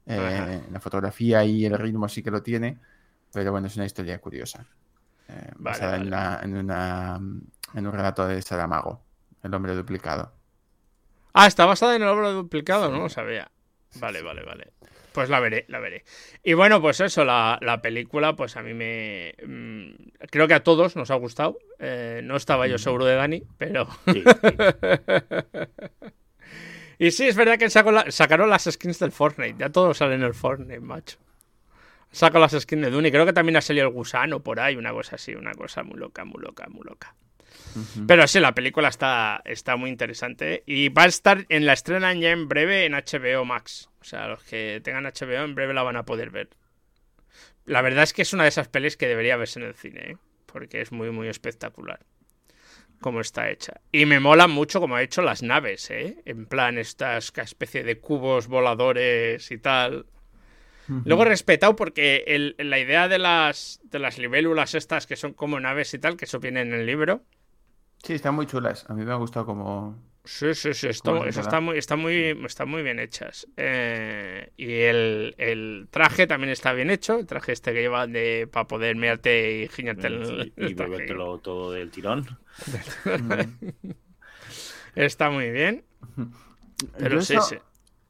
Eh, 0.06 0.62
la 0.70 0.80
fotografía 0.80 1.44
y 1.44 1.64
el 1.64 1.78
ritmo 1.78 2.08
sí 2.08 2.22
que 2.22 2.30
lo 2.30 2.42
tiene. 2.42 2.78
Pero 3.32 3.50
bueno, 3.52 3.66
es 3.68 3.76
una 3.76 3.86
historia 3.86 4.20
curiosa. 4.20 4.66
Eh, 5.28 5.50
basada 5.56 5.92
vale. 5.92 6.02
En, 6.02 6.08
una- 6.08 6.40
en, 6.42 6.56
una- 6.56 7.20
en 7.74 7.86
un 7.86 7.92
relato 7.92 8.26
de 8.26 8.40
Saramago, 8.42 9.02
el 9.42 9.54
hombre 9.54 9.74
duplicado. 9.74 10.32
Ah, 11.32 11.46
está 11.46 11.64
basada 11.66 11.96
en 11.96 12.02
el 12.02 12.08
obra 12.08 12.30
duplicado, 12.30 12.90
no 12.90 12.98
lo 12.98 13.08
sabía. 13.08 13.50
Vale, 14.00 14.22
vale, 14.22 14.42
vale. 14.44 14.72
Pues 15.14 15.30
la 15.30 15.38
veré, 15.38 15.64
la 15.68 15.78
veré. 15.78 16.02
Y 16.42 16.54
bueno, 16.54 16.80
pues 16.80 16.98
eso, 16.98 17.24
la, 17.24 17.56
la 17.62 17.80
película, 17.80 18.34
pues 18.34 18.56
a 18.56 18.62
mí 18.62 18.74
me. 18.74 19.32
mm, 19.46 19.90
creo 20.28 20.48
que 20.48 20.54
a 20.54 20.64
todos 20.64 20.96
nos 20.96 21.12
ha 21.12 21.14
gustado. 21.14 21.56
Eh, 21.78 22.20
no 22.24 22.34
estaba 22.34 22.66
yo 22.66 22.78
seguro 22.78 23.04
de 23.04 23.14
Dani, 23.14 23.44
pero. 23.56 23.86
sí, 24.12 24.24
sí. 24.24 24.56
y 26.98 27.10
sí, 27.12 27.28
es 27.28 27.36
verdad 27.36 27.58
que 27.58 27.68
la- 27.92 28.10
sacaron 28.10 28.50
las 28.50 28.64
skins 28.64 28.98
del 28.98 29.12
Fortnite. 29.12 29.54
Ya 29.56 29.70
todo 29.70 29.94
sale 29.94 30.16
en 30.16 30.24
el 30.24 30.34
Fortnite, 30.34 30.80
macho. 30.80 31.18
Saco 32.10 32.40
las 32.40 32.50
skins 32.52 32.82
de 32.82 32.90
Dune. 32.90 33.12
Creo 33.12 33.24
que 33.24 33.32
también 33.32 33.56
ha 33.56 33.60
salido 33.60 33.86
el 33.86 33.92
gusano 33.92 34.40
por 34.40 34.58
ahí, 34.58 34.74
una 34.74 34.90
cosa 34.92 35.14
así, 35.14 35.36
una 35.36 35.54
cosa 35.54 35.84
muy 35.84 35.96
loca, 35.98 36.24
muy 36.24 36.42
loca, 36.42 36.66
muy 36.68 36.82
loca. 36.84 37.14
Pero 38.06 38.26
sí, 38.28 38.40
la 38.40 38.54
película 38.54 38.88
está, 38.88 39.42
está 39.44 39.76
muy 39.76 39.90
interesante. 39.90 40.62
Y 40.66 40.88
va 40.90 41.02
a 41.04 41.06
estar 41.06 41.46
en 41.48 41.66
la 41.66 41.72
estrena 41.72 42.12
ya 42.14 42.30
en 42.30 42.48
breve 42.48 42.84
en 42.86 42.92
HBO 42.94 43.44
Max. 43.44 43.88
O 44.00 44.04
sea, 44.04 44.28
los 44.28 44.42
que 44.44 44.80
tengan 44.82 45.04
HBO 45.04 45.44
en 45.44 45.54
breve 45.54 45.74
la 45.74 45.82
van 45.82 45.96
a 45.96 46.04
poder 46.04 46.30
ver. 46.30 46.50
La 47.64 47.80
verdad 47.82 48.04
es 48.04 48.12
que 48.12 48.22
es 48.22 48.32
una 48.32 48.42
de 48.44 48.50
esas 48.50 48.68
pelis 48.68 48.96
que 48.96 49.06
debería 49.08 49.36
verse 49.36 49.58
en 49.60 49.66
el 49.66 49.74
cine, 49.74 50.00
¿eh? 50.12 50.16
porque 50.46 50.80
es 50.80 50.92
muy, 50.92 51.10
muy 51.10 51.28
espectacular 51.28 52.00
como 53.00 53.20
está 53.20 53.50
hecha. 53.50 53.80
Y 53.92 54.06
me 54.06 54.18
mola 54.18 54.46
mucho 54.48 54.80
como 54.80 54.96
ha 54.96 55.02
hecho 55.02 55.20
las 55.20 55.42
naves, 55.42 55.90
¿eh? 55.90 56.22
En 56.24 56.46
plan, 56.46 56.78
estas 56.78 57.32
especie 57.36 57.82
de 57.82 57.98
cubos 57.98 58.46
voladores 58.48 59.50
y 59.50 59.58
tal. 59.58 60.06
Luego 61.04 61.24
respetado 61.24 61.76
porque 61.76 62.24
el- 62.26 62.54
la 62.58 62.78
idea 62.78 63.08
de 63.08 63.18
las, 63.18 63.80
de 63.84 63.98
las 63.98 64.18
libélulas 64.18 64.74
estas 64.74 65.06
que 65.06 65.16
son 65.16 65.34
como 65.34 65.58
naves 65.60 65.92
y 65.92 65.98
tal, 65.98 66.16
que 66.16 66.24
eso 66.26 66.40
viene 66.40 66.60
en 66.62 66.72
el 66.72 66.86
libro, 66.86 67.22
Sí, 68.04 68.12
están 68.14 68.34
muy 68.34 68.46
chulas. 68.46 68.84
A 68.88 68.94
mí 68.94 69.04
me 69.04 69.12
ha 69.12 69.16
gustado 69.16 69.46
como. 69.46 69.98
Sí, 70.24 70.54
sí, 70.54 70.72
sí, 70.72 70.88
está, 70.88 71.10
eso 71.26 71.40
está 71.40 71.60
muy, 71.60 71.76
está 71.76 71.96
muy, 71.96 72.14
está 72.46 72.64
muy 72.66 72.82
bien 72.82 72.98
hechas. 72.98 73.46
Eh, 73.58 74.52
y 74.56 74.72
el, 74.72 75.34
el 75.38 75.88
traje 75.90 76.26
también 76.26 76.50
está 76.50 76.72
bien 76.72 76.90
hecho, 76.90 77.18
el 77.18 77.26
traje 77.26 77.52
este 77.52 77.74
que 77.74 77.80
lleva 77.82 78.06
de 78.06 78.48
para 78.50 78.66
poder 78.66 78.96
mearte 78.96 79.64
y 79.64 79.68
giñarte 79.68 80.06
el, 80.06 80.54
y 80.56 80.74
bebértelo 80.74 81.40
todo 81.40 81.72
del 81.72 81.90
tirón. 81.90 82.26
Está 84.94 85.30
muy 85.30 85.50
bien. 85.50 85.84
Pero 86.98 87.16
Yo 87.16 87.20
sí, 87.20 87.34
eso, 87.34 87.42
sí. 87.42 87.56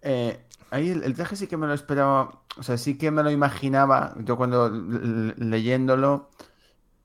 eh, 0.03 0.39
ahí 0.71 0.91
el, 0.91 1.03
el 1.05 1.15
traje 1.15 1.37
sí 1.37 1.47
que 1.49 1.57
me 1.57 1.67
lo 1.67 1.75
esperaba. 1.75 2.43
O 2.57 2.63
sea, 2.63 2.77
sí 2.79 2.97
que 2.99 3.11
me 3.11 3.23
lo 3.23 3.31
imaginaba. 3.31 4.15
Yo 4.21 4.37
cuando 4.37 4.71
leyéndolo 4.71 6.31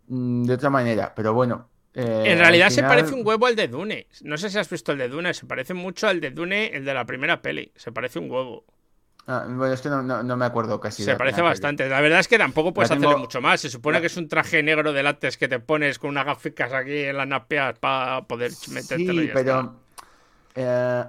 mm, 0.07 0.43
de 0.45 0.53
otra 0.53 0.69
manera. 0.69 1.13
Pero 1.15 1.33
bueno. 1.33 1.69
Eh, 1.93 2.23
En 2.25 2.33
al 2.33 2.39
realidad 2.39 2.69
se 2.69 2.83
parece 2.83 3.13
un 3.13 3.25
huevo 3.25 3.45
al 3.47 3.55
de 3.55 3.67
Dune. 3.67 4.07
No 4.23 4.37
sé 4.37 4.49
si 4.49 4.57
has 4.57 4.69
visto 4.69 4.91
el 4.91 4.97
de 4.99 5.09
Dune, 5.09 5.33
se 5.33 5.45
parece 5.45 5.73
mucho 5.73 6.07
al 6.07 6.21
de 6.21 6.31
Dune, 6.31 6.67
el 6.75 6.85
de 6.85 6.93
la 6.93 7.05
primera 7.05 7.41
peli. 7.41 7.71
Se 7.75 7.91
parece 7.91 8.19
un 8.19 8.29
huevo. 8.29 8.63
Ah, 9.27 9.45
bueno, 9.47 9.71
es 9.73 9.81
que 9.81 9.89
no, 9.89 10.01
no- 10.01 10.23
no 10.23 10.37
me 10.37 10.45
acuerdo 10.45 10.79
casi. 10.79 11.03
Se 11.03 11.15
parece 11.15 11.37
peli. 11.37 11.47
bastante. 11.49 11.87
La 11.87 12.01
verdad 12.01 12.19
es 12.19 12.27
que 12.27 12.37
tampoco 12.39 12.73
puedes 12.73 12.89
La 12.89 12.95
hacerle 12.95 13.09
tengo- 13.13 13.19
mucho 13.21 13.41
más. 13.41 13.61
Se 13.61 13.69
supone 13.69 13.97
la- 13.97 14.01
que 14.01 14.07
es 14.07 14.17
un 14.17 14.27
traje 14.27 14.63
negro 14.63 14.91
de 14.91 15.03
látex 15.03 15.37
que 15.37 15.47
te 15.47 15.59
pones 15.59 15.99
con 15.99 16.09
unas 16.11 16.25
gaficas 16.25 16.73
aquí 16.73 16.97
en 17.03 17.17
las 17.17 17.27
napias 17.27 17.77
para 17.79 18.23
poder 18.27 18.51
metértelo 18.71 19.21
Sí, 19.21 19.29
pero 19.33 19.75
eh, 20.55 21.03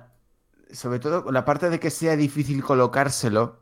sobre 0.72 0.98
todo 0.98 1.30
la 1.32 1.44
parte 1.44 1.70
de 1.70 1.80
que 1.80 1.90
sea 1.90 2.14
difícil 2.16 2.62
colocárselo, 2.62 3.60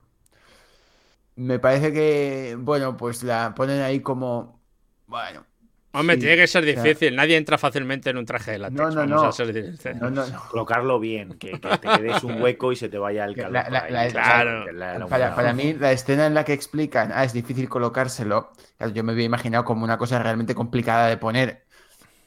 me 1.37 1.59
parece 1.61 1.93
que, 1.93 2.57
bueno, 2.59 2.97
pues 2.97 3.23
la 3.23 3.55
ponen 3.55 3.81
ahí 3.81 4.01
como, 4.01 4.61
bueno. 5.07 5.45
Hombre, 5.93 6.17
sí, 6.17 6.21
tiene 6.21 6.37
que 6.37 6.47
ser 6.47 6.63
o 6.65 6.67
sea, 6.67 6.83
difícil. 6.83 7.17
Nadie 7.17 7.37
entra 7.37 7.57
fácilmente 7.57 8.11
en 8.11 8.19
un 8.19 8.27
traje 8.27 8.53
de 8.53 8.59
látex. 8.59 8.79
No, 8.79 8.91
no, 8.91 8.97
vamos 8.97 9.23
no. 9.23 9.29
a 9.29 9.33
ser 9.33 9.55
no, 10.01 10.11
no, 10.11 10.27
no. 10.27 10.43
Colocarlo 10.51 11.01
bien, 11.01 11.39
que, 11.39 11.53
que 11.53 11.59
te 11.79 11.89
quedes 11.89 12.23
un 12.25 12.43
hueco 12.43 12.73
y 12.73 12.77
se 12.77 12.89
te 12.91 12.99
vaya 12.99 13.25
el 13.25 13.35
calor. 13.35 13.53
la- 13.53 13.69
la- 13.71 13.89
la- 13.91 14.09
Claro. 14.11 14.65
que 14.67 14.73
la- 14.73 14.99
la 14.99 15.07
Para, 15.07 15.35
para 15.35 15.53
mí, 15.55 15.73
la 15.73 15.93
escena 15.93 16.27
en 16.27 16.35
la 16.35 16.45
que 16.45 16.53
explican, 16.53 17.11
ah, 17.15 17.25
es 17.25 17.33
difícil 17.33 17.69
colocárselo, 17.69 18.53
yo 18.93 19.03
me 19.03 19.13
había 19.13 19.25
imaginado 19.25 19.65
como 19.65 19.83
una 19.85 19.97
cosa 19.97 20.23
realmente 20.23 20.55
complicada 20.55 21.09
de 21.09 21.17
poner. 21.17 21.65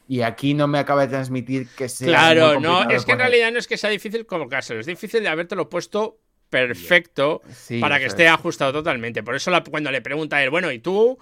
Y 0.08 0.24
aquí 0.24 0.54
no 0.56 0.68
me 0.68 0.80
acaba 0.80 1.04
de 1.04 1.10
transmitir 1.10 1.68
que 1.78 1.88
sea. 1.88 2.08
muy 2.08 2.14
Claro, 2.16 2.48
no, 2.48 2.54
complicado 2.54 2.90
de 2.90 2.96
es 2.96 3.06
que 3.06 3.12
en 3.14 3.20
realidad 3.20 3.52
no 3.52 3.60
es 3.60 3.68
que 3.68 3.78
sea 3.78 3.90
difícil 3.92 4.26
colocárselo, 4.26 4.80
es 4.80 4.86
difícil 4.88 5.22
de 5.22 5.30
habértelo 5.30 5.70
puesto 5.70 6.20
perfecto 6.50 7.42
Sí, 7.54 7.80
para 7.80 7.98
que 8.00 8.06
esté 8.08 8.26
es. 8.26 8.32
ajustado 8.32 8.74
totalmente. 8.74 9.24
Por 9.24 9.36
eso 9.36 9.52
la- 9.52 9.64
cuando 9.64 9.92
le 9.92 10.02
pregunta 10.02 10.38
a 10.38 10.44
él, 10.44 10.50
bueno, 10.50 10.72
¿y 10.72 10.80
tú? 10.80 11.18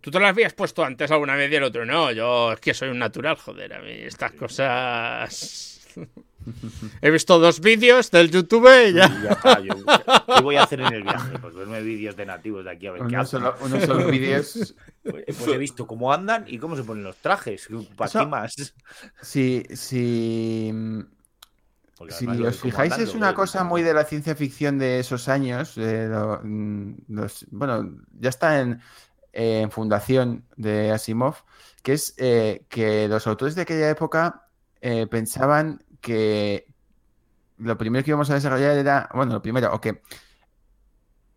¿Tú 0.00 0.10
te 0.10 0.20
lo 0.20 0.26
habías 0.26 0.52
puesto 0.54 0.84
antes 0.84 1.10
alguna 1.10 1.34
vez 1.34 1.50
y 1.50 1.56
el 1.56 1.64
otro 1.64 1.84
no? 1.84 2.12
Yo 2.12 2.52
es 2.52 2.60
que 2.60 2.72
soy 2.72 2.88
un 2.90 2.98
natural, 3.00 3.36
joder, 3.36 3.74
a 3.74 3.80
mí 3.80 3.90
estas 3.90 4.32
cosas... 4.32 5.80
He 7.02 7.10
visto 7.10 7.38
dos 7.38 7.60
vídeos 7.60 8.10
del 8.10 8.28
YouTube 8.30 8.66
y 8.88 8.94
ya... 8.94 9.06
Y 9.06 9.22
ya 9.22 9.30
está, 9.30 9.60
yo- 9.60 9.74
¿Qué 10.36 10.42
voy 10.42 10.56
a 10.56 10.64
hacer 10.64 10.80
en 10.80 10.92
el 10.92 11.02
viaje? 11.04 11.38
Pues 11.38 11.54
verme 11.54 11.80
vídeos 11.82 12.16
de 12.16 12.26
nativos 12.26 12.64
de 12.64 12.70
aquí 12.72 12.86
a 12.88 12.92
ver 12.92 13.02
qué 13.02 13.14
Unos 13.14 13.26
hacen. 13.34 13.40
solo, 13.40 13.54
unos 13.60 13.84
solo 13.84 14.06
vídeos. 14.08 14.74
Pues 15.02 15.24
pues 15.26 15.48
he 15.48 15.58
visto 15.58 15.84
cómo 15.88 16.12
andan 16.12 16.44
y 16.46 16.58
cómo 16.58 16.76
se 16.76 16.84
ponen 16.84 17.02
los 17.02 17.16
trajes. 17.16 17.68
¿Para 17.96 18.08
Eso- 18.08 18.18
qué 18.20 18.26
más? 18.26 18.74
Si, 19.20 19.64
si, 19.74 20.72
Porque 21.98 22.12
si 22.14 22.26
os 22.28 22.60
fijáis, 22.60 22.96
es 22.98 23.14
una 23.16 23.34
cosa 23.34 23.64
muy 23.64 23.82
de 23.82 23.94
la 23.94 24.04
ciencia 24.04 24.36
ficción 24.36 24.78
de 24.78 25.00
esos 25.00 25.28
años. 25.28 25.76
lo- 25.76 26.40
mm, 26.42 26.94
los- 27.08 27.46
bueno, 27.50 27.96
ya 28.18 28.28
está 28.28 28.60
en, 28.60 28.80
en 29.32 29.70
fundación 29.70 30.44
de 30.56 30.90
Asimov, 30.92 31.36
que 31.82 31.94
es 31.94 32.14
eh, 32.18 32.64
que 32.68 33.08
los 33.08 33.26
autores 33.26 33.54
de 33.54 33.62
aquella 33.62 33.90
época 33.90 34.48
eh, 34.80 35.06
pensaban 35.06 35.84
que 36.00 36.66
lo 37.58 37.78
primero 37.78 38.04
que 38.04 38.10
íbamos 38.10 38.30
a 38.30 38.34
desarrollar 38.34 38.76
era, 38.76 39.08
bueno, 39.14 39.34
lo 39.34 39.42
primero, 39.42 39.72
o 39.72 39.80
que 39.80 40.02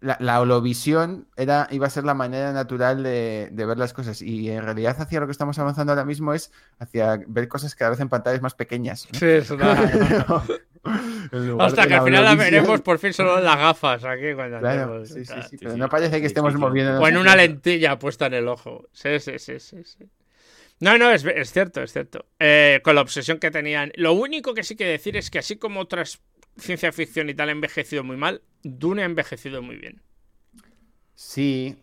la, 0.05 0.17
la 0.19 0.39
holovisión 0.39 1.27
era, 1.35 1.67
iba 1.71 1.87
a 1.87 1.89
ser 1.89 2.03
la 2.03 2.13
manera 2.13 2.53
natural 2.53 3.01
de, 3.01 3.49
de 3.51 3.65
ver 3.65 3.79
las 3.79 3.91
cosas. 3.91 4.21
Y 4.21 4.51
en 4.51 4.63
realidad 4.63 4.95
hacia 4.99 5.19
lo 5.19 5.25
que 5.25 5.31
estamos 5.31 5.57
avanzando 5.57 5.93
ahora 5.93 6.05
mismo 6.05 6.33
es 6.33 6.51
hacia 6.77 7.19
ver 7.27 7.47
cosas 7.47 7.73
cada 7.73 7.91
vez 7.91 7.99
en 7.99 8.09
pantallas 8.09 8.41
más 8.41 8.53
pequeñas. 8.53 9.07
¿no? 9.11 9.17
Sí, 9.17 9.25
es 9.25 9.51
Hasta 11.59 11.87
que 11.87 11.95
al 11.95 12.03
final 12.03 12.23
la 12.23 12.35
veremos 12.35 12.81
por 12.81 12.99
fin 12.99 13.11
solo 13.11 13.39
en 13.39 13.45
las 13.45 13.57
gafas 13.57 14.03
aquí 14.03 14.35
cuando 14.35 14.59
Claro, 14.59 15.03
sí, 15.07 15.25
sí, 15.25 15.33
sí, 15.49 15.57
pero 15.57 15.75
no 15.75 15.89
parece 15.89 16.21
que 16.21 16.27
estemos 16.27 16.53
moviendo. 16.53 16.99
O 16.99 17.07
en 17.07 17.17
una 17.17 17.35
lentilla 17.35 17.97
puesta 17.97 18.27
en 18.27 18.35
el 18.35 18.47
ojo. 18.47 18.87
Sí, 18.91 19.19
sí, 19.19 19.39
sí, 19.39 19.59
sí. 19.59 19.83
sí. 19.83 20.05
No, 20.81 20.99
no, 20.99 21.09
es, 21.09 21.25
es 21.25 21.51
cierto, 21.51 21.81
es 21.81 21.93
cierto. 21.93 22.27
Eh, 22.39 22.79
con 22.83 22.93
la 22.93 23.01
obsesión 23.01 23.39
que 23.39 23.49
tenían. 23.49 23.91
Lo 23.95 24.13
único 24.13 24.53
que 24.53 24.63
sí 24.63 24.75
que 24.75 24.85
decir 24.85 25.17
es 25.17 25.31
que 25.31 25.39
así 25.39 25.55
como 25.55 25.79
otras 25.79 26.21
ciencia 26.57 26.91
ficción 26.91 27.29
y 27.29 27.35
tal 27.35 27.49
ha 27.49 27.51
envejecido 27.53 28.03
muy 28.03 28.17
mal, 28.17 28.41
Dune 28.63 29.03
ha 29.03 29.05
envejecido 29.05 29.61
muy 29.61 29.77
bien. 29.77 30.01
Sí, 31.15 31.77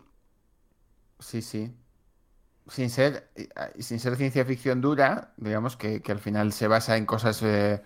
sí, 1.18 1.42
sí. 1.42 1.72
Sin 2.68 2.90
ser, 2.90 3.30
eh, 3.34 3.48
sin 3.80 3.98
ser 4.00 4.16
ciencia 4.16 4.44
ficción 4.44 4.80
dura, 4.80 5.34
digamos 5.36 5.76
que, 5.76 6.00
que 6.02 6.12
al 6.12 6.20
final 6.20 6.52
se 6.52 6.68
basa 6.68 6.96
en 6.96 7.06
cosas 7.06 7.42
eh, 7.42 7.82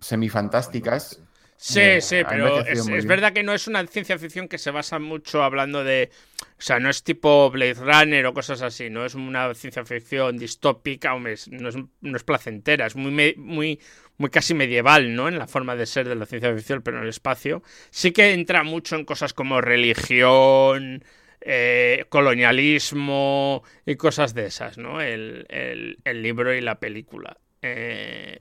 semifantásticas. 0.00 1.20
Sí, 1.56 1.80
Eh, 1.80 2.00
sí, 2.00 2.16
pero 2.28 2.60
es, 2.66 3.06
verdad 3.06 3.32
que 3.32 3.44
no 3.44 3.54
es 3.54 3.68
una 3.68 3.86
ciencia 3.86 4.18
ficción 4.18 4.48
que 4.48 4.58
se 4.58 4.72
basa 4.72 4.98
mucho 4.98 5.44
hablando 5.44 5.84
de. 5.84 6.10
O 6.58 6.60
sea, 6.60 6.80
no 6.80 6.90
es 6.90 7.04
tipo 7.04 7.50
Blade 7.50 7.74
Runner 7.74 8.26
o 8.26 8.34
cosas 8.34 8.62
así, 8.62 8.90
no 8.90 9.04
es 9.04 9.14
una 9.14 9.54
ciencia 9.54 9.84
ficción 9.84 10.38
distópica, 10.38 11.14
hombre, 11.14 11.36
no 11.52 11.68
es, 11.68 11.76
no 12.00 12.16
es 12.16 12.24
placentera, 12.24 12.86
es 12.86 12.96
muy, 12.96 13.36
muy, 13.36 13.80
muy 14.22 14.30
casi 14.30 14.54
medieval, 14.54 15.14
¿no? 15.14 15.28
En 15.28 15.38
la 15.38 15.46
forma 15.48 15.76
de 15.76 15.86
ser 15.86 16.08
de 16.08 16.14
la 16.16 16.26
ciencia 16.26 16.54
ficción, 16.54 16.82
pero 16.82 16.98
en 16.98 17.04
el 17.04 17.10
espacio. 17.10 17.62
Sí 17.90 18.12
que 18.12 18.32
entra 18.32 18.62
mucho 18.64 18.96
en 18.96 19.04
cosas 19.04 19.34
como 19.34 19.60
religión, 19.60 21.04
eh, 21.42 22.06
colonialismo 22.08 23.62
y 23.86 23.96
cosas 23.96 24.34
de 24.34 24.46
esas, 24.46 24.78
¿no? 24.78 25.00
El, 25.00 25.46
el- 25.50 26.22
libro 26.22 26.54
y 26.54 26.60
la 26.60 26.76
película. 26.80 27.36
Eh, 27.62 28.38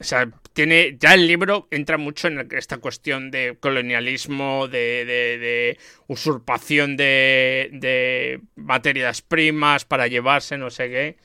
o 0.00 0.04
sea, 0.04 0.28
tiene. 0.52 0.96
Ya 0.98 1.14
el 1.14 1.26
libro 1.26 1.68
entra 1.70 1.96
mucho 1.98 2.28
en 2.28 2.48
esta 2.52 2.78
cuestión 2.78 3.30
de 3.30 3.56
colonialismo, 3.60 4.66
de, 4.68 5.78
usurpación 6.08 6.96
de, 6.96 7.70
de 7.72 8.40
materias 8.56 9.22
primas 9.22 9.84
para 9.84 10.08
llevarse, 10.08 10.58
no 10.58 10.70
sé 10.70 11.16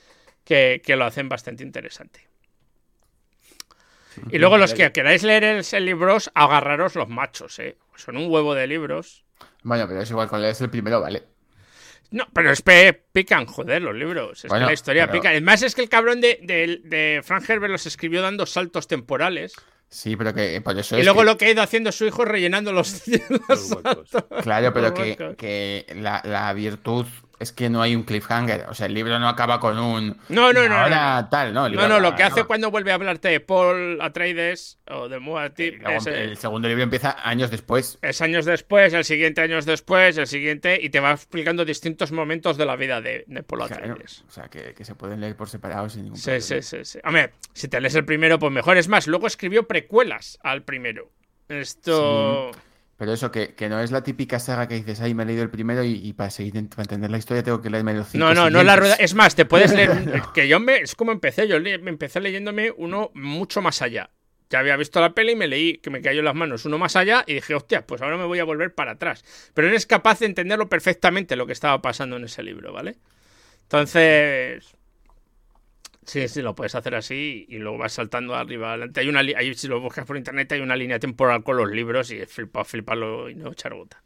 qué, 0.46 0.82
que 0.84 0.96
lo 0.96 1.06
hacen 1.06 1.30
bastante 1.30 1.64
interesante. 1.64 2.28
Y 4.32 4.38
luego 4.38 4.58
los 4.58 4.74
que 4.74 4.92
queráis 4.92 5.24
leer 5.24 5.44
el, 5.44 5.66
el 5.72 5.86
libros, 5.86 6.32
agarraros 6.34 6.96
los 6.96 7.08
machos, 7.10 7.60
¿eh? 7.60 7.78
Son 7.96 8.18
un 8.18 8.30
huevo 8.32 8.54
de 8.56 8.68
libros. 8.68 9.24
Bueno, 9.64 9.88
pero 9.88 10.02
es 10.02 10.10
igual 10.10 10.28
con 10.28 10.42
leerse 10.42 10.64
el 10.66 10.70
primero, 10.70 11.02
vale. 11.02 11.24
No, 12.10 12.26
pero 12.34 12.52
es 12.52 12.62
que 12.62 12.94
pican, 13.12 13.46
joder, 13.46 13.82
los 13.82 13.94
libros. 13.96 14.46
Es 14.46 14.50
Bueno, 14.50 14.66
que 14.66 14.70
la 14.70 14.74
historia 14.74 15.08
pero- 15.08 15.20
pica. 15.20 15.30
Además, 15.32 15.62
es 15.62 15.76
que 15.76 15.82
el 15.82 15.90
cabrón 15.90 16.22
de, 16.22 16.40
de, 16.42 16.80
de 16.86 17.22
Frank 17.24 17.50
Herbert 17.50 17.72
los 17.72 17.86
escribió 17.86 18.22
dando 18.22 18.46
saltos 18.46 18.88
temporales. 18.88 19.54
Sí, 19.90 20.16
pero 20.16 20.34
que 20.34 20.60
por 20.62 20.78
eso 20.78 20.96
Y 20.98 21.00
es 21.00 21.06
luego 21.06 21.22
que- 21.22 21.26
lo 21.26 21.38
que 21.38 21.46
ha 21.46 21.52
ido 21.52 21.62
haciendo 21.62 21.92
su 21.92 22.06
hijo 22.06 22.24
es 22.24 22.30
rellenando 22.30 22.72
los, 22.72 23.04
Los. 23.50 23.78
Claro, 24.44 24.74
pero 24.74 24.90
Los 24.90 24.94
que, 24.94 25.36
que 25.38 25.86
la, 25.96 26.22
la 26.24 26.52
virtud 26.54 27.06
es 27.40 27.52
que 27.52 27.70
no 27.70 27.82
hay 27.82 27.96
un 27.96 28.04
cliffhanger. 28.04 28.66
O 28.70 28.74
sea, 28.74 28.88
el 28.88 28.94
libro 28.94 29.20
no 29.20 29.30
acaba 29.30 29.60
con 29.60 29.78
un. 29.78 30.18
No, 30.30 30.52
no, 30.54 30.66
"Y 30.66 30.70
no, 30.70 30.76
Ahora 30.76 31.22
no, 31.22 31.30
tal, 31.30 31.54
¿no? 31.54 31.66
El 31.68 31.74
No, 31.76 31.88
no, 31.88 32.00
lo 32.00 32.16
que 32.16 32.24
hace 32.24 32.40
no. 32.42 32.48
cuando 32.48 32.72
vuelve 32.72 32.92
a 32.92 32.96
hablarte 32.96 33.28
de 33.30 33.40
Paul 33.40 34.00
Atreides 34.02 34.80
o 34.90 35.08
de 35.08 35.18
es, 35.98 36.08
eh, 36.08 36.24
el 36.24 36.38
segundo 36.38 36.68
libro 36.68 36.84
empieza 36.84 37.16
años 37.28 37.52
después. 37.52 38.00
es 38.02 38.22
años 38.22 38.46
después, 38.46 38.94
el 38.94 39.04
siguiente 39.06 39.42
años 39.42 39.66
después, 39.66 40.18
el 40.18 40.26
siguiente, 40.28 40.80
y 40.82 40.90
te 40.90 41.00
va 41.00 41.12
explicando 41.12 41.64
distintos 41.66 42.12
momentos 42.12 42.58
de 42.58 42.66
la 42.66 42.76
vida 42.76 43.02
de, 43.02 43.24
de 43.28 43.44
Paul 43.44 43.62
Atreides. 43.64 44.24
o 44.28 44.32
sea, 44.32 44.46
que, 44.50 44.74
que 44.74 44.84
se 44.86 44.96
pueden 44.96 45.22
leer 45.22 45.36
por 45.36 45.48
separado 45.50 45.90
sin 45.90 46.04
ningún 46.06 46.18
Sí, 46.18 46.26
problema. 46.32 46.42
sí, 46.42 46.62
sí, 46.62 46.78
sí. 46.84 47.00
Hombre, 47.04 47.32
si 47.54 47.68
te 47.68 47.80
lees 47.80 47.96
el 47.96 48.06
primero, 48.06 48.40
pues 48.40 48.52
mejor. 48.52 48.78
Es 48.78 48.88
más, 48.88 49.08
luego 49.08 49.28
escribió 49.28 49.68
precuelas 49.68 50.40
al 50.44 50.64
primero. 50.64 51.12
Esto... 51.50 52.52
Pero 52.98 53.14
eso, 53.14 53.32
que, 53.32 53.54
que 53.54 53.70
no 53.70 53.80
es 53.80 53.92
la 53.92 54.02
típica 54.02 54.40
saga 54.40 54.68
que 54.68 54.74
dices, 54.76 55.00
ay, 55.02 55.14
me 55.14 55.22
he 55.24 55.26
leído 55.28 55.44
el 55.44 55.52
primero 55.52 55.84
y, 55.84 55.92
y 56.04 56.14
para 56.14 56.32
seguir 56.32 56.54
para 56.70 56.82
entender 56.82 57.12
la 57.12 57.20
historia 57.20 57.44
tengo 57.44 57.62
que 57.62 57.70
leerme 57.70 57.94
los 57.94 58.08
cinco 58.08 58.26
No, 58.26 58.34
no, 58.34 58.50
no 58.50 58.60
es 58.60 58.66
la 58.66 58.74
siguientes". 58.74 58.80
rueda. 58.80 58.96
Es 58.96 59.14
más, 59.14 59.36
te 59.36 59.46
puedes 59.46 59.72
leer. 59.74 59.92
que 60.34 60.48
yo 60.48 60.60
me. 60.60 60.78
Es 60.78 60.96
como 60.96 61.12
empecé. 61.12 61.48
Yo 61.48 61.60
le- 61.60 61.78
me 61.78 61.92
empecé 61.92 62.20
leyéndome 62.20 62.72
uno 62.76 63.12
mucho 63.14 63.62
más 63.62 63.82
allá. 63.84 64.10
Ya 64.50 64.60
había 64.60 64.78
visto 64.78 65.00
la 65.02 65.14
peli 65.14 65.34
y 65.34 65.36
me 65.36 65.46
leí 65.48 65.78
que 65.80 65.90
me 65.90 66.02
cayó 66.02 66.20
en 66.20 66.26
las 66.26 66.34
manos 66.34 66.66
uno 66.66 66.78
más 66.78 66.96
allá 66.96 67.24
y 67.28 67.34
dije, 67.36 67.54
hostia, 67.54 67.86
pues 67.86 68.02
ahora 68.02 68.18
me 68.18 68.24
voy 68.26 68.40
a 68.40 68.46
volver 68.46 68.74
para 68.74 68.94
atrás. 68.94 69.24
Pero 69.54 69.68
eres 69.68 69.86
capaz 69.86 70.20
de 70.20 70.26
entenderlo 70.26 70.68
perfectamente 70.70 71.36
lo 71.36 71.46
que 71.46 71.54
estaba 71.54 71.82
pasando 71.82 72.16
en 72.16 72.24
ese 72.24 72.42
libro, 72.44 72.72
¿vale? 72.74 72.96
Entonces. 73.64 74.77
Sí, 76.08 76.28
sí, 76.30 76.42
lo 76.42 76.56
puedes 76.56 76.74
hacer 76.74 76.96
así 76.96 77.46
y 77.50 77.58
luego 77.58 77.78
vas 77.80 77.92
saltando 77.92 78.34
arriba 78.34 78.70
adelante. 78.70 79.02
Hay 79.02 79.10
una 79.10 79.20
ahí, 79.20 79.54
si 79.54 79.68
lo 79.68 79.82
buscas 79.82 80.06
por 80.06 80.16
internet, 80.16 80.50
hay 80.54 80.62
una 80.62 80.76
línea 80.78 81.00
temporal 81.00 81.44
con 81.44 81.58
los 81.58 81.70
libros 81.70 82.10
y 82.12 82.26
flipa, 82.26 82.64
fliparlo 82.64 83.30
y 83.30 83.36
no 83.36 83.52
echar 83.52 83.74
gota. 83.74 84.02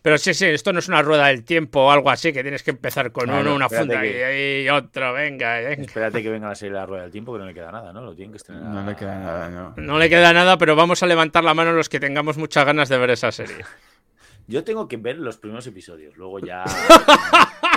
Pero 0.00 0.16
sí, 0.18 0.32
sí, 0.34 0.46
esto 0.46 0.72
no 0.72 0.78
es 0.78 0.88
una 0.88 1.02
rueda 1.02 1.26
del 1.26 1.44
tiempo 1.44 1.80
o 1.80 1.90
algo 1.90 2.10
así, 2.10 2.32
que 2.32 2.40
tienes 2.42 2.62
que 2.62 2.70
empezar 2.70 3.12
con 3.12 3.24
Claro, 3.24 3.40
uno, 3.42 3.54
una 3.56 3.68
funda 3.68 4.00
que- 4.00 4.62
y, 4.62 4.64
y 4.64 4.68
otro, 4.70 5.12
venga, 5.12 5.58
venga. 5.58 5.82
Espérate 5.82 6.22
que 6.22 6.30
venga 6.30 6.48
la 6.48 6.54
serie 6.54 6.72
de 6.72 6.78
la 6.78 6.86
rueda 6.86 7.02
del 7.02 7.12
tiempo, 7.12 7.32
que 7.34 7.40
no 7.40 7.44
le 7.46 7.52
queda 7.52 7.70
nada, 7.70 7.92
¿no? 7.92 8.00
Lo 8.02 8.14
tienen 8.14 8.30
que 8.32 8.36
estrenar. 8.38 8.62
No 8.72 8.86
le 8.88 8.96
queda 8.96 9.18
nada, 9.18 9.48
no. 9.50 9.74
No 9.76 9.98
le 9.98 10.08
queda 10.08 10.32
nada, 10.32 10.56
pero 10.58 10.74
vamos 10.74 11.02
a 11.02 11.06
levantar 11.06 11.44
la 11.44 11.52
mano 11.54 11.72
los 11.72 11.88
que 11.90 12.00
tengamos 12.00 12.38
muchas 12.38 12.64
ganas 12.64 12.88
de 12.88 12.96
ver 12.98 13.10
esa 13.10 13.30
serie. 13.30 13.56
Yo 14.46 14.64
tengo 14.64 14.86
que 14.88 14.96
ver 14.96 15.18
los 15.18 15.36
primeros 15.38 15.66
episodios, 15.66 16.16
luego 16.16 16.38
ya. 16.38 16.64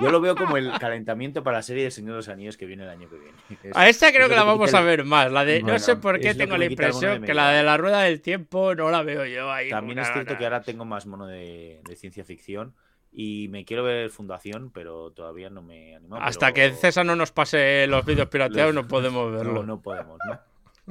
Yo 0.00 0.10
lo 0.10 0.20
veo 0.20 0.34
como 0.34 0.56
el 0.56 0.72
calentamiento 0.80 1.44
para 1.44 1.58
la 1.58 1.62
serie 1.62 1.84
de 1.84 1.90
Señor 1.92 2.12
de 2.12 2.16
los 2.16 2.28
Anillos 2.28 2.56
que 2.56 2.66
viene 2.66 2.82
el 2.82 2.88
año 2.90 3.08
que 3.08 3.16
viene. 3.16 3.38
Es- 3.62 3.76
A 3.76 3.88
esta 3.88 4.10
creo 4.10 4.22
es 4.24 4.28
que 4.30 4.34
la 4.36 4.42
vamos 4.42 4.66
quita 4.68 4.78
a 4.78 4.82
ver 4.82 5.04
más. 5.04 5.30
La 5.30 5.44
de, 5.44 5.60
no 5.60 5.66
Bueno, 5.66 5.78
sé 5.78 5.96
por 5.96 6.18
qué 6.18 6.34
tengo 6.34 6.56
la 6.56 6.64
impresión 6.64 7.22
que 7.22 7.32
la 7.32 7.50
de 7.50 7.62
la 7.62 7.76
rueda 7.76 8.00
del 8.02 8.20
tiempo 8.20 8.74
no 8.74 8.90
la 8.90 9.02
veo 9.02 9.24
yo 9.24 9.52
ahí. 9.52 9.70
También 9.70 10.00
es 10.00 10.06
cierto 10.08 10.26
gana. 10.30 10.38
que 10.38 10.44
ahora 10.44 10.62
tengo 10.62 10.84
más 10.84 11.06
mono 11.06 11.26
de, 11.26 11.80
de 11.84 11.96
ciencia 11.96 12.24
ficción 12.24 12.74
y 13.12 13.46
me 13.50 13.64
quiero 13.64 13.84
ver 13.84 14.10
Fundación, 14.10 14.72
pero 14.72 15.12
todavía 15.12 15.48
no 15.48 15.62
me 15.62 15.92
he 15.92 15.94
animado. 15.96 16.20
Hasta 16.22 16.52
pero- 16.52 16.70
que 16.70 16.76
César 16.76 17.06
no 17.06 17.14
nos 17.14 17.30
pase 17.30 17.86
los 17.86 18.04
vídeos 18.04 18.26
pirateados 18.28 18.74
no 18.74 18.88
podemos 18.88 19.30
verlo. 19.32 19.52
No, 19.54 19.62
no 19.62 19.80
podemos, 19.80 20.18
¿no? 20.26 20.40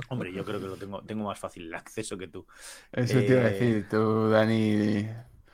Hombre, 0.07 0.31
yo 0.31 0.43
creo 0.45 0.59
que 0.61 0.67
lo 0.67 0.77
tengo, 0.77 1.01
tengo 1.01 1.25
más 1.25 1.37
fácil 1.37 1.67
el 1.67 1.75
acceso 1.75 2.17
que 2.17 2.27
tú. 2.29 2.47
Eso 2.93 3.19
te 3.19 3.25
iba 3.27 3.41
a 3.41 3.47
Eh, 3.49 3.51
decir, 3.51 3.87
tú, 3.89 4.29
Dani. 4.29 5.07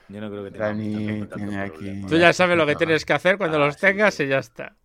Yo 0.10 0.20
no 0.22 0.30
creo 0.30 0.43
que 0.43 0.51
tenga 0.51 0.66
Dani 0.68 1.26
tiene 1.28 1.60
aquí- 1.62 2.01
Tú 2.07 2.18
ya 2.18 2.34
sabes 2.34 2.57
lo 2.57 2.66
que 2.66 2.76
tienes 2.76 3.05
que 3.05 3.14
hacer 3.14 3.38
cuando 3.38 3.57
Ah, 3.57 3.68
los 3.68 3.78
tengas 3.78 4.16
sí. 4.16 4.24
y 4.24 4.28
ya 4.28 4.39
está. 4.39 4.76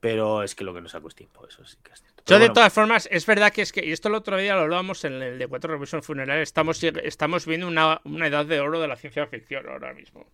Pero 0.00 0.42
es 0.42 0.54
que 0.54 0.62
lo 0.62 0.74
que 0.74 0.80
no 0.82 0.88
saco 0.88 1.08
es 1.08 1.14
tiempo, 1.14 1.46
eso 1.48 1.64
sí 1.64 1.78
que 1.82 1.92
es 1.92 2.00
cierto. 2.00 2.16
Yo, 2.18 2.24
Pero 2.26 2.38
de 2.40 2.44
bueno, 2.46 2.54
todas 2.54 2.72
formas, 2.72 3.08
es 3.10 3.24
verdad 3.26 3.50
que 3.52 3.62
es 3.62 3.72
que, 3.72 3.84
y 3.84 3.92
esto 3.92 4.08
el 4.08 4.14
otro 4.14 4.36
día 4.36 4.54
lo 4.54 4.60
hablábamos 4.62 5.04
en 5.04 5.14
el 5.14 5.38
de 5.38 5.46
Cuatro 5.48 5.72
Revisión 5.72 6.02
Funeral, 6.02 6.38
estamos, 6.40 6.82
estamos 6.84 7.46
viendo 7.46 7.66
una, 7.66 8.00
una 8.04 8.26
edad 8.26 8.44
de 8.44 8.60
oro 8.60 8.78
de 8.80 8.88
la 8.88 8.96
ciencia 8.96 9.26
ficción 9.26 9.66
ahora 9.68 9.94
mismo. 9.94 10.26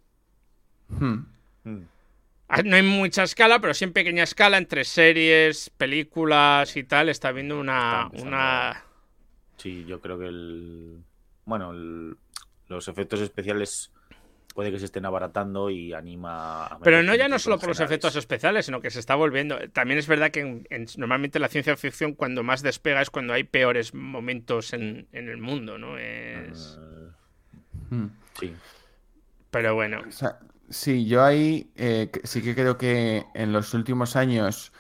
Hmm. 0.89 1.25
mm, 1.65 1.79
Ah, 2.49 2.61
No 2.63 2.77
hay 2.77 2.83
mucha 2.83 3.23
escala, 3.23 3.61
pero 3.61 3.73
sí 3.73 3.85
en 3.85 3.93
pequeña 3.95 4.25
escala, 4.25 4.59
entre 4.59 4.85
series, 4.85 5.71
películas 5.71 6.77
y 6.77 6.85
tal, 6.85 7.09
está 7.09 7.31
viendo 7.33 7.59
una. 7.59 8.11
Una... 8.15 8.85
Sí, 9.57 9.85
yo 9.87 10.01
creo 10.03 10.19
que 10.19 10.27
el. 10.27 10.99
Bueno, 11.47 11.71
el- 11.71 12.17
los 12.69 12.89
efectos 12.89 13.21
especiales 13.21 13.92
puede 14.55 14.71
que 14.71 14.79
se 14.79 14.85
estén 14.87 15.05
abaratando 15.07 15.71
y 15.71 15.93
anima 15.93 16.67
a. 16.67 16.79
Pero 16.81 17.03
no 17.03 17.15
ya 17.15 17.29
no 17.29 17.39
solo 17.39 17.59
por 17.59 17.69
los 17.71 17.81
efectos 17.81 18.17
especiales, 18.17 18.67
sino 18.67 18.81
que 18.81 18.91
se 18.91 19.01
está 19.01 19.15
volviendo. 19.15 19.59
También 19.73 19.99
es 19.99 20.07
verdad 20.07 20.31
que 20.31 20.41
en- 20.41 20.67
en- 20.71 20.87
normalmente 20.97 21.39
la 21.39 21.49
ciencia 21.49 21.77
ficción, 21.77 22.15
cuando 22.15 22.43
más 22.43 22.63
despega, 22.63 23.01
es 23.03 23.11
cuando 23.11 23.33
hay 23.33 23.45
peores 23.45 23.95
momentos 23.95 24.73
en, 24.73 25.07
en 25.13 25.29
el 25.29 25.39
mundo, 25.39 25.79
¿no? 25.79 25.99
Es... 25.99 26.79
Eh, 26.81 27.09
Hmm. 27.91 28.07
sí. 28.41 28.55
Pero 29.51 29.75
bueno. 29.75 30.03
O 30.09 30.11
sea, 30.13 30.39
sí, 30.71 31.07
yo 31.07 31.23
ahí 31.23 31.71
eh, 31.77 32.11
sí 32.25 32.43
que 32.43 32.55
creo 32.55 32.79
que 32.79 33.25
en 33.35 33.53
los 33.53 33.75
últimos 33.75 34.17
años 34.17 34.73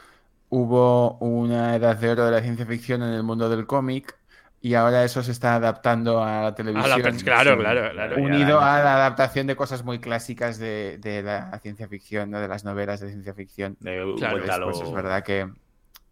hubo 0.48 1.18
una 1.18 1.76
edad 1.76 1.96
de 1.96 2.10
oro 2.10 2.24
de 2.26 2.30
la 2.32 2.40
ciencia 2.42 2.66
ficción 2.66 3.02
en 3.02 3.10
el 3.12 3.22
mundo 3.22 3.48
del 3.48 3.66
cómic 3.66 4.16
y 4.62 4.74
ahora 4.74 5.04
eso 5.04 5.22
se 5.22 5.32
está 5.32 5.56
adaptando 5.56 6.22
a 6.22 6.26
la 6.26 6.38
A 6.38 6.42
la 6.44 6.54
televisión. 6.54 7.00
claro, 7.24 7.52
Sí. 7.54 7.58
claro, 7.58 7.90
claro. 7.92 8.16
Unido 8.22 8.60
a 8.60 8.80
la 8.82 8.94
adaptación 8.94 9.46
de 9.48 9.56
cosas 9.56 9.82
muy 9.84 9.98
clásicas 9.98 10.58
de, 10.58 10.98
de 10.98 11.22
la 11.22 11.58
ciencia 11.60 11.88
ficción, 11.88 12.30
¿no? 12.30 12.40
de 12.40 12.48
las 12.48 12.64
novelas 12.64 13.00
de 13.00 13.08
ciencia 13.10 13.34
ficción. 13.34 13.76
De 13.80 13.96
Claro. 14.16 14.36
vuelta 14.36 14.54
a, 14.54 14.58
Pues, 14.58 14.58
lo- 14.60 14.70
pues 14.70 14.80
es 14.88 14.92
verdad 14.94 15.22
que 15.24 15.50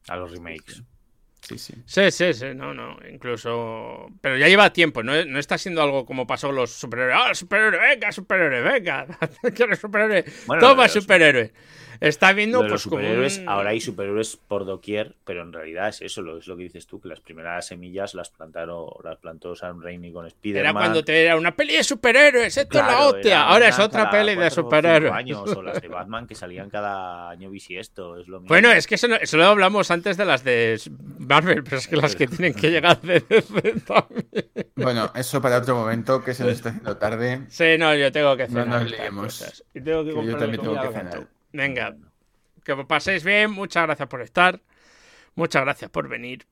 a 0.09 0.16
los 0.16 0.32
remakes. 0.32 0.82
sí, 1.42 1.59
sí. 1.59 1.74
Sí, 1.86 2.11
sí, 2.11 2.34
sí, 2.34 2.46
no, 2.55 2.74
no, 2.74 2.96
incluso... 3.11 4.07
Pero 4.20 4.36
ya 4.36 4.48
lleva 4.48 4.72
tiempo, 4.72 5.03
no, 5.03 5.24
no 5.24 5.38
está 5.38 5.57
siendo 5.57 5.82
algo 5.82 6.05
como 6.05 6.26
pasó 6.26 6.48
con 6.48 6.57
los 6.57 6.72
superhéroes. 6.72 7.16
¡Ah, 7.18 7.34
superhéroe, 7.34 7.78
venga, 7.80 8.11
superhéroe, 8.12 8.61
venga! 8.62 9.07
¿Quieres 9.55 9.78
superhéroe? 9.78 10.24
Bueno, 10.46 10.61
Toma, 10.61 10.82
los- 10.84 10.92
superhéroe. 10.92 11.53
Está 12.01 12.32
viendo, 12.32 12.61
pues, 12.61 12.70
los 12.70 12.86
como 12.86 13.03
un- 13.07 13.48
ahora 13.48 13.70
hay 13.70 13.80
superhéroes 13.80 14.36
por 14.36 14.64
doquier, 14.64 15.14
pero 15.26 15.42
en 15.42 15.53
realidad 15.53 15.88
es 15.90 16.01
eso, 16.01 16.22
lo, 16.22 16.38
es 16.38 16.46
lo 16.46 16.57
que 16.57 16.62
dices 16.62 16.86
tú, 16.86 16.98
que 17.01 17.09
las 17.09 17.20
primeras 17.20 17.66
semillas 17.66 18.14
las 18.14 18.30
plantaron, 18.30 18.86
las 19.05 19.18
plantó 19.18 19.55
Sam 19.55 19.82
Raimi 19.82 20.11
con 20.11 20.26
Spider-Man. 20.26 20.70
Era 20.70 20.72
cuando 20.72 21.05
te 21.05 21.24
era 21.24 21.36
una 21.36 21.55
peli 21.55 21.76
de 21.76 21.84
superhéroes, 21.84 22.57
esto 22.57 22.78
es 22.78 22.84
la 22.86 23.07
hostia. 23.07 23.42
Ahora 23.42 23.68
es 23.68 23.78
otra 23.78 24.11
peli 24.11 24.34
de 24.34 24.46
o 24.46 24.51
superhéroes. 24.51 25.12
años, 25.12 25.42
o 25.55 25.61
las 25.62 25.80
de 25.82 25.88
Batman 25.88 26.26
que 26.26 26.34
salían 26.34 26.70
cada 26.70 27.28
año 27.28 27.51
bisiesto, 27.51 28.16
es 28.16 28.28
lo 28.28 28.40
mismo. 28.40 28.48
Bueno, 28.48 28.72
es 28.72 28.86
que 28.86 28.94
eso, 28.94 29.07
no- 29.07 29.16
eso 29.16 29.36
lo 29.36 29.44
hablamos 29.44 29.90
antes 29.90 30.16
de 30.16 30.24
las 30.24 30.42
de 30.42 30.80
Marvel, 31.18 31.62
pero 31.64 31.76
es 31.76 31.86
que 31.86 31.96
las 31.96 32.16
que 32.16 32.26
tienen 32.26 32.55
que 32.55 32.70
llegar 32.70 32.98
de 33.03 33.20
DC 33.28 33.80
también. 33.86 34.26
Bueno, 34.74 35.12
eso 35.14 35.42
para 35.42 35.59
otro 35.59 35.74
momento 35.76 36.24
que 36.24 36.32
se 36.32 36.44
nos 36.44 36.53
está 36.55 36.70
haciendo 36.70 36.96
tarde. 36.96 37.42
Sí, 37.51 37.76
no, 37.78 37.94
yo 37.94 38.11
tengo 38.11 38.36
que 38.38 38.48
No 38.48 38.62
cenar. 38.62 38.66
nos 38.68 38.82
estas 38.84 38.98
liemos. 39.01 39.64
Y 39.74 39.80
tengo 39.82 40.05
que 40.05 40.14
Que 40.14 40.26
yo 40.26 40.36
también 40.38 40.62
tengo 40.62 40.80
que 40.80 40.88
cenar. 40.88 41.26
Venga, 41.53 41.96
que 42.64 42.72
os 42.72 42.86
paséis 42.86 43.24
bien, 43.24 43.51
muchas 43.51 43.84
gracias 43.84 44.09
por 44.09 44.22
estar, 44.22 44.61
muchas 45.34 45.62
gracias 45.62 45.90
por 45.90 46.09
venir. 46.09 46.46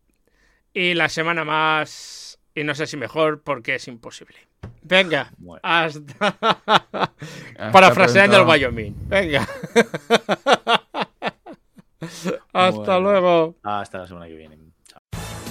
Y 0.75 0.95
la 0.95 1.09
semana 1.09 1.45
más, 1.45 2.39
y 2.55 2.65
no 2.65 2.75
sé 2.75 2.87
si 2.87 2.97
mejor, 2.97 3.43
porque 3.43 3.77
es 3.77 3.89
imposible. 3.89 4.37
Venga, 4.83 5.31
Bueno. 5.39 5.61
hasta... 5.63 6.37
Hasta 7.59 7.73
Parafraseando 7.73 8.39
el. 8.43 8.47
Wyoming. 8.47 8.95
Venga. 9.09 9.47
hasta 12.53 12.71
Bueno. 12.71 13.01
luego. 13.01 13.57
Hasta 13.63 13.99
la 13.99 14.07
semana 14.07 14.27
que 14.27 14.35
viene. 14.37 14.57